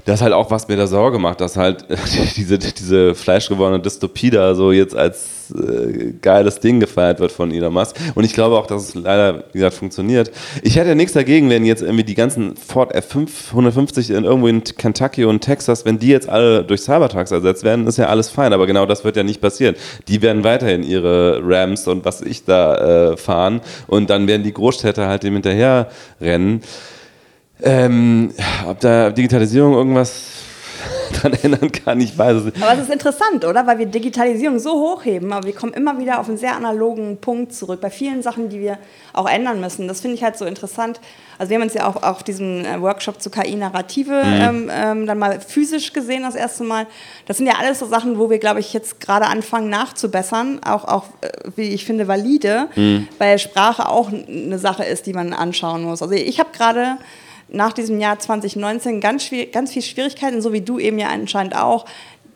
das 0.05 0.17
ist 0.17 0.23
halt 0.23 0.35
auch, 0.35 0.51
was 0.51 0.69
mir 0.69 0.77
da 0.77 0.87
Sorge 0.87 1.19
macht, 1.19 1.41
dass 1.41 1.57
halt 1.57 1.87
diese, 2.37 2.59
diese 2.59 3.15
fleischgewordene 3.15 3.83
Dystopie 3.83 4.31
da 4.31 4.55
so 4.55 4.71
jetzt 4.71 4.95
als 4.95 5.51
äh, 5.55 6.13
geiles 6.21 6.61
Ding 6.61 6.79
gefeiert 6.81 7.21
wird 7.21 7.33
von 7.33 7.51
Elon 7.51 7.73
Musk. 7.73 7.97
Und 8.15 8.25
ich 8.25 8.35
glaube 8.35 8.57
auch, 8.57 8.67
dass 8.67 8.89
es 8.89 8.95
leider, 8.95 9.45
wie 9.53 9.59
gesagt, 9.59 9.77
funktioniert. 9.77 10.31
Ich 10.63 10.77
hätte 10.77 10.91
ja 10.91 10.95
nichts 10.95 11.15
dagegen, 11.15 11.49
wenn 11.49 11.65
jetzt 11.65 11.83
irgendwie 11.83 12.05
die 12.05 12.15
ganzen 12.15 12.57
Ford 12.57 12.95
F550 12.95 14.15
in 14.15 14.25
irgendwo 14.25 14.49
in 14.49 14.63
Kentucky 14.63 15.25
und 15.25 15.41
Texas, 15.41 15.85
wenn 15.85 15.99
die 15.99 16.09
jetzt 16.09 16.29
alle 16.29 16.65
durch 16.65 16.83
Cybertrucks 16.83 17.31
ersetzt 17.31 17.65
werden, 17.65 17.87
ist 17.87 17.99
ja 17.99 18.07
alles 18.07 18.29
fein. 18.29 18.53
Aber 18.53 18.67
genau 18.67 18.85
das 18.85 19.05
wird 19.05 19.17
ja 19.17 19.23
nicht 19.23 19.41
passieren. 19.41 19.75
Die 20.09 20.21
werden 20.21 20.45
weiterhin 20.45 20.83
ihre 20.83 21.41
Rams 21.43 21.89
und 21.89 22.05
was 22.05 22.21
ich 22.21 22.45
da 22.45 23.13
äh, 23.13 23.17
fahren 23.17 23.63
und 23.87 24.11
dann 24.11 24.27
werden 24.27 24.43
die 24.43 24.53
Großstädte 24.53 25.07
halt 25.07 25.23
dem 25.23 25.35
hinterher 25.35 25.89
rennen. 26.21 26.63
Ähm, 27.63 28.33
ob 28.67 28.81
da 28.81 29.11
Digitalisierung 29.11 29.75
irgendwas 29.75 30.45
dran 31.13 31.33
ändern 31.35 31.71
kann, 31.71 32.01
ich 32.01 32.17
weiß 32.17 32.37
es 32.39 32.45
nicht. 32.47 32.63
Aber 32.63 32.73
es 32.75 32.81
ist 32.81 32.91
interessant, 32.91 33.45
oder? 33.45 33.67
Weil 33.67 33.79
wir 33.79 33.87
Digitalisierung 33.87 34.59
so 34.59 34.73
hochheben, 34.73 35.33
aber 35.33 35.47
wir 35.47 35.55
kommen 35.55 35.73
immer 35.73 35.99
wieder 35.99 36.19
auf 36.21 36.29
einen 36.29 36.39
sehr 36.39 36.57
analogen 36.57 37.19
Punkt 37.19 37.55
zurück, 37.55 37.81
bei 37.81 37.91
vielen 37.91 38.23
Sachen, 38.23 38.49
die 38.49 38.61
wir 38.61 38.79
auch 39.13 39.29
ändern 39.29 39.61
müssen. 39.61 39.89
Das 39.89 40.01
finde 40.01 40.17
ich 40.17 40.25
halt 40.25 40.37
so 40.37 40.45
interessant. 40.45 41.01
Also 41.39 41.51
wir 41.51 41.57
haben 41.57 41.65
uns 41.65 41.75
ja 41.75 41.87
auch 41.87 42.03
auf 42.03 42.23
diesem 42.23 42.65
äh, 42.65 42.81
Workshop 42.81 43.21
zu 43.21 43.31
KI-Narrative 43.31 44.25
mhm. 44.25 44.33
ähm, 44.33 44.71
ähm, 44.73 45.07
dann 45.07 45.19
mal 45.19 45.41
physisch 45.41 45.93
gesehen 45.93 46.23
das 46.23 46.35
erste 46.35 46.65
Mal. 46.65 46.87
Das 47.27 47.39
sind 47.39 47.47
ja 47.47 47.55
alles 47.59 47.79
so 47.79 47.87
Sachen, 47.87 48.19
wo 48.19 48.31
wir, 48.31 48.39
glaube 48.39 48.61
ich, 48.61 48.73
jetzt 48.73 49.01
gerade 49.01 49.27
anfangen 49.27 49.69
nachzubessern, 49.69 50.61
auch, 50.65 50.85
auch 50.85 51.05
äh, 51.21 51.29
wie 51.57 51.69
ich 51.69 51.85
finde, 51.85 52.09
valide, 52.09 52.69
mhm. 52.75 53.09
weil 53.19 53.39
Sprache 53.39 53.89
auch 53.89 54.11
eine 54.13 54.59
Sache 54.59 54.85
ist, 54.85 55.07
die 55.07 55.13
man 55.13 55.33
anschauen 55.33 55.85
muss. 55.85 56.03
Also 56.03 56.15
ich 56.15 56.39
habe 56.39 56.51
gerade 56.53 56.99
nach 57.49 57.73
diesem 57.73 58.01
Jahr 58.01 58.19
2019 58.19 59.01
ganz, 59.01 59.31
ganz 59.53 59.73
viel 59.73 59.83
Schwierigkeiten, 59.83 60.43
so 60.43 60.53
wie 60.53 60.61
du 60.61 60.79
eben 60.79 60.99
ja 60.99 61.09
anscheinend 61.09 61.57
auch, 61.57 61.87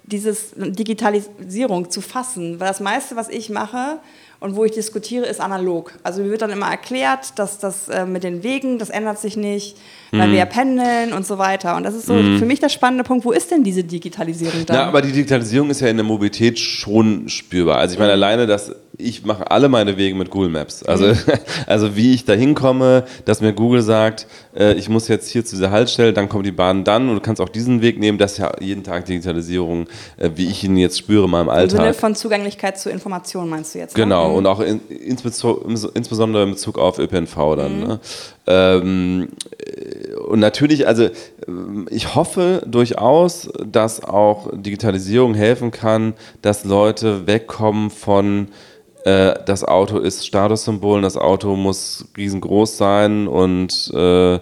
dieses 0.05 0.55
Digitalisierung 0.57 1.91
zu 1.91 2.01
fassen. 2.01 2.61
Weil 2.61 2.69
das 2.69 2.81
meiste, 2.81 3.17
was 3.17 3.29
ich 3.29 3.51
mache 3.51 3.99
und 4.41 4.57
wo 4.57 4.65
ich 4.65 4.73
diskutiere, 4.73 5.27
ist 5.27 5.41
analog. 5.41 5.93
Also 6.03 6.23
mir 6.23 6.31
wird 6.31 6.43
dann 6.43 6.51
immer 6.51 6.71
erklärt, 6.71 7.39
dass 7.39 7.59
das 7.59 7.89
äh, 7.89 8.07
mit 8.07 8.25
den 8.25 8.43
Wegen, 8.43 8.79
das 8.79 8.91
ändert 8.91 9.19
sich 9.19 9.37
nicht, 9.37 9.77
weil 10.11 10.29
mhm. 10.29 10.33
wir 10.33 10.39
ja 10.39 10.47
pendeln 10.47 11.13
und 11.13 11.27
so 11.27 11.39
weiter. 11.39 11.77
Und 11.77 11.83
das 11.83 11.95
ist 11.95 12.07
so 12.07 12.15
mhm. 12.15 12.39
für 12.39 12.47
mich 12.47 12.61
der 12.61 12.69
spannende 12.69 13.05
Punkt, 13.05 13.25
wo 13.25 13.33
ist 13.33 13.51
denn 13.51 13.65
diese 13.65 13.85
Digitalisierung 13.85 14.65
da? 14.65 14.75
Na, 14.75 14.85
aber 14.87 15.03
die 15.03 15.13
Digitalisierung 15.13 15.71
ist 15.71 15.81
ja 15.81 15.89
in 15.89 15.97
der 15.97 16.07
Mobilität 16.07 16.59
schon 16.59 17.29
spürbar. 17.29 17.79
Also 17.79 17.95
ich 17.95 17.99
meine, 17.99 18.13
alleine, 18.13 18.47
dass 18.47 18.75
ich 18.99 19.25
mache 19.25 19.51
alle 19.51 19.69
meine 19.69 19.97
Wege 19.97 20.17
mit 20.17 20.29
Google 20.29 20.51
Maps. 20.51 20.83
Also, 20.83 21.07
mhm. 21.07 21.17
also 21.67 21.97
wie 21.97 22.13
ich 22.13 22.25
da 22.25 22.33
hinkomme, 22.33 23.05
dass 23.25 23.41
mir 23.41 23.53
Google 23.53 23.83
sagt, 23.83 24.27
äh, 24.57 24.75
ich 24.75 24.89
muss 24.89 25.07
jetzt 25.07 25.31
hier 25.31 25.45
zu 25.45 25.55
dieser 25.55 25.71
Haltestelle, 25.71 26.13
dann 26.13 26.29
kommt 26.29 26.45
die 26.45 26.53
Bahn 26.53 26.83
dann 26.83 27.09
und 27.09 27.15
du 27.15 27.21
kannst 27.21 27.41
auch 27.41 27.49
diesen 27.49 27.81
Weg 27.81 28.01
nehmen. 28.01 28.19
Das 28.19 28.33
ist 28.33 28.39
ja 28.39 28.53
jeden 28.61 28.83
Tag 28.83 29.07
Digitalisierung, 29.07 29.87
äh, 30.17 30.31
wie 30.35 30.49
ich 30.49 30.65
ihn 30.65 30.77
jetzt 30.77 30.99
spüre 30.99 31.27
in 31.27 31.31
meinem 31.31 31.49
Alltag. 31.49 31.79
Im 31.79 31.85
Sinne 31.85 31.95
von 31.95 32.15
Zugänglichkeit 32.17 32.79
zu 32.79 32.91
Informationen 32.91 33.49
meinst 33.49 33.75
du 33.75 33.79
jetzt? 33.79 33.97
Ne? 33.97 34.03
Genau, 34.03 34.31
mhm. 34.31 34.37
und 34.37 34.47
auch 34.47 34.61
in, 34.61 34.81
insbesondere 34.89 36.43
in 36.43 36.51
Bezug 36.51 36.79
auf 36.79 36.99
ÖPNV 36.99 37.37
dann. 37.57 37.81
Mhm. 37.81 37.87
Ne? 37.87 38.01
Ähm, 38.49 39.29
und 40.27 40.41
natürlich, 40.41 40.87
also 40.89 41.09
ich 41.91 42.15
hoffe 42.15 42.63
durchaus, 42.67 43.49
dass 43.65 44.03
auch 44.03 44.51
Digitalisierung 44.53 45.35
helfen 45.35 45.71
kann, 45.71 46.15
dass 46.43 46.65
Leute 46.65 47.27
wegkommen 47.27 47.91
von 47.91 48.49
äh, 49.09 49.35
das 49.47 49.65
Auto 49.65 49.99
ist 49.99 50.27
Statussymbol, 50.27 51.01
das 51.01 51.17
Auto 51.17 51.57
muss 51.57 52.07
riesengroß 52.17 52.77
sein 52.77 53.27
und 53.27 53.91
äh, 53.95 54.39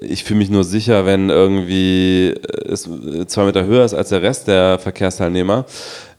ich 0.00 0.24
fühle 0.24 0.38
mich 0.38 0.50
nur 0.50 0.64
sicher, 0.64 1.06
wenn 1.06 1.30
irgendwie 1.30 2.34
es 2.66 2.88
zwei 3.26 3.44
Meter 3.44 3.64
höher 3.64 3.84
ist 3.84 3.94
als 3.94 4.08
der 4.08 4.22
Rest 4.22 4.48
der 4.48 4.78
Verkehrsteilnehmer. 4.78 5.64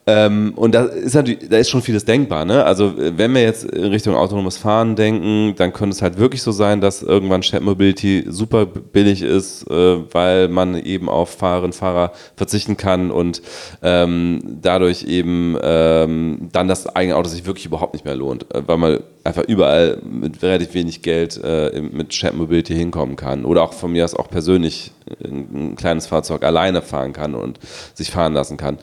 Ähm, 0.08 0.54
und 0.56 0.74
da 0.74 0.86
ist 0.86 1.14
natürlich, 1.14 1.48
da 1.48 1.58
ist 1.58 1.70
schon 1.70 1.82
vieles 1.82 2.06
denkbar. 2.06 2.44
Ne? 2.44 2.64
Also 2.66 2.94
wenn 2.98 3.34
wir 3.36 3.42
jetzt 3.44 3.66
in 3.66 3.86
Richtung 3.86 4.16
autonomes 4.16 4.58
Fahren 4.58 4.96
denken, 4.96 5.54
dann 5.58 5.74
könnte 5.74 5.96
es 5.96 6.02
halt 6.02 6.18
wirklich 6.18 6.42
so 6.42 6.52
sein, 6.52 6.82
dass 6.82 7.04
irgendwann 7.04 7.44
Shared 7.44 7.64
Mobility 7.64 8.26
super 8.28 8.66
billig 8.66 9.22
ist, 9.22 9.70
äh, 9.70 10.14
weil 10.14 10.48
man 10.48 10.76
eben 10.76 11.08
auf 11.08 11.30
Fahrerinnen 11.30 11.74
Fahrer 11.74 12.14
verzichten 12.36 12.78
kann 12.78 13.12
und 13.12 13.44
ähm, 13.84 14.42
dadurch 14.62 15.04
eben 15.04 15.56
ähm, 15.62 16.50
dann 16.52 16.68
das 16.68 16.88
eigene 16.88 17.16
Auto 17.16 17.30
sich 17.30 17.46
wirklich 17.46 17.68
überhaupt 17.68 17.94
nicht 17.94 18.06
mehr 18.06 18.16
lohnt, 18.16 18.54
äh, 18.56 18.64
weil 18.66 18.78
man 18.78 19.00
einfach 19.24 19.44
überall 19.44 20.00
mit 20.04 20.42
relativ 20.42 20.74
wenig 20.74 21.04
Geld 21.04 21.40
äh, 21.44 21.80
mit 21.80 22.12
Shared 22.12 22.36
Mobility 22.36 22.74
hinkommen 22.74 23.16
kann 23.16 23.46
oder 23.46 23.62
auch 23.62 23.74
von 23.74 23.92
mir 23.92 24.04
aus 24.04 24.16
auch 24.16 24.30
persönlich 24.30 24.92
ein 25.24 25.76
kleines 25.76 26.08
Fahrzeug 26.08 26.44
alleine 26.44 26.82
fahren 26.82 27.14
kann 27.14 27.36
und 27.36 27.60
sich 27.94 28.12
fahren 28.12 28.34
lassen 28.34 28.58
kann. 28.58 28.78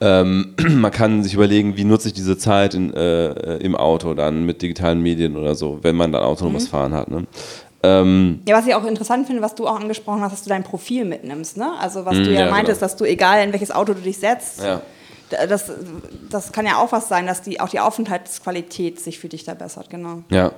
Ähm, 0.00 0.54
man 0.76 0.90
kann 0.90 1.22
sich 1.22 1.34
überlegen, 1.34 1.76
wie 1.76 1.84
nutze 1.84 2.08
ich 2.08 2.14
diese 2.14 2.38
Zeit 2.38 2.74
in, 2.74 2.92
äh, 2.94 3.56
im 3.58 3.74
Auto 3.74 4.14
dann 4.14 4.44
mit 4.44 4.62
digitalen 4.62 5.02
Medien 5.02 5.36
oder 5.36 5.54
so, 5.54 5.78
wenn 5.82 5.96
man 5.96 6.12
dann 6.12 6.22
autonomes 6.22 6.66
mhm. 6.66 6.68
Fahren 6.68 6.94
hat. 6.94 7.10
Ne? 7.10 7.26
Ähm 7.82 8.40
ja, 8.46 8.56
was 8.56 8.66
ich 8.66 8.74
auch 8.74 8.84
interessant 8.84 9.26
finde, 9.26 9.42
was 9.42 9.54
du 9.54 9.66
auch 9.66 9.80
angesprochen 9.80 10.20
hast, 10.20 10.32
dass 10.32 10.42
du 10.42 10.48
dein 10.48 10.64
Profil 10.64 11.04
mitnimmst. 11.04 11.56
Ne? 11.56 11.70
Also 11.80 12.04
was 12.04 12.16
mm, 12.16 12.24
du 12.24 12.32
ja, 12.32 12.46
ja 12.46 12.50
meintest, 12.50 12.80
genau. 12.80 12.90
dass 12.90 12.96
du, 12.96 13.04
egal 13.04 13.44
in 13.44 13.52
welches 13.52 13.70
Auto 13.70 13.94
du 13.94 14.00
dich 14.00 14.18
setzt, 14.18 14.62
ja. 14.62 14.82
das, 15.46 15.70
das 16.28 16.50
kann 16.50 16.66
ja 16.66 16.78
auch 16.78 16.90
was 16.90 17.08
sein, 17.08 17.26
dass 17.26 17.42
die, 17.42 17.60
auch 17.60 17.68
die 17.68 17.78
Aufenthaltsqualität 17.78 18.98
sich 18.98 19.18
für 19.20 19.28
dich 19.28 19.44
da 19.44 19.54
bessert. 19.54 19.90
Genau. 19.90 20.22
Ja. 20.30 20.52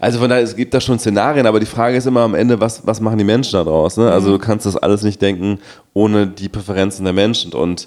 Also 0.00 0.18
von 0.18 0.28
daher, 0.28 0.42
es 0.42 0.56
gibt 0.56 0.74
da 0.74 0.80
schon 0.80 0.98
Szenarien, 0.98 1.46
aber 1.46 1.60
die 1.60 1.66
Frage 1.66 1.96
ist 1.96 2.06
immer 2.06 2.22
am 2.22 2.34
Ende, 2.34 2.58
was, 2.58 2.86
was 2.86 3.00
machen 3.00 3.18
die 3.18 3.24
Menschen 3.24 3.52
da 3.52 3.62
draus? 3.62 3.96
Ne? 3.96 4.10
Also 4.10 4.28
mhm. 4.28 4.32
du 4.32 4.38
kannst 4.38 4.66
das 4.66 4.76
alles 4.76 5.02
nicht 5.02 5.20
denken 5.20 5.60
ohne 5.92 6.26
die 6.26 6.48
Präferenzen 6.48 7.04
der 7.04 7.12
Menschen. 7.12 7.52
Und 7.52 7.86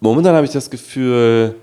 momentan 0.00 0.34
habe 0.34 0.46
ich 0.46 0.52
das 0.52 0.68
Gefühl, 0.68 1.54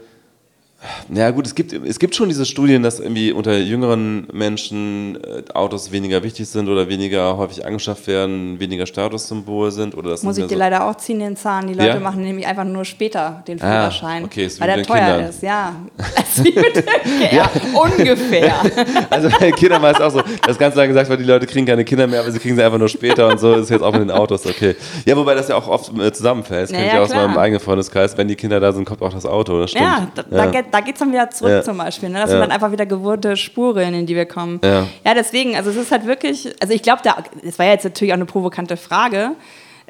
ja 1.12 1.32
gut, 1.32 1.48
es 1.48 1.56
gibt, 1.56 1.74
es 1.74 1.98
gibt 1.98 2.16
schon 2.16 2.30
diese 2.30 2.46
Studien, 2.46 2.84
dass 2.84 3.00
irgendwie 3.00 3.32
unter 3.32 3.58
jüngeren 3.58 4.28
Menschen 4.32 5.18
äh, 5.24 5.44
Autos 5.54 5.92
weniger 5.92 6.22
wichtig 6.22 6.48
sind 6.48 6.70
oder 6.70 6.88
weniger 6.88 7.36
häufig 7.36 7.66
angeschafft 7.66 8.06
werden, 8.06 8.60
weniger 8.60 8.86
Statussymbol 8.86 9.72
sind. 9.72 9.96
Oder 9.98 10.12
das 10.12 10.22
Muss 10.22 10.38
ich 10.38 10.46
dir 10.46 10.54
so 10.54 10.60
leider 10.60 10.88
auch 10.88 10.96
ziehen, 10.96 11.20
den 11.20 11.36
Zahn. 11.36 11.68
Die 11.68 11.74
Leute 11.74 11.90
ja? 11.90 12.00
machen 12.00 12.22
nämlich 12.22 12.46
einfach 12.46 12.64
nur 12.64 12.86
später 12.86 13.44
den 13.48 13.60
ah, 13.60 13.66
Führerschein, 13.66 14.24
ah, 14.24 14.26
okay, 14.26 14.50
weil 14.60 14.68
der 14.68 14.84
teuer 14.84 14.98
Kindern. 14.98 15.30
ist. 15.30 15.42
Ja, 15.42 15.76
ja. 17.32 17.50
ungefähr. 17.74 18.54
also 19.10 19.30
bei 19.40 19.52
Kindern 19.52 19.82
war 19.82 19.94
es 19.94 20.02
auch 20.02 20.12
so, 20.12 20.22
das 20.46 20.60
ganz 20.60 20.76
lange 20.76 20.90
gesagt 20.90 21.10
wird, 21.10 21.20
die 21.20 21.26
Leute 21.26 21.48
kriegen 21.48 21.66
keine 21.66 21.86
Kinder 21.86 22.06
mehr, 22.06 22.20
aber 22.20 22.32
sie 22.32 22.38
kriegen 22.38 22.56
sie 22.56 22.64
einfach 22.64 22.78
nur 22.78 22.90
später 22.90 23.30
und 23.30 23.40
so 23.40 23.56
ist 23.56 23.70
jetzt 23.72 23.82
auch 23.82 23.94
mit 23.94 24.02
den 24.02 24.12
Autos 24.12 24.46
okay. 24.46 24.76
Ja, 25.06 25.18
wobei 25.18 25.34
das 25.34 25.48
ja 25.48 25.56
auch 25.56 25.68
oft 25.68 25.92
äh, 26.00 26.12
zusammenfällt. 26.12 26.70
Das 26.70 26.72
kenne 26.72 26.88
ich 26.88 27.00
aus 27.00 27.14
meinem 27.14 27.38
eigenen 27.38 27.60
Freundeskreis. 27.60 28.16
Wenn 28.16 28.28
die 28.28 28.36
Kinder 28.36 28.60
da 28.60 28.72
sind, 28.72 28.86
kommt 28.86 29.02
auch 29.02 29.14
das 29.14 29.26
Auto. 29.26 29.60
Das 29.60 29.72
stimmt. 29.72 29.86
Ja, 29.86 30.08
da, 30.16 30.24
da 30.24 30.46
da 30.72 30.80
geht 30.82 30.96
es 30.96 31.00
dann 31.00 31.12
wieder 31.12 31.30
zurück 31.30 31.52
ja. 31.52 31.64
zum 31.64 31.78
Beispiel. 31.78 32.10
Ne? 32.10 32.20
Das 32.20 32.30
sind 32.30 32.40
dann 32.40 32.52
einfach 32.52 32.72
wieder 32.72 32.86
gewohnte 32.86 33.36
Spuren, 33.38 33.94
in 33.94 34.06
die 34.06 34.16
wir 34.16 34.26
kommen. 34.26 34.60
Ja, 34.64 35.14
deswegen, 35.14 35.56
also 35.56 35.70
es 35.70 35.76
ist 35.76 35.92
halt 35.92 36.06
wirklich, 36.06 36.54
also 36.62 36.74
ich 36.74 36.82
glaube, 36.82 37.02
das 37.04 37.60
war 37.60 37.66
ja 37.66 37.74
jetzt 37.74 37.84
natürlich 37.84 38.14
auch 38.14 38.18
eine 38.18 38.26
provokante 38.26 38.78
Frage. 38.78 39.32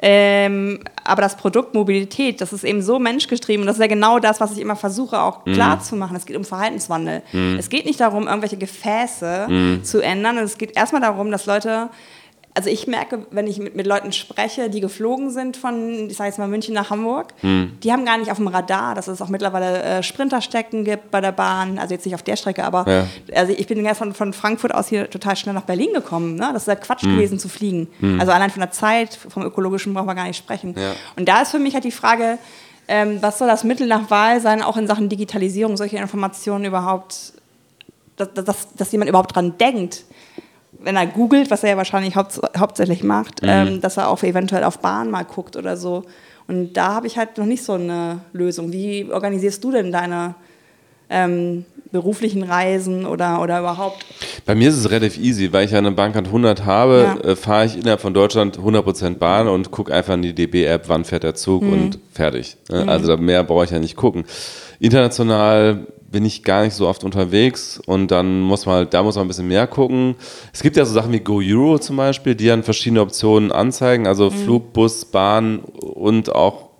Ähm, 0.00 0.78
aber 1.02 1.22
das 1.22 1.36
Produkt 1.36 1.74
Mobilität, 1.74 2.40
das 2.40 2.52
ist 2.52 2.62
eben 2.62 2.82
so 2.82 3.00
menschgetrieben 3.00 3.62
und 3.62 3.66
das 3.66 3.76
ist 3.76 3.80
ja 3.80 3.88
genau 3.88 4.20
das, 4.20 4.40
was 4.40 4.52
ich 4.52 4.60
immer 4.60 4.76
versuche 4.76 5.20
auch 5.20 5.44
mhm. 5.44 5.54
klar 5.54 5.80
zu 5.80 5.96
machen. 5.96 6.16
Es 6.16 6.24
geht 6.24 6.36
um 6.36 6.44
Verhaltenswandel. 6.44 7.22
Mhm. 7.32 7.56
Es 7.58 7.68
geht 7.68 7.84
nicht 7.84 7.98
darum, 7.98 8.28
irgendwelche 8.28 8.56
Gefäße 8.56 9.46
mhm. 9.48 9.84
zu 9.84 10.00
ändern. 10.00 10.38
Es 10.38 10.56
geht 10.56 10.76
erstmal 10.76 11.02
darum, 11.02 11.32
dass 11.32 11.46
Leute 11.46 11.90
also 12.58 12.70
ich 12.70 12.88
merke, 12.88 13.24
wenn 13.30 13.46
ich 13.46 13.60
mit, 13.60 13.76
mit 13.76 13.86
Leuten 13.86 14.10
spreche, 14.10 14.68
die 14.68 14.80
geflogen 14.80 15.30
sind 15.30 15.56
von, 15.56 16.10
ich 16.10 16.16
sage 16.16 16.30
jetzt 16.30 16.40
mal 16.40 16.48
München 16.48 16.74
nach 16.74 16.90
Hamburg, 16.90 17.32
mhm. 17.40 17.78
die 17.84 17.92
haben 17.92 18.04
gar 18.04 18.18
nicht 18.18 18.32
auf 18.32 18.38
dem 18.38 18.48
Radar, 18.48 18.96
dass 18.96 19.06
es 19.06 19.22
auch 19.22 19.28
mittlerweile 19.28 19.80
äh, 19.80 20.02
Sprinterstecken 20.02 20.82
gibt 20.82 21.12
bei 21.12 21.20
der 21.20 21.30
Bahn, 21.30 21.78
also 21.78 21.94
jetzt 21.94 22.04
nicht 22.04 22.16
auf 22.16 22.24
der 22.24 22.34
Strecke, 22.34 22.64
aber 22.64 22.84
ja. 22.90 23.06
also 23.32 23.54
ich 23.56 23.68
bin 23.68 23.84
ja 23.84 23.94
von, 23.94 24.12
von 24.12 24.32
Frankfurt 24.32 24.74
aus 24.74 24.88
hier 24.88 25.08
total 25.08 25.36
schnell 25.36 25.54
nach 25.54 25.62
Berlin 25.62 25.92
gekommen. 25.94 26.34
Ne? 26.34 26.50
Das 26.52 26.62
ist 26.62 26.66
ja 26.66 26.74
Quatsch 26.74 27.04
mhm. 27.04 27.14
gewesen 27.14 27.38
zu 27.38 27.48
fliegen. 27.48 27.86
Mhm. 28.00 28.18
Also 28.18 28.32
allein 28.32 28.50
von 28.50 28.58
der 28.58 28.72
Zeit, 28.72 29.14
vom 29.14 29.44
ökologischen 29.44 29.94
brauchen 29.94 30.08
wir 30.08 30.16
gar 30.16 30.26
nicht 30.26 30.38
sprechen. 30.38 30.74
Ja. 30.76 30.94
Und 31.14 31.28
da 31.28 31.42
ist 31.42 31.52
für 31.52 31.60
mich 31.60 31.74
halt 31.74 31.84
die 31.84 31.92
Frage, 31.92 32.38
ähm, 32.88 33.18
was 33.20 33.38
soll 33.38 33.46
das 33.46 33.62
Mittel 33.62 33.86
nach 33.86 34.10
Wahl 34.10 34.40
sein, 34.40 34.62
auch 34.62 34.76
in 34.76 34.88
Sachen 34.88 35.08
Digitalisierung, 35.08 35.76
solche 35.76 35.98
Informationen 35.98 36.64
überhaupt, 36.64 37.34
dass, 38.16 38.34
dass, 38.34 38.74
dass 38.74 38.90
jemand 38.90 39.10
überhaupt 39.10 39.36
dran 39.36 39.56
denkt 39.58 40.06
wenn 40.80 40.96
er 40.96 41.06
googelt, 41.06 41.50
was 41.50 41.62
er 41.62 41.70
ja 41.70 41.76
wahrscheinlich 41.76 42.16
haupt, 42.16 42.40
hauptsächlich 42.56 43.02
macht, 43.02 43.42
mhm. 43.42 43.48
ähm, 43.48 43.80
dass 43.80 43.96
er 43.96 44.08
auch 44.08 44.22
eventuell 44.22 44.64
auf 44.64 44.78
Bahn 44.78 45.10
mal 45.10 45.24
guckt 45.24 45.56
oder 45.56 45.76
so. 45.76 46.04
Und 46.46 46.72
da 46.74 46.94
habe 46.94 47.06
ich 47.06 47.18
halt 47.18 47.36
noch 47.36 47.46
nicht 47.46 47.62
so 47.62 47.74
eine 47.74 48.20
Lösung. 48.32 48.72
Wie 48.72 49.10
organisierst 49.10 49.62
du 49.62 49.70
denn 49.70 49.92
deine 49.92 50.34
ähm, 51.10 51.64
beruflichen 51.92 52.42
Reisen 52.42 53.06
oder, 53.06 53.40
oder 53.42 53.60
überhaupt? 53.60 54.04
Bei 54.46 54.54
mir 54.54 54.70
ist 54.70 54.76
es 54.76 54.90
relativ 54.90 55.18
easy, 55.18 55.52
weil 55.52 55.66
ich 55.66 55.72
ja 55.72 55.78
eine 55.78 55.92
Bank 55.92 56.16
an 56.16 56.26
100 56.26 56.64
habe, 56.64 57.16
ja. 57.22 57.30
äh, 57.30 57.36
fahre 57.36 57.66
ich 57.66 57.76
innerhalb 57.76 58.00
von 58.00 58.14
Deutschland 58.14 58.58
100% 58.58 59.16
Bahn 59.16 59.48
und 59.48 59.70
gucke 59.70 59.92
einfach 59.92 60.14
in 60.14 60.22
die 60.22 60.34
DB-App, 60.34 60.88
wann 60.88 61.04
fährt 61.04 61.24
der 61.24 61.34
Zug 61.34 61.62
mhm. 61.62 61.72
und 61.72 61.98
fertig. 62.12 62.56
Ne? 62.70 62.84
Mhm. 62.84 62.88
Also 62.88 63.16
mehr 63.16 63.44
brauche 63.44 63.64
ich 63.64 63.70
ja 63.70 63.78
nicht 63.78 63.96
gucken. 63.96 64.24
International 64.80 65.86
bin 66.10 66.24
ich 66.24 66.42
gar 66.42 66.64
nicht 66.64 66.74
so 66.74 66.88
oft 66.88 67.04
unterwegs 67.04 67.80
und 67.86 68.10
dann 68.10 68.40
muss 68.40 68.66
man 68.66 68.76
halt, 68.76 68.94
da 68.94 69.02
muss 69.02 69.16
man 69.16 69.26
ein 69.26 69.28
bisschen 69.28 69.48
mehr 69.48 69.66
gucken. 69.66 70.14
Es 70.52 70.62
gibt 70.62 70.76
ja 70.76 70.84
so 70.84 70.94
Sachen 70.94 71.12
wie 71.12 71.20
Go 71.20 71.40
Euro 71.42 71.78
zum 71.78 71.96
Beispiel, 71.96 72.34
die 72.34 72.46
dann 72.46 72.62
verschiedene 72.62 73.00
Optionen 73.02 73.52
anzeigen, 73.52 74.06
also 74.06 74.30
mhm. 74.30 74.34
Flug, 74.34 74.72
Bus, 74.72 75.04
Bahn 75.04 75.58
und 75.58 76.34
auch 76.34 76.70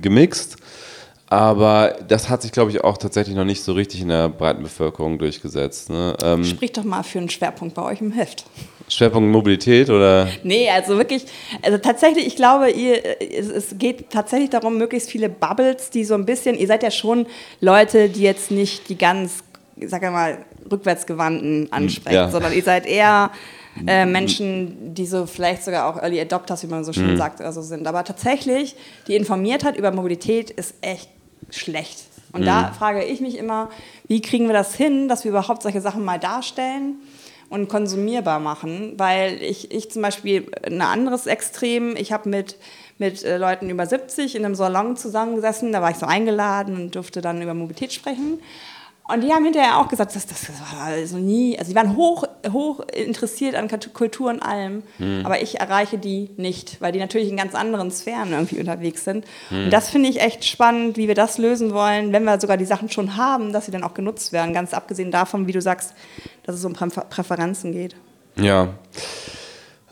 gemixt. 0.00 0.56
Aber 1.32 1.96
das 2.08 2.28
hat 2.28 2.42
sich, 2.42 2.52
glaube 2.52 2.72
ich, 2.72 2.84
auch 2.84 2.98
tatsächlich 2.98 3.34
noch 3.34 3.46
nicht 3.46 3.62
so 3.62 3.72
richtig 3.72 4.02
in 4.02 4.08
der 4.08 4.28
breiten 4.28 4.62
Bevölkerung 4.62 5.18
durchgesetzt. 5.18 5.88
Ne? 5.88 6.14
Ähm, 6.22 6.44
Sprich 6.44 6.72
doch 6.72 6.84
mal 6.84 7.02
für 7.02 7.20
einen 7.20 7.30
Schwerpunkt 7.30 7.74
bei 7.74 7.80
euch 7.80 8.02
im 8.02 8.12
Heft. 8.12 8.44
Schwerpunkt 8.86 9.30
Mobilität 9.30 9.88
oder? 9.88 10.28
Nee, 10.42 10.68
also 10.68 10.98
wirklich, 10.98 11.24
also 11.62 11.78
tatsächlich, 11.78 12.26
ich 12.26 12.36
glaube, 12.36 12.68
ihr, 12.68 13.02
es, 13.18 13.48
es, 13.48 13.78
geht 13.78 14.10
tatsächlich 14.10 14.50
darum, 14.50 14.76
möglichst 14.76 15.10
viele 15.10 15.30
Bubbles, 15.30 15.88
die 15.88 16.04
so 16.04 16.12
ein 16.12 16.26
bisschen, 16.26 16.54
ihr 16.54 16.66
seid 16.66 16.82
ja 16.82 16.90
schon 16.90 17.24
Leute, 17.62 18.10
die 18.10 18.20
jetzt 18.20 18.50
nicht 18.50 18.90
die 18.90 18.98
ganz, 18.98 19.42
ich 19.76 19.88
sag 19.88 20.02
mal, 20.02 20.36
rückwärtsgewandten 20.70 21.62
hm, 21.62 21.68
ansprechen, 21.70 22.14
ja. 22.14 22.28
sondern 22.28 22.52
ihr 22.52 22.62
seid 22.62 22.84
eher 22.84 23.30
äh, 23.86 24.04
Menschen, 24.04 24.94
die 24.94 25.06
so 25.06 25.24
vielleicht 25.24 25.64
sogar 25.64 25.86
auch 25.86 25.96
Early 25.96 26.20
Adopters, 26.20 26.62
wie 26.62 26.66
man 26.66 26.84
so 26.84 26.92
schön 26.92 27.12
mhm. 27.12 27.16
sagt, 27.16 27.40
also 27.40 27.62
sind. 27.62 27.86
Aber 27.86 28.04
tatsächlich, 28.04 28.76
die 29.06 29.16
Informiertheit 29.16 29.78
über 29.78 29.90
Mobilität 29.92 30.50
ist 30.50 30.74
echt 30.82 31.08
schlecht. 31.52 31.98
Und 32.32 32.42
mhm. 32.42 32.46
da 32.46 32.72
frage 32.72 33.04
ich 33.04 33.20
mich 33.20 33.36
immer, 33.36 33.70
wie 34.08 34.20
kriegen 34.20 34.46
wir 34.46 34.54
das 34.54 34.74
hin, 34.74 35.08
dass 35.08 35.24
wir 35.24 35.30
überhaupt 35.30 35.62
solche 35.62 35.80
Sachen 35.80 36.04
mal 36.04 36.18
darstellen? 36.18 36.96
und 37.52 37.68
konsumierbar 37.68 38.40
machen, 38.40 38.94
weil 38.96 39.42
ich, 39.42 39.70
ich 39.72 39.90
zum 39.90 40.00
Beispiel 40.00 40.50
ein 40.64 40.80
anderes 40.80 41.26
Extrem, 41.26 41.96
ich 41.96 42.10
habe 42.10 42.30
mit, 42.30 42.56
mit 42.96 43.22
äh, 43.24 43.36
Leuten 43.36 43.68
über 43.68 43.84
70 43.84 44.36
in 44.36 44.46
einem 44.46 44.54
Salon 44.54 44.96
zusammengesessen, 44.96 45.70
da 45.70 45.82
war 45.82 45.90
ich 45.90 45.98
so 45.98 46.06
eingeladen 46.06 46.76
und 46.76 46.94
durfte 46.94 47.20
dann 47.20 47.42
über 47.42 47.52
Mobilität 47.52 47.92
sprechen 47.92 48.40
und 49.08 49.20
die 49.22 49.32
haben 49.32 49.44
hinterher 49.44 49.78
auch 49.78 49.88
gesagt, 49.88 50.14
das, 50.14 50.26
das 50.26 50.48
war 50.48 50.84
also 50.84 51.18
nie, 51.18 51.58
also 51.58 51.70
sie 51.70 51.74
waren 51.74 51.96
hoch, 51.96 52.24
hoch 52.52 52.80
interessiert 52.94 53.56
an 53.56 53.68
Kultur 53.92 54.30
und 54.30 54.40
allem, 54.40 54.84
hm. 54.98 55.26
aber 55.26 55.42
ich 55.42 55.60
erreiche 55.60 55.98
die 55.98 56.30
nicht, 56.36 56.80
weil 56.80 56.92
die 56.92 57.00
natürlich 57.00 57.28
in 57.28 57.36
ganz 57.36 57.54
anderen 57.54 57.90
Sphären 57.90 58.32
irgendwie 58.32 58.60
unterwegs 58.60 59.04
sind. 59.04 59.24
Hm. 59.48 59.64
Und 59.64 59.72
das 59.72 59.90
finde 59.90 60.08
ich 60.08 60.20
echt 60.20 60.44
spannend, 60.44 60.96
wie 60.96 61.08
wir 61.08 61.16
das 61.16 61.38
lösen 61.38 61.74
wollen, 61.74 62.12
wenn 62.12 62.22
wir 62.24 62.40
sogar 62.40 62.56
die 62.56 62.64
Sachen 62.64 62.90
schon 62.90 63.16
haben, 63.16 63.52
dass 63.52 63.66
sie 63.66 63.72
dann 63.72 63.82
auch 63.82 63.94
genutzt 63.94 64.32
werden, 64.32 64.54
ganz 64.54 64.72
abgesehen 64.72 65.10
davon, 65.10 65.48
wie 65.48 65.52
du 65.52 65.60
sagst, 65.60 65.94
dass 66.44 66.54
es 66.54 66.64
um 66.64 66.72
Präferenzen 66.72 67.72
geht. 67.72 67.96
Ja. 68.36 68.68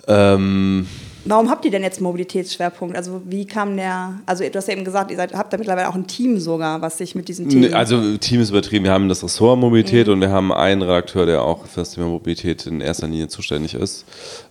Ähm 0.07 0.87
Warum 1.25 1.51
habt 1.51 1.65
ihr 1.65 1.71
denn 1.71 1.83
jetzt 1.83 2.01
Mobilitätsschwerpunkt? 2.01 2.97
Also 2.97 3.23
wie 3.27 3.45
kam 3.45 3.77
der, 3.77 4.21
also 4.27 4.43
du 4.45 4.55
hast 4.55 4.69
ja 4.69 4.75
eben 4.75 4.85
gesagt, 4.85 5.11
ihr 5.11 5.17
seid, 5.17 5.35
habt 5.35 5.53
da 5.53 5.59
mittlerweile 5.59 5.89
auch 5.89 5.95
ein 5.95 6.07
Team 6.07 6.39
sogar, 6.39 6.81
was 6.81 6.99
sich 6.99 7.15
mit 7.15 7.29
diesem 7.29 7.49
Team... 7.49 7.75
Also 7.75 8.17
Team 8.17 8.41
ist 8.41 8.51
übertrieben, 8.51 8.85
wir 8.85 8.93
haben 8.93 9.09
das 9.09 9.23
Ressort 9.23 9.59
Mobilität 9.59 10.07
mhm. 10.07 10.15
und 10.15 10.21
wir 10.21 10.31
haben 10.31 10.53
einen 10.53 10.83
Redakteur, 10.83 11.27
der 11.27 11.43
auch 11.43 11.67
für 11.67 11.81
das 11.81 11.93
Thema 11.93 12.07
Mobilität 12.07 12.67
in 12.67 12.81
erster 12.81 13.07
Linie 13.07 13.29
zuständig 13.29 13.75
ist. 13.75 14.07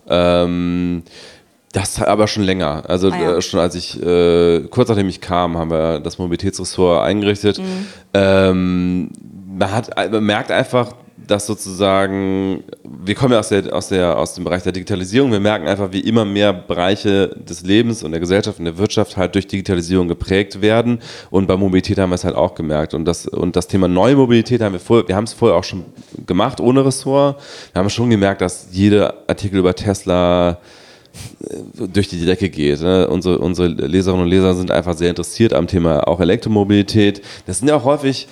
Ähm, 0.08 1.02
das 1.72 2.02
aber 2.02 2.26
schon 2.26 2.42
länger. 2.42 2.82
Also 2.88 3.10
ah, 3.10 3.16
ja. 3.16 3.36
äh, 3.36 3.42
schon 3.42 3.60
als 3.60 3.74
ich, 3.74 4.00
äh, 4.02 4.60
kurz 4.70 4.88
nachdem 4.88 5.08
ich 5.08 5.20
kam, 5.20 5.56
haben 5.56 5.70
wir 5.70 6.00
das 6.00 6.18
Mobilitätsressort 6.18 7.04
eingerichtet. 7.04 7.58
Mhm. 7.58 7.86
Ähm, 8.14 9.10
man, 9.56 9.72
hat, 9.72 9.96
man 10.10 10.24
merkt 10.24 10.50
einfach, 10.50 10.94
dass 11.30 11.46
sozusagen, 11.46 12.64
wir 12.82 13.14
kommen 13.14 13.32
ja 13.32 13.38
aus, 13.38 13.50
der, 13.50 13.72
aus, 13.72 13.88
der, 13.88 14.18
aus 14.18 14.34
dem 14.34 14.42
Bereich 14.42 14.64
der 14.64 14.72
Digitalisierung, 14.72 15.30
wir 15.30 15.38
merken 15.38 15.68
einfach, 15.68 15.92
wie 15.92 16.00
immer 16.00 16.24
mehr 16.24 16.52
Bereiche 16.52 17.28
des 17.28 17.62
Lebens 17.62 18.02
und 18.02 18.10
der 18.10 18.18
Gesellschaft 18.18 18.58
und 18.58 18.64
der 18.64 18.78
Wirtschaft 18.78 19.16
halt 19.16 19.36
durch 19.36 19.46
Digitalisierung 19.46 20.08
geprägt 20.08 20.60
werden. 20.60 20.98
Und 21.30 21.46
bei 21.46 21.56
Mobilität 21.56 21.98
haben 21.98 22.10
wir 22.10 22.16
es 22.16 22.24
halt 22.24 22.34
auch 22.34 22.54
gemerkt. 22.54 22.94
Und 22.94 23.04
das, 23.04 23.26
und 23.26 23.54
das 23.54 23.68
Thema 23.68 23.86
neue 23.86 24.16
Mobilität 24.16 24.60
haben 24.60 24.72
wir 24.72 24.80
vorher, 24.80 25.06
wir 25.06 25.14
haben 25.14 25.24
es 25.24 25.32
vorher 25.32 25.56
auch 25.56 25.62
schon 25.62 25.84
gemacht 26.26 26.60
ohne 26.60 26.84
Ressort. 26.84 27.40
Wir 27.72 27.80
haben 27.80 27.90
schon 27.90 28.10
gemerkt, 28.10 28.40
dass 28.40 28.66
jeder 28.72 29.14
Artikel 29.28 29.60
über 29.60 29.76
Tesla 29.76 30.58
äh, 31.48 31.86
durch 31.86 32.08
die 32.08 32.26
Decke 32.26 32.50
geht. 32.50 32.80
Ne? 32.80 33.06
Unsere, 33.06 33.38
unsere 33.38 33.68
Leserinnen 33.68 34.24
und 34.24 34.30
Leser 34.30 34.54
sind 34.54 34.72
einfach 34.72 34.96
sehr 34.96 35.10
interessiert 35.10 35.52
am 35.52 35.68
Thema 35.68 36.08
auch 36.08 36.18
Elektromobilität. 36.18 37.22
Das 37.46 37.60
sind 37.60 37.68
ja 37.68 37.76
auch 37.76 37.84
häufig 37.84 38.26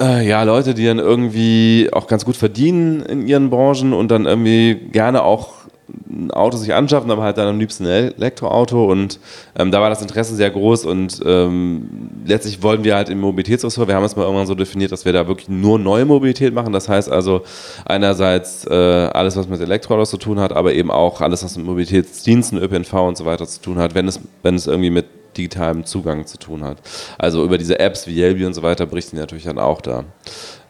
äh, 0.00 0.26
ja, 0.26 0.42
Leute, 0.42 0.74
die 0.74 0.86
dann 0.86 0.98
irgendwie 0.98 1.88
auch 1.92 2.06
ganz 2.06 2.24
gut 2.24 2.36
verdienen 2.36 3.00
in 3.02 3.26
ihren 3.26 3.50
Branchen 3.50 3.92
und 3.92 4.10
dann 4.10 4.26
irgendwie 4.26 4.74
gerne 4.74 5.22
auch 5.22 5.64
ein 6.08 6.30
Auto 6.30 6.56
sich 6.56 6.72
anschaffen, 6.72 7.10
aber 7.10 7.22
halt 7.22 7.36
dann 7.38 7.48
am 7.48 7.58
liebsten 7.58 7.84
ein 7.86 8.14
Elektroauto. 8.16 8.90
Und 8.90 9.18
ähm, 9.56 9.70
da 9.70 9.80
war 9.80 9.90
das 9.90 10.00
Interesse 10.00 10.34
sehr 10.34 10.50
groß 10.50 10.86
und 10.86 11.20
ähm, 11.26 11.88
letztlich 12.24 12.62
wollten 12.62 12.84
wir 12.84 12.94
halt 12.94 13.08
im 13.08 13.20
Mobilitätsressort, 13.20 13.88
wir 13.88 13.94
haben 13.94 14.04
es 14.04 14.16
mal 14.16 14.22
irgendwann 14.22 14.46
so 14.46 14.54
definiert, 14.54 14.92
dass 14.92 15.04
wir 15.04 15.12
da 15.12 15.26
wirklich 15.26 15.48
nur 15.48 15.78
neue 15.78 16.04
Mobilität 16.04 16.54
machen, 16.54 16.72
das 16.72 16.88
heißt 16.88 17.10
also 17.10 17.42
einerseits 17.84 18.66
äh, 18.66 18.72
alles, 18.72 19.36
was 19.36 19.48
mit 19.48 19.60
Elektroautos 19.60 20.10
zu 20.10 20.18
tun 20.18 20.40
hat, 20.40 20.52
aber 20.52 20.72
eben 20.72 20.90
auch 20.90 21.20
alles, 21.20 21.44
was 21.44 21.56
mit 21.56 21.66
Mobilitätsdiensten, 21.66 22.58
ÖPNV 22.58 22.92
und 22.94 23.16
so 23.16 23.26
weiter 23.26 23.46
zu 23.46 23.60
tun 23.60 23.78
hat, 23.78 23.94
wenn 23.94 24.08
es, 24.08 24.20
wenn 24.42 24.54
es 24.54 24.66
irgendwie 24.66 24.90
mit 24.90 25.06
digitalem 25.36 25.84
Zugang 25.84 26.26
zu 26.26 26.38
tun 26.38 26.64
hat. 26.64 26.78
Also 27.18 27.44
über 27.44 27.58
diese 27.58 27.78
Apps 27.78 28.06
wie 28.06 28.20
Yelby 28.20 28.46
und 28.46 28.54
so 28.54 28.62
weiter 28.62 28.86
berichten 28.86 29.16
die 29.16 29.20
natürlich 29.20 29.44
dann 29.44 29.58
auch 29.58 29.80
da. 29.80 30.04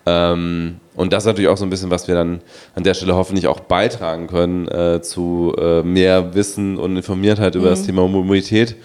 Ähm, 0.06 0.80
und 0.94 1.12
das 1.12 1.22
ist 1.22 1.26
natürlich 1.26 1.48
auch 1.48 1.56
so 1.56 1.64
ein 1.64 1.70
bisschen, 1.70 1.90
was 1.90 2.08
wir 2.08 2.14
dann 2.14 2.40
an 2.74 2.84
der 2.84 2.94
Stelle 2.94 3.14
hoffentlich 3.14 3.46
auch 3.46 3.60
beitragen 3.60 4.26
können 4.26 4.68
äh, 4.68 5.00
zu 5.00 5.54
äh, 5.58 5.82
mehr 5.82 6.34
Wissen 6.34 6.76
und 6.76 6.96
Informiertheit 6.96 7.54
über 7.54 7.66
mhm. 7.66 7.70
das 7.70 7.84
Thema 7.84 8.06
Mobilität. 8.06 8.76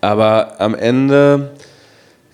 Aber 0.00 0.60
am 0.60 0.74
Ende 0.74 1.52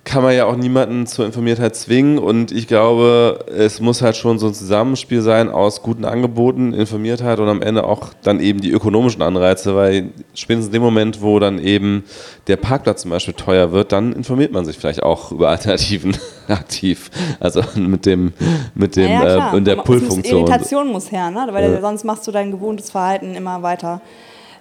kann 0.05 0.23
man 0.23 0.35
ja 0.35 0.47
auch 0.47 0.57
niemanden 0.57 1.07
zur 1.07 1.27
Informiertheit 1.27 1.77
zwingen 1.77 2.19
und 2.19 2.53
ich 2.53 2.67
glaube, 2.67 3.45
es 3.55 3.81
muss 3.81 4.01
halt 4.01 4.17
schon 4.17 4.39
so 4.39 4.47
ein 4.47 4.55
Zusammenspiel 4.55 5.21
sein 5.21 5.51
aus 5.51 5.83
guten 5.83 6.07
Angeboten, 6.07 6.73
Informiertheit 6.73 7.39
und 7.39 7.49
am 7.49 7.61
Ende 7.61 7.85
auch 7.85 8.09
dann 8.23 8.41
eben 8.41 8.61
die 8.61 8.71
ökonomischen 8.71 9.21
Anreize, 9.21 9.77
weil 9.77 10.11
spätestens 10.35 10.67
in 10.67 10.73
dem 10.73 10.83
Moment, 10.83 11.21
wo 11.21 11.39
dann 11.39 11.59
eben 11.59 12.05
der 12.47 12.57
Parkplatz 12.57 13.03
zum 13.03 13.11
Beispiel 13.11 13.35
teuer 13.35 13.73
wird, 13.73 13.93
dann 13.93 14.13
informiert 14.15 14.53
man 14.53 14.65
sich 14.65 14.79
vielleicht 14.79 15.03
auch 15.03 15.33
über 15.33 15.51
Alternativen 15.51 16.17
aktiv. 16.49 17.11
Also 17.39 17.63
mit 17.77 18.07
dem, 18.07 18.33
mit 18.75 18.97
dem, 18.97 19.11
ja, 19.11 19.37
ja, 19.37 19.55
äh, 19.55 19.61
der 19.61 19.77
Pull-Funktion. 19.77 20.41
Irritation 20.41 20.89
muss 20.89 21.13
her, 21.13 21.31
ne? 21.31 21.47
weil 21.51 21.73
ja. 21.73 21.81
sonst 21.81 22.05
machst 22.05 22.27
du 22.27 22.33
dein 22.33 22.51
gewohntes 22.51 22.91
Verhalten 22.91 23.35
immer 23.35 23.63
weiter. 23.63 24.01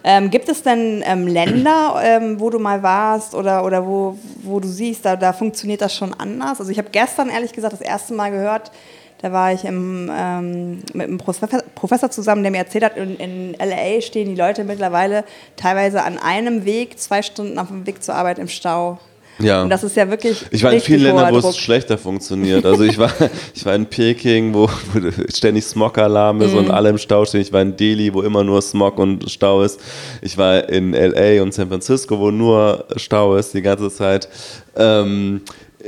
Ähm, 0.03 0.29
gibt 0.29 0.47
es 0.47 0.63
denn 0.63 1.03
ähm, 1.05 1.27
Länder, 1.27 1.99
ähm, 2.01 2.39
wo 2.39 2.49
du 2.49 2.59
mal 2.59 2.81
warst 2.83 3.35
oder, 3.35 3.65
oder 3.65 3.85
wo, 3.85 4.17
wo 4.43 4.59
du 4.59 4.67
siehst, 4.67 5.03
da, 5.05 5.15
da 5.15 5.33
funktioniert 5.33 5.81
das 5.81 5.93
schon 5.93 6.13
anders? 6.13 6.59
Also 6.59 6.71
ich 6.71 6.77
habe 6.77 6.89
gestern 6.91 7.29
ehrlich 7.29 7.51
gesagt 7.51 7.73
das 7.73 7.81
erste 7.81 8.13
Mal 8.13 8.31
gehört, 8.31 8.71
da 9.21 9.33
war 9.33 9.51
ich 9.51 9.65
im, 9.65 10.09
ähm, 10.13 10.83
mit 10.93 11.07
einem 11.07 11.17
Professor 11.17 12.09
zusammen, 12.09 12.43
der 12.43 12.51
mir 12.51 12.59
erzählt 12.59 12.85
hat, 12.85 12.95
in, 12.95 13.17
in 13.17 13.53
LA 13.53 13.99
stehen 13.99 14.29
die 14.29 14.39
Leute 14.39 14.63
mittlerweile 14.63 15.25
teilweise 15.57 16.03
an 16.03 16.17
einem 16.17 16.63
Weg, 16.63 16.97
zwei 16.97 17.21
Stunden 17.21 17.59
auf 17.59 17.67
dem 17.67 17.85
Weg 17.85 18.01
zur 18.01 18.15
Arbeit 18.15 18.39
im 18.39 18.47
Stau. 18.47 18.97
Ja. 19.41 19.63
Und 19.63 19.69
das 19.69 19.83
ist 19.83 19.95
ja 19.95 20.09
wirklich. 20.09 20.45
Ich 20.51 20.63
war 20.63 20.73
in 20.73 20.81
vielen 20.81 21.03
Ländern, 21.03 21.33
wo 21.33 21.49
es 21.49 21.57
schlechter 21.57 21.97
funktioniert. 21.97 22.65
Also 22.65 22.83
ich 22.83 22.97
war, 22.97 23.11
ich 23.53 23.65
war 23.65 23.75
in 23.75 23.85
Peking, 23.85 24.53
wo, 24.53 24.69
wo 24.93 25.11
ständig 25.33 25.65
Smog-Alarm 25.65 26.41
ist 26.41 26.53
mm. 26.53 26.57
und 26.57 26.65
mhm. 26.65 26.71
alle 26.71 26.89
im 26.89 26.97
Stau 26.97 27.25
stehen. 27.25 27.41
Ich 27.41 27.53
war 27.53 27.61
in 27.61 27.75
Delhi, 27.75 28.13
wo 28.13 28.21
immer 28.21 28.43
nur 28.43 28.61
Smog 28.61 28.97
und 28.97 29.29
Stau 29.29 29.63
ist. 29.63 29.79
Ich 30.21 30.37
war 30.37 30.67
in 30.69 30.93
LA 30.93 31.41
und 31.41 31.53
San 31.53 31.69
Francisco, 31.69 32.19
wo 32.19 32.31
nur 32.31 32.85
Stau 32.97 33.35
ist 33.35 33.53
die 33.53 33.61
ganze 33.61 33.89
Zeit. 33.89 34.27
Ähm, 34.75 35.41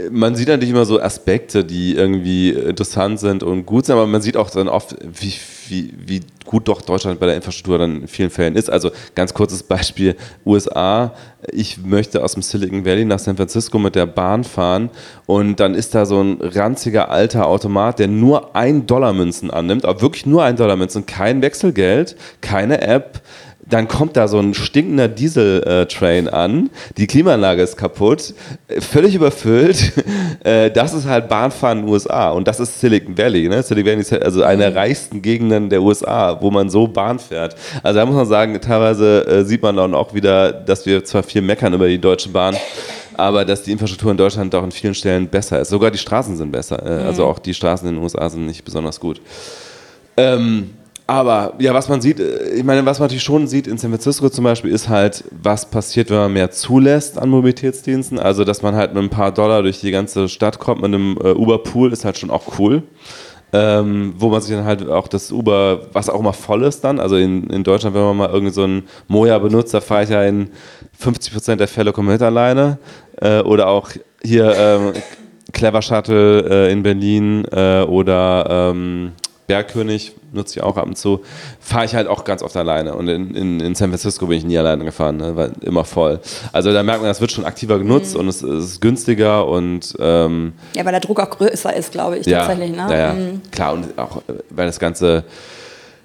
man 0.10 0.36
sieht 0.36 0.48
natürlich 0.48 0.72
immer 0.72 0.86
so 0.86 1.02
Aspekte, 1.02 1.64
die 1.64 1.96
irgendwie 1.96 2.50
interessant 2.52 3.20
sind 3.20 3.44
und 3.44 3.66
gut 3.66 3.86
sind, 3.86 3.94
aber 3.94 4.08
man 4.08 4.22
sieht 4.22 4.38
auch 4.38 4.50
dann 4.50 4.68
oft, 4.68 4.96
wie, 5.02 5.34
wie, 5.68 5.94
wie 6.06 6.22
gut 6.46 6.68
doch 6.68 6.82
Deutschland 6.82 7.20
bei 7.20 7.26
der 7.26 7.36
Infrastruktur 7.36 7.78
dann 7.78 8.02
in 8.02 8.08
vielen 8.08 8.30
Fällen 8.30 8.56
ist. 8.56 8.70
Also 8.70 8.92
ganz 9.16 9.34
kurzes 9.34 9.64
Beispiel, 9.64 10.16
USA, 10.46 11.14
ich 11.52 11.78
möchte 11.78 12.24
aus 12.24 12.34
dem 12.34 12.44
Silicon 12.44 12.86
Valley 12.86 13.06
nach 13.06 13.20
San 13.20 13.38
Francisco 13.38 13.80
mit 13.80 13.96
der 13.96 14.06
Bahn 14.06 14.44
fahren 14.44 14.90
und 15.26 15.60
dann 15.60 15.76
ist 15.76 15.96
da 15.96 16.06
so 16.06 16.22
ein 16.22 16.40
ranziger 16.42 17.10
alter 17.10 17.48
Automat, 17.48 18.00
der 18.00 18.08
nur 18.08 18.56
ein 18.56 18.88
Dollar 18.88 19.14
Münzen 19.14 19.52
annimmt, 19.52 19.86
aber 19.86 20.02
wirklich 20.02 20.26
nur 20.26 20.44
ein 20.44 20.56
Dollar 20.56 20.76
Münzen, 20.76 21.06
kein 21.06 21.42
Wechselgeld, 21.42 22.16
keine 22.42 22.82
App, 22.82 23.22
dann 23.72 23.88
kommt 23.88 24.18
da 24.18 24.28
so 24.28 24.38
ein 24.40 24.54
stinkender 24.54 25.08
Diesel-Train 25.08 26.28
an, 26.28 26.70
die 26.98 27.08
Klimaanlage 27.08 27.62
ist 27.62 27.78
kaputt, 27.78 28.34
völlig 28.80 29.16
überfüllt. 29.16 29.94
Äh, 30.44 30.72
das 30.72 30.94
ist 30.94 31.06
halt 31.06 31.30
Bahnfahren 31.30 31.80
in 31.80 31.86
den 31.86 31.94
USA 31.94 32.32
und 32.32 32.48
das 32.48 32.60
ist 32.60 32.80
Silicon 32.80 33.16
Valley. 33.16 33.48
Ne? 33.48 33.62
Silicon 33.62 33.92
Valley 33.92 34.02
ist 34.02 34.12
also 34.14 34.42
eine 34.42 34.64
der 34.64 34.76
reichsten 34.76 35.22
Gegenden 35.22 35.70
der 35.70 35.84
USA, 35.84 36.42
wo 36.42 36.50
man 36.50 36.70
so 36.70 36.88
Bahn 36.88 37.20
fährt. 37.20 37.56
Also 37.84 38.00
da 38.00 38.06
muss 38.06 38.16
man 38.16 38.26
sagen, 38.26 38.60
teilweise 38.60 39.28
äh, 39.28 39.44
sieht 39.44 39.62
man 39.62 39.76
dann 39.76 39.94
auch 39.94 40.16
wieder, 40.16 40.52
dass 40.52 40.86
wir 40.88 41.04
zwar 41.04 41.22
viel 41.22 41.44
meckern 41.44 41.74
über 41.74 41.88
die 41.88 42.00
Deutsche 42.00 42.30
Bahn, 42.30 42.56
aber 43.14 43.46
dass 43.46 43.64
die 43.64 43.72
Infrastruktur 43.72 44.12
in 44.12 44.18
Deutschland 44.18 44.56
auch 44.56 44.64
an 44.64 44.72
vielen 44.72 44.96
Stellen 44.96 45.28
besser 45.28 45.60
ist. 45.60 45.70
Sogar 45.70 45.92
die 45.92 46.00
Straßen 46.00 46.36
sind 46.36 46.52
besser. 46.52 46.84
Äh, 46.84 47.04
also 47.04 47.24
mhm. 47.24 47.30
auch 47.30 47.40
die 47.40 47.54
Straßen 47.54 47.88
in 47.88 47.96
den 47.96 48.04
USA 48.04 48.28
sind 48.30 48.48
nicht 48.48 48.66
besonders 48.66 49.00
gut. 49.00 49.22
Ähm, 50.18 50.72
aber 51.12 51.56
ja, 51.60 51.74
was 51.74 51.90
man 51.90 52.00
sieht, 52.00 52.20
äh, 52.22 52.52
ich 52.54 52.64
meine, 52.64 52.86
was 52.86 53.00
man 53.00 53.08
natürlich 53.08 53.24
schon 53.24 53.46
sieht 53.46 53.68
in 53.68 53.78
San 53.78 53.92
Francisco 53.92 54.30
zum 54.30 54.46
Beispiel, 54.46 54.72
ist 54.72 54.88
halt, 54.88 55.26
was 55.32 55.70
passiert, 55.70 56.10
wenn 56.10 56.18
man 56.18 56.34
mehr 56.34 56.52
zulässt 56.52 57.20
an 57.20 57.30
Mobilitätsdiensten. 57.30 58.18
Also, 58.18 58.46
dass 58.46 58.62
man 58.62 58.76
halt 58.76 58.94
mit 58.94 59.04
ein 59.04 59.10
paar 59.10 59.34
Dollar 59.34 59.62
durch 59.62 59.82
die 59.82 59.92
ganze 59.92 60.30
Stadt 60.30 60.60
kommt 60.60 60.82
mit 60.82 60.94
einem 60.94 61.18
äh, 61.22 61.34
Uber-Pool, 61.34 61.92
ist 61.92 62.06
halt 62.06 62.18
schon 62.18 62.30
auch 62.30 62.58
cool. 62.60 62.84
Ähm, 63.54 64.14
wo 64.18 64.30
man 64.30 64.40
sich 64.40 64.56
dann 64.56 64.64
halt 64.64 64.88
auch 64.88 65.10
das 65.10 65.30
Uber, 65.30 65.82
was 65.92 66.08
auch 66.08 66.22
immer 66.22 66.32
voll 66.32 66.64
ist 66.64 66.86
dann, 66.86 67.02
also 67.02 67.18
in, 67.18 67.50
in 67.50 67.66
Deutschland, 67.66 67.94
wenn 67.94 68.04
man 68.04 68.16
mal 68.16 68.30
irgendwie 68.30 68.54
so 68.54 68.64
ein 68.64 68.84
Moja 69.10 69.38
benutzt, 69.40 69.74
da 69.74 69.82
fahre 69.82 70.06
ich 70.06 70.10
ja 70.10 70.24
in 70.24 70.52
50% 70.98 71.58
der 71.58 71.68
Fälle 71.68 71.92
komplett 71.92 72.22
alleine. 72.22 72.78
Äh, 73.20 73.42
oder 73.42 73.68
auch 73.68 73.90
hier 74.24 74.56
ähm, 74.58 74.94
Clever 75.52 75.82
Shuttle 75.82 76.68
äh, 76.68 76.72
in 76.72 76.82
Berlin 76.84 77.44
äh, 77.52 77.82
oder 77.82 78.72
ähm, 78.72 79.12
Bergkönig, 79.48 80.14
nutze 80.32 80.60
ich 80.60 80.64
auch 80.64 80.78
ab 80.78 80.86
und 80.86 80.98
zu, 80.98 81.22
fahre 81.60 81.86
ich 81.86 81.96
halt 81.96 82.08
auch 82.08 82.24
ganz 82.24 82.42
oft 82.42 82.56
alleine. 82.56 82.96
Und 82.96 83.08
in, 83.08 83.36
in, 83.36 83.60
in 83.60 83.76
San 83.76 83.90
Francisco 83.90 84.28
bin 84.28 84.38
ich 84.38 84.46
nie 84.46 84.58
alleine 84.58 84.86
gefahren, 84.86 85.18
ne, 85.18 85.36
war 85.36 85.50
immer 85.62 85.84
voll. 85.84 86.20
Also 86.54 86.72
da 86.72 86.84
merkt 86.84 87.02
man, 87.02 87.10
das 87.10 87.22
wird 87.22 87.32
schon 87.32 87.46
aktiver 87.46 87.78
genutzt 87.78 88.14
mhm. 88.14 88.22
und 88.22 88.28
es, 88.30 88.42
es, 88.42 88.66
ist 88.66 88.82
günstiger 88.82 89.48
und 89.48 89.96
ähm, 90.00 90.54
Ja, 90.76 90.86
weil 90.86 90.92
der 90.92 91.02
Druck 91.02 91.20
auch 91.20 91.30
größer 91.30 91.76
ist, 91.76 91.92
glaube 91.92 92.18
ich, 92.18 92.26
ja, 92.26 92.46
tatsächlich. 92.46 92.72
Ne? 92.72 92.88
Ja, 92.90 92.98
ja. 92.98 93.14
Mhm. 93.14 93.42
klar, 93.52 93.74
und 93.74 93.98
auch 93.98 94.18
äh, 94.18 94.34
weil 94.50 94.68
das 94.68 94.80
Ganze 94.80 95.24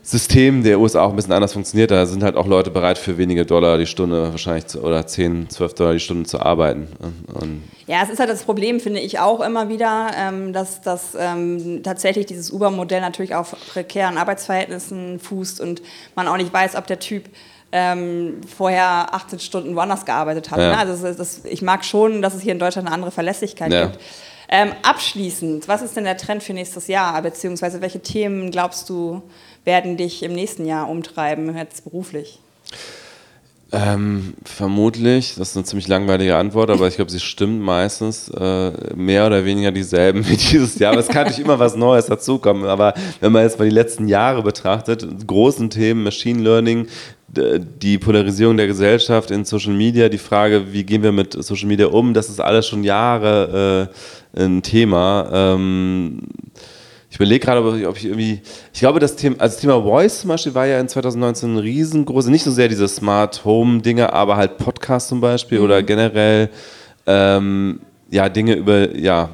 System 0.07 0.63
der 0.63 0.79
USA 0.79 1.03
auch 1.03 1.11
ein 1.11 1.17
bisschen 1.17 1.33
anders 1.33 1.53
funktioniert. 1.53 1.91
Da 1.91 2.07
sind 2.07 2.23
halt 2.23 2.37
auch 2.37 2.47
Leute 2.47 2.71
bereit, 2.71 2.97
für 2.97 3.19
wenige 3.19 3.45
Dollar 3.45 3.77
die 3.77 3.87
Stunde 3.87 4.31
wahrscheinlich 4.31 4.69
zu, 4.69 4.81
oder 4.81 5.05
10, 5.05 5.51
12 5.51 5.75
Dollar 5.75 5.93
die 5.95 6.01
Stunde 6.01 6.29
zu 6.29 6.39
arbeiten. 6.39 6.87
Und 7.35 7.65
ja, 7.89 8.03
es 8.05 8.11
ist 8.11 8.21
halt 8.21 8.31
das 8.31 8.45
Problem, 8.45 8.79
finde 8.79 9.01
ich 9.01 9.19
auch 9.19 9.41
immer 9.41 9.69
wieder, 9.69 10.13
ähm, 10.17 10.53
dass, 10.53 10.81
dass 10.81 11.17
ähm, 11.19 11.81
tatsächlich 11.83 12.27
dieses 12.27 12.53
Uber-Modell 12.53 13.01
natürlich 13.01 13.35
auf 13.35 13.57
prekären 13.73 14.17
Arbeitsverhältnissen 14.17 15.19
fußt 15.19 15.61
und 15.61 15.83
man 16.15 16.29
auch 16.29 16.37
nicht 16.37 16.53
weiß, 16.53 16.77
ob 16.77 16.87
der 16.87 17.01
Typ 17.01 17.25
ähm, 17.73 18.43
vorher 18.57 19.13
18 19.13 19.41
Stunden 19.41 19.75
woanders 19.75 20.05
gearbeitet 20.05 20.53
hat. 20.53 20.61
Ja. 20.61 20.71
Ne? 20.71 20.79
Also 20.79 21.05
das, 21.05 21.17
das, 21.17 21.45
ich 21.45 21.63
mag 21.63 21.85
schon, 21.85 22.23
dass 22.23 22.33
es 22.33 22.43
hier 22.43 22.53
in 22.53 22.61
Deutschland 22.61 22.87
eine 22.87 22.95
andere 22.95 23.11
Verlässlichkeit 23.11 23.73
ja. 23.73 23.87
gibt. 23.87 23.99
Ähm, 24.49 24.71
abschließend, 24.83 25.67
was 25.67 25.83
ist 25.83 25.97
denn 25.97 26.05
der 26.05 26.17
Trend 26.17 26.45
für 26.45 26.53
nächstes 26.53 26.87
Jahr? 26.87 27.21
Beziehungsweise 27.23 27.81
welche 27.81 28.01
Themen 28.01 28.53
glaubst 28.53 28.89
du, 28.89 29.23
werden 29.67 29.97
dich 29.97 30.23
im 30.23 30.33
nächsten 30.33 30.64
Jahr 30.64 30.89
umtreiben, 30.89 31.55
jetzt 31.57 31.85
beruflich? 31.85 32.39
Ähm, 33.73 34.35
vermutlich, 34.45 35.35
das 35.37 35.51
ist 35.51 35.57
eine 35.57 35.64
ziemlich 35.64 35.89
langweilige 35.89 36.37
Antwort, 36.37 36.71
aber 36.71 36.87
ich 36.87 36.95
glaube, 36.95 37.11
sie 37.11 37.19
stimmt 37.19 37.61
meistens 37.61 38.29
äh, 38.29 38.71
mehr 38.95 39.27
oder 39.27 39.45
weniger 39.45 39.73
dieselben 39.73 40.27
wie 40.29 40.37
dieses 40.51 40.79
Jahr. 40.79 40.93
Aber 40.93 41.01
es 41.01 41.09
kann 41.09 41.25
natürlich 41.25 41.45
immer 41.45 41.59
was 41.59 41.75
Neues 41.75 42.07
dazukommen. 42.07 42.64
Aber 42.64 42.95
wenn 43.21 43.33
man 43.33 43.43
jetzt 43.43 43.59
mal 43.59 43.64
die 43.64 43.75
letzten 43.75 44.07
Jahre 44.07 44.43
betrachtet, 44.45 45.05
großen 45.27 45.69
Themen, 45.69 46.05
Machine 46.05 46.43
Learning, 46.43 46.87
die 47.29 47.99
Polarisierung 47.99 48.57
der 48.57 48.69
Gesellschaft 48.69 49.33
in 49.33 49.45
Social 49.45 49.73
Media, 49.73 50.09
die 50.09 50.19
Frage, 50.19 50.73
wie 50.73 50.85
gehen 50.85 51.03
wir 51.03 51.12
mit 51.12 51.33
Social 51.33 51.67
Media 51.67 51.89
um, 51.89 52.14
das 52.14 52.29
ist 52.29 52.41
alles 52.41 52.69
schon 52.69 52.85
Jahre 52.85 53.91
äh, 54.37 54.43
ein 54.45 54.62
Thema. 54.62 55.29
Ähm, 55.33 56.21
ich 57.17 57.21
überlege 57.21 57.47
gerade, 57.47 57.89
ob 57.89 57.97
ich 57.97 58.05
irgendwie. 58.05 58.43
Ich 58.75 58.81
glaube, 58.81 59.01
das 59.01 59.17
Thema, 59.17 59.37
also 59.39 59.55
das 59.55 59.62
Thema 59.62 59.83
Voice 59.83 60.21
zum 60.21 60.29
Beispiel 60.29 60.55
war 60.55 60.67
ja 60.67 60.79
in 60.79 60.87
2019 60.87 61.57
riesengroß. 61.57 62.27
Nicht 62.27 62.45
so 62.45 62.51
sehr 62.51 62.69
diese 62.69 62.87
Smart 62.89 63.43
Home-Dinge, 63.43 64.12
aber 64.12 64.37
halt 64.37 64.59
Podcast 64.59 65.09
zum 65.09 65.23
Beispiel 65.23 65.59
mhm. 65.59 65.64
oder 65.64 65.83
generell 65.83 66.51
ähm, 67.07 67.81
ja, 68.11 68.29
Dinge 68.29 68.53
über, 68.57 68.95
ja, 68.95 69.31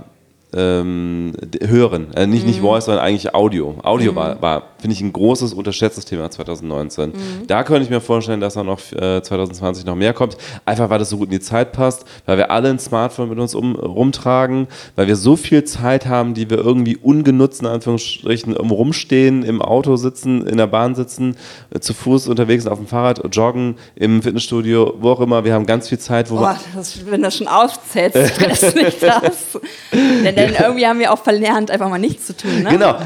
ähm, 0.55 1.33
hören. 1.61 2.13
Äh, 2.15 2.27
nicht, 2.27 2.43
mhm. 2.43 2.49
nicht 2.49 2.61
Voice, 2.61 2.87
sondern 2.87 3.05
eigentlich 3.05 3.35
Audio. 3.35 3.75
Audio 3.83 4.13
mhm. 4.13 4.17
war, 4.17 4.43
war 4.43 4.63
finde 4.83 4.95
ich, 4.95 5.01
ein 5.01 5.13
großes, 5.13 5.55
unterschätztes 5.55 6.05
Thema 6.05 6.29
2019. 6.29 7.11
Mhm. 7.11 7.47
Da 7.47 7.63
könnte 7.63 7.85
ich 7.85 7.91
mir 7.91 8.01
vorstellen, 8.01 8.41
dass 8.41 8.55
da 8.55 8.65
noch 8.65 8.81
äh, 8.93 9.23
2020 9.23 9.87
noch 9.87 9.95
mehr 9.95 10.13
kommt. 10.13 10.37
Einfach, 10.67 10.91
weil 10.91 10.99
das 10.99 11.09
so 11.09 11.17
gut 11.17 11.29
in 11.29 11.33
die 11.33 11.41
Zeit 11.41 11.73
passt, 11.73 12.05
weil 12.27 12.37
wir 12.37 12.51
alle 12.51 12.69
ein 12.69 12.81
Smartphone 12.81 13.29
mit 13.29 13.39
uns 13.39 13.55
um, 13.55 13.77
rumtragen, 13.77 14.67
weil 14.97 15.07
wir 15.07 15.15
so 15.17 15.37
viel 15.37 15.63
Zeit 15.65 16.07
haben, 16.07 16.35
die 16.35 16.51
wir 16.51 16.59
irgendwie 16.59 16.97
ungenutzt, 16.97 17.63
in 17.63 17.69
Anführungsstrichen, 17.69 18.57
rumstehen, 18.57 19.45
im 19.45 19.63
Auto 19.63 19.95
sitzen, 19.97 20.45
in 20.47 20.57
der 20.57 20.67
Bahn 20.67 20.97
sitzen, 20.97 21.37
äh, 21.71 21.79
zu 21.79 21.95
Fuß 21.95 22.27
unterwegs 22.27 22.67
auf 22.67 22.79
dem 22.79 22.89
Fahrrad, 22.89 23.23
joggen, 23.35 23.77
im 23.95 24.21
Fitnessstudio, 24.21 24.95
wo 24.99 25.11
auch 25.11 25.21
immer. 25.21 25.45
Wir 25.45 25.55
haben 25.55 25.67
ganz 25.67 25.89
viel 25.89 25.99
Zeit, 25.99 26.29
wo 26.29 26.39
Boah, 26.39 26.59
das, 26.75 27.07
wenn 27.07 27.23
das 27.23 27.37
schon 27.37 27.47
aufzählt, 27.47 28.15
stresst 28.35 28.75
mich 28.75 28.99
das. 28.99 29.61
Denn 29.93 30.35
Denn 30.47 30.55
irgendwie 30.61 30.87
haben 30.87 30.99
wir 30.99 31.13
auch 31.13 31.23
verlernt, 31.23 31.71
einfach 31.71 31.89
mal 31.89 31.99
nichts 31.99 32.27
zu 32.27 32.37
tun. 32.37 32.63
Ne? 32.63 32.71
Genau, 32.71 32.97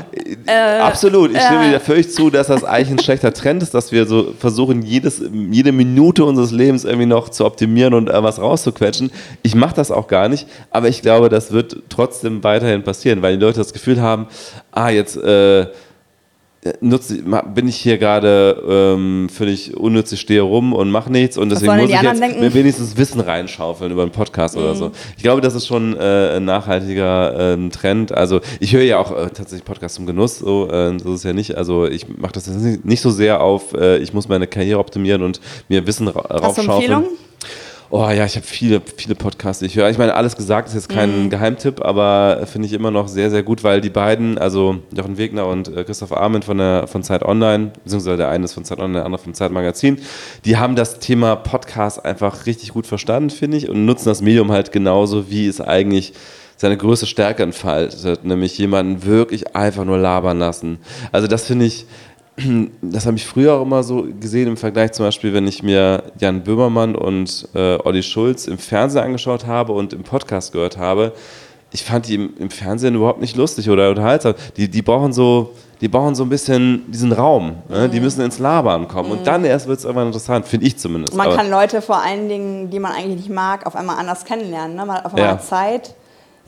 äh, 0.47 0.79
absolut. 0.81 1.33
Ich 1.33 1.41
stimme 1.41 1.69
äh, 1.69 1.71
dir 1.73 1.81
völlig 1.81 2.13
zu, 2.13 2.31
dass 2.31 2.49
das 2.49 2.65
eigentlich 2.65 2.91
ein 2.91 2.99
schlechter 2.99 3.33
Trend 3.33 3.63
ist, 3.63 3.75
dass 3.75 3.93
wir 3.93 4.07
so 4.07 4.35
versuchen, 4.39 4.83
jedes, 4.83 5.23
jede 5.51 5.73
Minute 5.73 6.25
unseres 6.25 6.53
Lebens 6.53 6.85
irgendwie 6.85 7.07
noch 7.07 7.29
zu 7.29 7.45
optimieren 7.45 7.95
und 7.95 8.09
äh, 8.09 8.23
was 8.23 8.41
rauszuquetschen. 8.41 9.11
Ich 9.43 9.55
mache 9.55 9.75
das 9.75 9.91
auch 9.91 10.09
gar 10.09 10.29
nicht, 10.29 10.47
aber 10.71 10.89
ich 10.89 11.03
glaube, 11.03 11.29
das 11.29 11.53
wird 11.53 11.77
trotzdem 11.89 12.43
weiterhin 12.45 12.83
passieren, 12.83 13.23
weil 13.23 13.37
die 13.37 13.45
Leute 13.45 13.59
das 13.59 13.73
Gefühl 13.73 14.01
haben, 14.01 14.27
ah, 14.73 14.91
jetzt 14.91 15.17
äh, 15.17 15.67
nutze, 16.81 17.23
bin 17.55 17.69
ich 17.69 17.77
hier 17.77 17.99
gerade 17.99 18.63
ähm, 18.97 19.29
völlig 19.29 19.77
unnütz, 19.77 20.13
ich 20.13 20.21
stehe 20.21 20.43
rum 20.43 20.73
und 20.73 20.91
mache 20.91 21.11
nichts 21.11 21.39
und 21.39 21.51
deswegen 21.51 21.77
muss 21.77 21.91
ich 21.91 22.01
jetzt 22.01 22.21
denken? 22.21 22.41
mir 22.41 22.55
wenigstens 22.55 22.97
Wissen 22.97 23.21
reinschaufeln 23.21 23.93
über 23.93 24.03
einen 24.03 24.13
Podcast 24.13 24.57
mhm. 24.57 24.63
oder 24.63 24.75
so. 24.75 24.93
Ich 25.17 25.23
glaube, 25.23 25.41
das 25.41 25.55
ist 25.55 25.67
schon 25.67 25.97
äh, 25.97 26.37
ein 26.37 26.45
nachhaltiger 26.45 27.55
äh, 27.55 27.69
Trend. 27.71 28.13
Also 28.13 28.41
ich 28.61 28.73
höre 28.75 28.83
ja 28.83 28.99
auch 28.99 29.13
äh, 29.13 29.31
tatsächlich 29.31 29.65
Podcasts 29.65 29.97
zum 29.97 30.07
Genuss, 30.07 30.39
so, 30.39 30.69
äh, 30.71 30.99
so 30.99 31.11
ist 31.11 31.19
es 31.21 31.23
ja 31.25 31.33
nicht. 31.33 31.57
Also 31.57 31.87
ich 31.87 32.07
mache 32.09 32.33
das 32.33 32.47
nicht 32.47 33.01
so 33.01 33.11
sehr 33.11 33.41
auf, 33.41 33.73
äh, 33.75 33.99
ich 33.99 34.13
muss 34.13 34.29
meine 34.29 34.47
Karriere 34.47 34.79
optimieren 34.79 35.23
und 35.23 35.41
mir 35.69 35.87
Wissen 35.87 36.09
ra 36.09 36.21
raufschaufeln. 36.21 37.05
Oh 37.89 38.09
ja, 38.11 38.25
ich 38.25 38.35
habe 38.35 38.47
viele, 38.47 38.83
viele 38.97 39.15
Podcasts, 39.15 39.61
die 39.61 39.67
ich 39.67 39.77
höre. 39.77 39.89
Ich 39.91 39.99
meine, 39.99 40.15
alles 40.15 40.37
gesagt 40.37 40.69
ist 40.69 40.75
jetzt 40.75 40.89
kein 40.89 41.25
mhm. 41.25 41.31
Geheimtipp, 41.31 41.85
aber 41.85 42.45
finde 42.47 42.67
ich 42.67 42.73
immer 42.73 42.91
noch 42.91 43.07
sehr, 43.07 43.31
sehr 43.31 43.45
gut, 43.45 43.63
weil 43.63 43.81
die 43.81 43.91
beiden, 43.91 44.39
also 44.39 44.79
Jochen 44.93 45.19
Wegner 45.19 45.47
und 45.47 45.69
äh, 45.69 45.85
Christoph 45.85 46.13
Arment 46.13 46.45
von, 46.45 46.59
der, 46.59 46.89
von 46.89 47.05
Zeit 47.05 47.23
Online, 47.23 47.71
beziehungsweise 47.85 48.17
der 48.17 48.29
eine 48.29 48.45
ist 48.45 48.55
von 48.55 48.65
Zeit 48.65 48.79
Online, 48.79 48.99
der 48.99 49.05
andere 49.05 49.23
vom 49.23 49.35
Zeit 49.35 49.53
Magazin, 49.53 49.99
die 50.45 50.57
haben 50.57 50.75
das 50.75 50.99
Thema 50.99 51.37
Podcast 51.37 52.05
einfach 52.05 52.47
richtig 52.47 52.71
gut 52.73 52.89
verstanden, 52.89 53.31
finde 53.31 53.57
ich, 53.57 53.69
und 53.69 53.85
nutzen 53.85 54.09
das 54.09 54.21
Medium 54.21 54.51
halt 54.51 54.73
genauso, 54.73 55.31
wie 55.31 55.47
es 55.47 55.61
eigentlich 55.61 56.13
seine 56.57 56.77
größte 56.77 57.07
Stärke 57.07 57.43
entfaltet, 57.43 58.25
nämlich 58.25 58.59
jemanden 58.59 59.05
wirklich 59.05 59.55
einfach 59.55 59.85
nur 59.85 59.99
labern 59.99 60.39
lassen. 60.39 60.79
Also 61.13 61.29
das 61.29 61.45
finde 61.45 61.67
ich, 61.67 61.87
das 62.83 63.07
habe 63.07 63.17
ich 63.17 63.27
früher 63.27 63.55
auch 63.55 63.63
immer 63.63 63.83
so 63.83 64.07
gesehen 64.21 64.49
im 64.49 64.57
Vergleich 64.57 64.93
zum 64.93 65.07
Beispiel, 65.07 65.33
wenn 65.33 65.47
ich 65.47 65.63
mir 65.63 66.05
Jan 66.19 66.43
Böhmermann 66.43 66.95
und 66.95 67.49
äh, 67.55 67.79
Olli 67.85 68.03
Schulz 68.03 68.47
im 68.47 68.59
Fernsehen 68.59 69.03
angeschaut 69.03 69.47
habe 69.47 69.73
und 69.73 69.93
im 69.93 70.03
Podcast 70.03 70.53
gehört 70.53 70.77
habe. 70.77 71.13
Ich 71.73 71.83
fand 71.83 72.09
die 72.09 72.15
im, 72.15 72.35
im 72.39 72.51
Fernsehen 72.51 72.95
überhaupt 72.95 73.21
nicht 73.21 73.37
lustig 73.37 73.69
oder 73.69 73.91
unterhaltsam. 73.91 74.35
Die, 74.57 74.69
die 74.69 74.83
brauchen 74.83 75.13
so, 75.13 75.53
die 75.81 75.89
brauchen 75.89 76.15
so 76.15 76.23
ein 76.23 76.29
bisschen 76.29 76.91
diesen 76.91 77.13
Raum. 77.13 77.57
Ne? 77.69 77.89
Mhm. 77.89 77.91
Die 77.91 78.01
müssen 78.01 78.21
ins 78.21 78.39
Labern 78.39 78.87
kommen. 78.87 79.11
Mhm. 79.11 79.19
Und 79.19 79.27
dann 79.27 79.45
erst 79.45 79.67
wird 79.67 79.79
es 79.79 79.85
irgendwann 79.85 80.07
interessant, 80.09 80.47
finde 80.47 80.67
ich 80.67 80.79
zumindest. 80.79 81.15
Man 81.15 81.27
Aber 81.27 81.37
kann 81.37 81.51
Leute 81.51 81.83
vor 81.83 82.03
allen 82.03 82.29
Dingen, 82.29 82.71
die 82.71 82.79
man 82.79 82.93
eigentlich 82.93 83.17
nicht 83.17 83.31
mag, 83.31 83.67
auf 83.67 83.75
einmal 83.75 83.99
anders 83.99 84.25
kennenlernen. 84.25 84.77
Ne? 84.77 84.87
Man 84.87 84.97
hat 84.97 85.07
auf 85.07 85.15
einmal 85.15 85.37
ja. 85.37 85.39
Zeit 85.39 85.95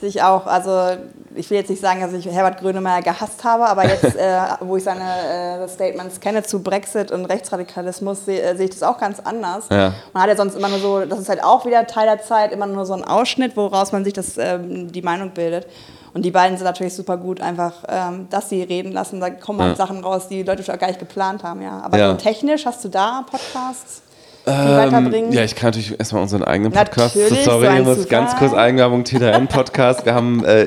sich 0.00 0.22
auch, 0.22 0.46
also 0.46 0.96
ich 1.34 1.50
will 1.50 1.58
jetzt 1.58 1.70
nicht 1.70 1.82
sagen, 1.82 2.00
dass 2.00 2.12
ich 2.12 2.26
Herbert 2.26 2.60
Grönemeyer 2.60 3.02
gehasst 3.02 3.42
habe, 3.44 3.66
aber 3.66 3.86
jetzt, 3.86 4.04
äh, 4.16 4.40
wo 4.60 4.76
ich 4.76 4.84
seine 4.84 5.64
äh, 5.64 5.68
Statements 5.68 6.20
kenne 6.20 6.42
zu 6.42 6.62
Brexit 6.62 7.10
und 7.10 7.24
Rechtsradikalismus, 7.24 8.24
sehe 8.24 8.40
äh, 8.42 8.56
seh 8.56 8.64
ich 8.64 8.70
das 8.70 8.82
auch 8.82 8.98
ganz 8.98 9.20
anders. 9.20 9.66
Ja. 9.70 9.92
Man 10.12 10.22
hat 10.22 10.30
ja 10.30 10.36
sonst 10.36 10.56
immer 10.56 10.68
nur 10.68 10.78
so, 10.78 11.04
das 11.04 11.20
ist 11.20 11.28
halt 11.28 11.42
auch 11.42 11.64
wieder 11.64 11.86
Teil 11.86 12.06
der 12.06 12.22
Zeit, 12.22 12.52
immer 12.52 12.66
nur 12.66 12.86
so 12.86 12.94
ein 12.94 13.04
Ausschnitt, 13.04 13.56
woraus 13.56 13.92
man 13.92 14.04
sich 14.04 14.12
das, 14.12 14.38
ähm, 14.38 14.90
die 14.90 15.02
Meinung 15.02 15.30
bildet. 15.30 15.66
Und 16.14 16.24
die 16.24 16.30
beiden 16.30 16.56
sind 16.56 16.64
natürlich 16.64 16.94
super 16.94 17.16
gut, 17.16 17.40
einfach, 17.40 17.74
ähm, 17.86 18.28
dass 18.30 18.48
sie 18.48 18.62
reden 18.62 18.92
lassen. 18.92 19.20
Da 19.20 19.30
kommen 19.30 19.60
halt 19.60 19.78
ja. 19.78 19.86
Sachen 19.86 20.02
raus, 20.02 20.28
die 20.28 20.42
Leute 20.42 20.62
schon 20.62 20.78
gar 20.78 20.88
nicht 20.88 20.98
geplant 20.98 21.44
haben. 21.44 21.60
Ja. 21.62 21.80
Aber 21.82 21.98
ja. 21.98 22.14
Technisch 22.14 22.66
hast 22.66 22.84
du 22.84 22.88
da 22.88 23.24
Podcasts? 23.30 24.02
Ähm, 24.48 25.32
Ja, 25.32 25.44
ich 25.44 25.54
kann 25.54 25.68
natürlich 25.68 25.98
erstmal 25.98 26.22
unseren 26.22 26.42
eigenen 26.44 26.72
Podcast. 26.72 27.16
Natürlich, 27.16 27.44
Sorry, 27.44 27.78
ich 27.78 27.84
muss 27.84 28.08
ganz 28.08 28.36
kurz 28.36 28.52
Eigenwerbung, 28.52 29.04
TTN-Podcast. 29.04 30.06
wir 30.06 30.14
haben, 30.14 30.44
äh, 30.44 30.66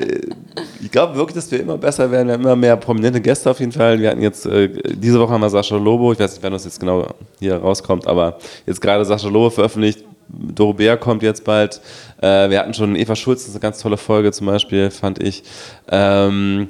ich 0.80 0.90
glaube 0.90 1.16
wirklich, 1.16 1.34
dass 1.34 1.50
wir 1.50 1.60
immer 1.60 1.78
besser 1.78 2.10
werden. 2.10 2.28
Wir 2.28 2.34
haben 2.34 2.42
immer 2.42 2.56
mehr 2.56 2.76
prominente 2.76 3.20
Gäste 3.20 3.50
auf 3.50 3.60
jeden 3.60 3.72
Fall. 3.72 4.00
Wir 4.00 4.10
hatten 4.10 4.22
jetzt, 4.22 4.46
äh, 4.46 4.68
diese 4.94 5.20
Woche 5.20 5.32
haben 5.32 5.40
wir 5.40 5.50
Sascha 5.50 5.76
Lobo. 5.76 6.12
Ich 6.12 6.18
weiß 6.18 6.34
nicht, 6.34 6.42
wann 6.42 6.52
das 6.52 6.64
jetzt 6.64 6.80
genau 6.80 7.06
hier 7.38 7.56
rauskommt, 7.56 8.06
aber 8.06 8.38
jetzt 8.66 8.80
gerade 8.80 9.04
Sascha 9.04 9.28
Lobo 9.28 9.50
veröffentlicht. 9.50 10.04
Doro 10.28 10.72
Bär 10.72 10.96
kommt 10.96 11.22
jetzt 11.22 11.44
bald. 11.44 11.80
Äh, 12.20 12.48
wir 12.50 12.58
hatten 12.60 12.74
schon 12.74 12.96
Eva 12.96 13.14
Schulz, 13.14 13.40
das 13.42 13.48
ist 13.50 13.54
eine 13.56 13.60
ganz 13.60 13.78
tolle 13.80 13.96
Folge 13.96 14.32
zum 14.32 14.46
Beispiel, 14.46 14.90
fand 14.90 15.22
ich. 15.22 15.42
Ähm, 15.90 16.68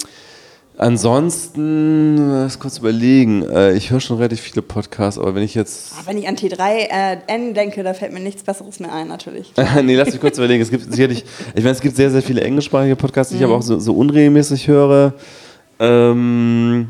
Ansonsten, 0.78 2.16
lass 2.16 2.58
kurz 2.58 2.78
überlegen. 2.78 3.48
Äh, 3.48 3.74
ich 3.74 3.90
höre 3.90 4.00
schon 4.00 4.16
relativ 4.16 4.40
viele 4.40 4.62
Podcasts, 4.62 5.18
aber 5.18 5.34
wenn 5.34 5.42
ich 5.42 5.54
jetzt. 5.54 5.92
wenn 6.06 6.16
ich 6.16 6.26
an 6.26 6.34
T3N 6.36 6.88
äh, 7.28 7.52
denke, 7.52 7.82
da 7.82 7.92
fällt 7.92 8.12
mir 8.12 8.20
nichts 8.20 8.42
Besseres 8.42 8.80
mehr 8.80 8.92
ein, 8.92 9.06
natürlich. 9.06 9.52
nee, 9.82 9.94
lass 9.94 10.10
mich 10.10 10.20
kurz 10.20 10.38
überlegen. 10.38 10.62
Es 10.62 10.70
gibt 10.70 10.90
sicherlich, 10.90 11.24
ich 11.54 11.62
meine, 11.62 11.70
es 11.70 11.80
gibt 11.80 11.94
sehr, 11.94 12.10
sehr 12.10 12.22
viele 12.22 12.40
englischsprachige 12.40 12.96
Podcasts, 12.96 13.30
die 13.30 13.36
mhm. 13.36 13.42
ich 13.42 13.46
aber 13.46 13.56
auch 13.56 13.62
so, 13.62 13.78
so 13.78 13.94
unregelmäßig 13.94 14.66
höre. 14.66 15.12
Ähm. 15.78 16.88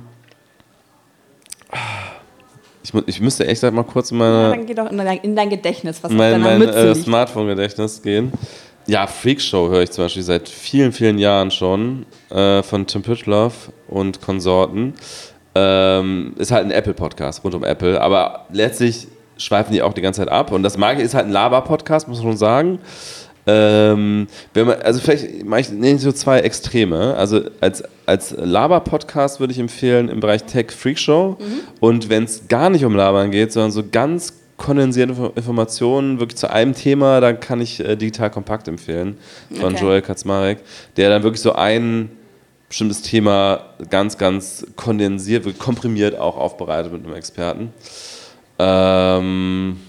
Ich, 2.85 2.95
ich 3.07 3.21
müsste 3.21 3.47
echt 3.47 3.63
mal 3.63 3.83
kurz 3.85 4.13
in 4.13 4.19
meine. 4.19 4.43
Ja, 4.43 4.51
dann 4.51 4.67
geh 4.67 4.75
doch 4.75 4.91
in 4.91 4.99
dein, 4.99 5.19
in 5.19 5.37
dein 5.37 5.51
Gedächtnis, 5.51 6.03
was 6.03 6.13
mein, 6.13 6.41
mein 6.41 6.63
äh, 6.63 6.95
Smartphone-Gedächtnis 6.95 8.03
gehen. 8.03 8.33
Ja, 8.87 9.07
Freakshow 9.07 9.69
höre 9.69 9.83
ich 9.83 9.91
zum 9.91 10.05
Beispiel 10.05 10.23
seit 10.23 10.49
vielen, 10.49 10.93
vielen 10.93 11.19
Jahren 11.19 11.51
schon 11.51 12.07
äh, 12.31 12.63
von 12.63 12.87
Tim 12.87 13.03
Pütloff 13.03 13.71
und 13.89 14.21
Konsorten. 14.21 14.95
Ähm, 15.55 16.35
ist 16.39 16.51
halt 16.51 16.65
ein 16.65 16.71
Apple-Podcast 16.71 17.45
rund 17.45 17.55
um 17.55 17.63
Apple, 17.63 18.01
aber 18.01 18.47
letztlich 18.51 19.07
schweifen 19.37 19.73
die 19.73 19.83
auch 19.83 19.93
die 19.93 20.01
ganze 20.01 20.21
Zeit 20.21 20.31
ab. 20.31 20.51
Und 20.51 20.63
das 20.63 20.79
mag 20.79 20.99
ich, 20.99 21.05
ist 21.05 21.15
halt 21.15 21.27
ein 21.27 21.33
Laber-Podcast, 21.33 22.09
muss 22.09 22.19
man 22.19 22.29
schon 22.29 22.37
sagen. 22.39 22.79
Ähm, 23.45 24.29
wenn 24.55 24.67
man, 24.67 24.81
also 24.83 25.01
vielleicht 25.01 25.45
mache 25.45 25.61
ich 25.61 26.01
so 26.01 26.13
zwei 26.13 26.41
Extreme. 26.41 27.15
Also 27.17 27.43
als, 27.61 27.83
als 28.07 28.35
Laber-Podcast 28.39 29.41
würde 29.41 29.53
ich 29.53 29.59
empfehlen 29.59 30.09
im 30.09 30.21
Bereich 30.21 30.45
Tech 30.45 30.71
Freakshow. 30.71 31.37
Mhm. 31.39 31.61
Und 31.81 32.09
wenn 32.09 32.25
es 32.25 32.49
gar 32.49 32.71
nicht 32.71 32.85
um 32.85 32.95
Labern 32.95 33.31
geht, 33.31 33.53
sondern 33.53 33.73
so 33.73 33.83
ganz 33.91 34.42
kondensierte 34.63 35.33
Informationen 35.35 36.21
wirklich 36.21 36.37
zu 36.37 36.49
einem 36.49 36.75
Thema, 36.75 37.21
dann 37.21 37.41
kann 37.41 37.61
ich 37.61 37.81
äh, 37.81 37.97
Digital 37.97 38.31
Kompakt 38.31 38.69
empfehlen 38.69 39.19
von 39.51 39.75
okay. 39.75 39.83
Joel 39.83 40.03
Kaczmarek, 40.03 40.59
der 40.97 41.11
dann 41.11 41.25
wirklich 41.25 41.43
so 41.43 41.53
ein 41.53 42.11
bestimmtes 42.69 43.03
Thema 43.03 43.61
ganz, 43.91 44.17
ganz 44.17 44.65
kondensiert, 44.77 45.59
komprimiert 45.59 46.17
auch 46.19 46.37
aufbereitet 46.37 46.93
mit 46.93 47.05
einem 47.05 47.15
Experten. 47.15 47.73
Ähm, 48.59 49.81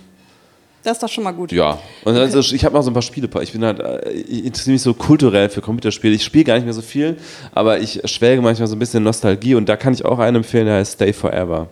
das 0.81 0.93
ist 0.93 1.03
doch 1.03 1.09
schon 1.09 1.23
mal 1.23 1.31
gut. 1.31 1.51
Ja. 1.51 1.79
Und 2.03 2.17
also 2.17 2.39
ich 2.39 2.65
habe 2.65 2.75
noch 2.75 2.81
so 2.81 2.89
ein 2.89 2.93
paar 2.93 3.03
Spiele. 3.03 3.29
Ich 3.41 3.51
bin 3.53 3.63
halt, 3.63 3.79
äh, 3.79 4.09
ich 4.11 4.45
interessiere 4.45 4.73
mich 4.73 4.81
so 4.81 4.95
kulturell 4.95 5.49
für 5.49 5.61
Computerspiele. 5.61 6.15
Ich 6.15 6.23
spiele 6.23 6.45
gar 6.45 6.55
nicht 6.55 6.65
mehr 6.65 6.73
so 6.73 6.81
viel, 6.81 7.15
aber 7.53 7.79
ich 7.79 8.01
schwelge 8.05 8.41
manchmal 8.41 8.67
so 8.67 8.75
ein 8.75 8.79
bisschen 8.79 9.03
Nostalgie 9.03 9.53
und 9.53 9.69
da 9.69 9.77
kann 9.77 9.93
ich 9.93 10.03
auch 10.03 10.17
einen 10.17 10.37
empfehlen, 10.37 10.65
der 10.65 10.77
heißt 10.77 10.93
Stay 10.93 11.13
Forever. 11.13 11.69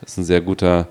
Das 0.00 0.12
ist 0.12 0.18
ein 0.18 0.24
sehr 0.24 0.40
guter 0.40 0.88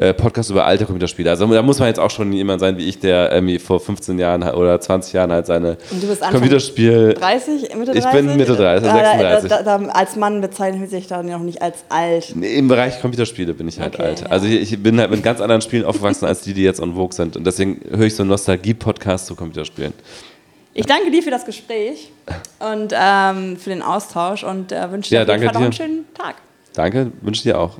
äh, 0.00 0.14
Podcast 0.14 0.48
über 0.48 0.64
alte 0.64 0.86
Computerspiele. 0.86 1.28
Also 1.28 1.46
da 1.46 1.60
muss 1.60 1.78
man 1.78 1.88
jetzt 1.88 2.00
auch 2.00 2.10
schon 2.10 2.32
jemand 2.32 2.60
sein 2.60 2.78
wie 2.78 2.88
ich, 2.88 3.00
der 3.00 3.30
irgendwie 3.30 3.58
vor 3.58 3.80
15 3.80 4.18
Jahren 4.18 4.42
oder 4.42 4.80
20 4.80 5.12
Jahren 5.12 5.30
halt 5.30 5.44
seine 5.44 5.76
Und 5.90 6.02
du 6.02 6.08
bist 6.08 6.22
Computerspiel. 6.22 7.12
30, 7.12 7.74
Mitte 7.76 7.92
30? 7.92 7.96
Ich 7.96 8.10
bin 8.10 8.36
Mitte 8.38 8.56
30, 8.56 8.90
36. 8.90 9.50
Da, 9.50 9.62
da, 9.62 9.78
da, 9.78 9.86
als 9.90 10.16
Mann 10.16 10.40
bezeichnet 10.40 10.88
sich 10.88 11.06
da 11.06 11.22
noch 11.22 11.40
nicht 11.40 11.60
als 11.60 11.84
alt. 11.90 12.32
Nee, 12.34 12.54
Im 12.54 12.68
Bereich 12.68 12.98
Computerspiele 13.02 13.52
bin 13.52 13.68
ich 13.68 13.78
halt 13.78 13.94
okay, 13.94 14.02
alt. 14.04 14.20
Ja. 14.22 14.26
Also 14.28 14.46
ich, 14.46 14.72
ich, 14.72 14.82
bin 14.82 14.98
halt 14.98 15.10
mit 15.10 15.22
ganz 15.22 15.42
anderen 15.42 15.60
Spielen 15.60 15.84
aufgewachsen 15.84 16.24
als 16.24 16.40
die, 16.40 16.54
die 16.54 16.62
jetzt 16.62 16.80
on 16.80 16.94
Vogue 16.94 17.12
sind. 17.12 17.36
Und 17.36 17.46
deswegen 17.46 17.82
höre 17.90 18.06
ich 18.06 18.14
so 18.14 18.24
Nostalgie-Podcasts 18.24 19.26
zu 19.26 19.34
Computerspielen. 19.34 19.92
Ich 20.72 20.86
danke 20.86 21.10
dir 21.10 21.22
für 21.22 21.30
das 21.30 21.44
Gespräch 21.44 22.10
und 22.58 22.94
ähm, 22.98 23.58
für 23.58 23.68
den 23.68 23.82
Austausch 23.82 24.44
und 24.44 24.72
äh, 24.72 24.90
wünsche 24.90 25.10
dir 25.10 25.16
ja, 25.16 25.22
auf 25.24 25.28
jeden 25.28 25.44
Fall 25.44 25.52
noch 25.52 25.60
einen 25.60 25.72
schönen 25.74 26.04
Tag. 26.14 26.36
Danke, 26.72 27.12
wünsche 27.20 27.42
dir 27.42 27.58
auch. 27.58 27.76